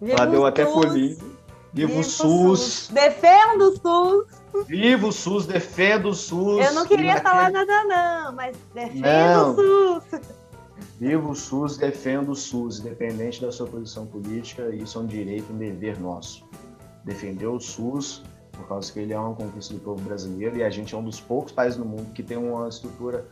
Viva 0.00 0.14
Ela 0.14 0.26
deu 0.26 0.46
até 0.46 0.64
SUS. 0.64 0.74
pulinho. 0.74 1.40
Viva 1.72 2.00
o 2.00 2.02
SUS! 2.02 2.90
Defenda 2.92 3.64
o 3.64 3.76
SUS. 3.76 4.66
Viva 4.66 5.06
o 5.06 5.12
SUS! 5.12 5.46
Defenda 5.46 6.08
o 6.08 6.14
SUS! 6.14 6.66
Eu 6.66 6.72
não 6.72 6.84
queria 6.84 7.14
Viva 7.14 7.28
falar 7.28 7.52
nada, 7.52 7.84
não, 7.84 8.32
mas 8.34 8.56
defenda 8.74 9.36
Não. 9.36 9.52
o 9.52 9.54
SUS. 10.00 10.20
Viva 10.98 11.28
o 11.28 11.34
SUS, 11.34 11.76
defenda 11.76 12.30
o 12.30 12.34
SUS, 12.34 12.80
independente 12.80 13.40
da 13.40 13.52
sua 13.52 13.66
posição 13.68 14.04
política, 14.04 14.74
isso 14.74 14.98
é 14.98 15.02
um 15.02 15.06
direito, 15.06 15.52
um 15.52 15.56
dever 15.58 15.98
nosso. 16.00 16.44
Defender 17.04 17.46
o 17.46 17.60
SUS, 17.60 18.22
por 18.52 18.66
causa 18.66 18.92
que 18.92 18.98
ele 18.98 19.12
é 19.12 19.18
uma 19.18 19.34
conquista 19.34 19.74
do 19.74 19.80
povo 19.80 20.00
brasileiro 20.02 20.56
e 20.56 20.62
a 20.62 20.70
gente 20.70 20.94
é 20.94 20.98
um 20.98 21.04
dos 21.04 21.20
poucos 21.20 21.52
países 21.52 21.78
no 21.78 21.84
mundo 21.84 22.12
que 22.12 22.22
tem 22.22 22.36
uma 22.36 22.68
estrutura, 22.68 23.26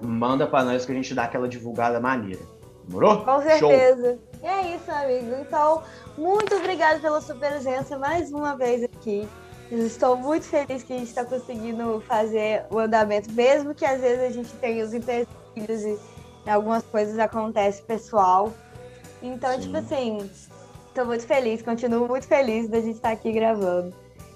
Manda 0.00 0.46
pra 0.46 0.62
nós 0.62 0.84
que 0.84 0.92
a 0.92 0.94
gente 0.94 1.14
dá 1.14 1.24
aquela 1.24 1.48
divulgada 1.48 1.98
maneira. 2.00 2.40
Demorou? 2.86 3.24
Com 3.24 3.40
Show. 3.58 3.70
certeza. 3.70 4.18
E 4.42 4.46
é 4.46 4.74
isso, 4.74 4.90
amigo. 4.90 5.36
Então, 5.40 5.82
muito 6.16 6.54
obrigada 6.54 7.00
pela 7.00 7.20
sua 7.20 7.34
presença 7.34 7.98
mais 7.98 8.32
uma 8.32 8.56
vez 8.56 8.82
aqui. 8.84 9.28
Estou 9.70 10.16
muito 10.16 10.44
feliz 10.44 10.82
que 10.82 10.92
a 10.92 10.98
gente 10.98 11.08
está 11.08 11.24
conseguindo 11.24 12.02
fazer 12.06 12.64
o 12.70 12.78
andamento, 12.78 13.32
mesmo 13.32 13.74
que 13.74 13.86
às 13.86 14.00
vezes 14.00 14.20
a 14.20 14.30
gente 14.30 14.52
tenha 14.56 14.84
os 14.84 14.92
empecilhos 14.92 15.82
e 16.46 16.50
algumas 16.50 16.82
coisas 16.84 17.18
acontecem 17.18 17.82
pessoal. 17.84 18.52
Então, 19.22 19.50
Sim. 19.54 19.60
tipo 19.60 19.76
assim, 19.78 20.30
estou 20.88 21.06
muito 21.06 21.26
feliz, 21.26 21.62
continuo 21.62 22.06
muito 22.06 22.26
feliz 22.26 22.68
da 22.68 22.80
gente 22.80 22.96
estar 22.96 23.12
aqui 23.12 23.32
gravando. 23.32 23.94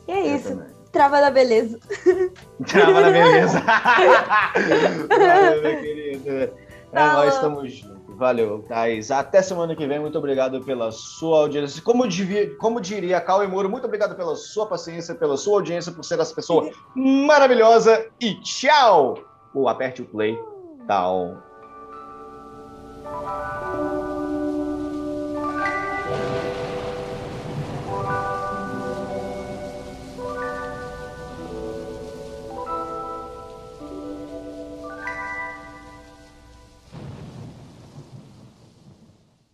E 0.09 0.13
é 0.13 0.21
Eu 0.21 0.37
isso. 0.37 0.49
também. 0.49 0.77
Trava 0.91 1.21
da 1.21 1.31
beleza. 1.31 1.79
Trava 2.67 3.01
na 3.03 3.11
beleza. 3.11 3.61
Valeu, 5.11 5.63
meu 5.63 5.81
querido. 5.81 6.31
É, 6.31 6.51
nós 6.93 7.35
estamos 7.35 7.71
juntos. 7.71 7.96
Valeu, 8.17 8.65
Thaís. 8.67 9.11
Até 9.11 9.43
semana 9.43 9.77
que 9.77 9.87
vem. 9.87 9.99
Muito 10.01 10.17
obrigado 10.17 10.65
pela 10.65 10.91
sua 10.91 11.41
audiência. 11.41 11.83
Como, 11.83 12.09
devia, 12.09 12.57
como 12.57 12.81
diria 12.81 13.21
Cauê 13.21 13.47
Moro, 13.47 13.69
muito 13.69 13.85
obrigado 13.87 14.17
pela 14.17 14.35
sua 14.35 14.67
paciência, 14.67 15.15
pela 15.15 15.37
sua 15.37 15.57
audiência, 15.57 15.93
por 15.93 16.03
ser 16.03 16.19
essa 16.19 16.35
pessoa 16.35 16.71
maravilhosa. 16.95 18.07
E 18.21 18.41
tchau! 18.41 19.19
Ou 19.55 19.69
aperte 19.69 20.01
o 20.01 20.07
play. 20.07 20.39
Tchau. 20.87 21.37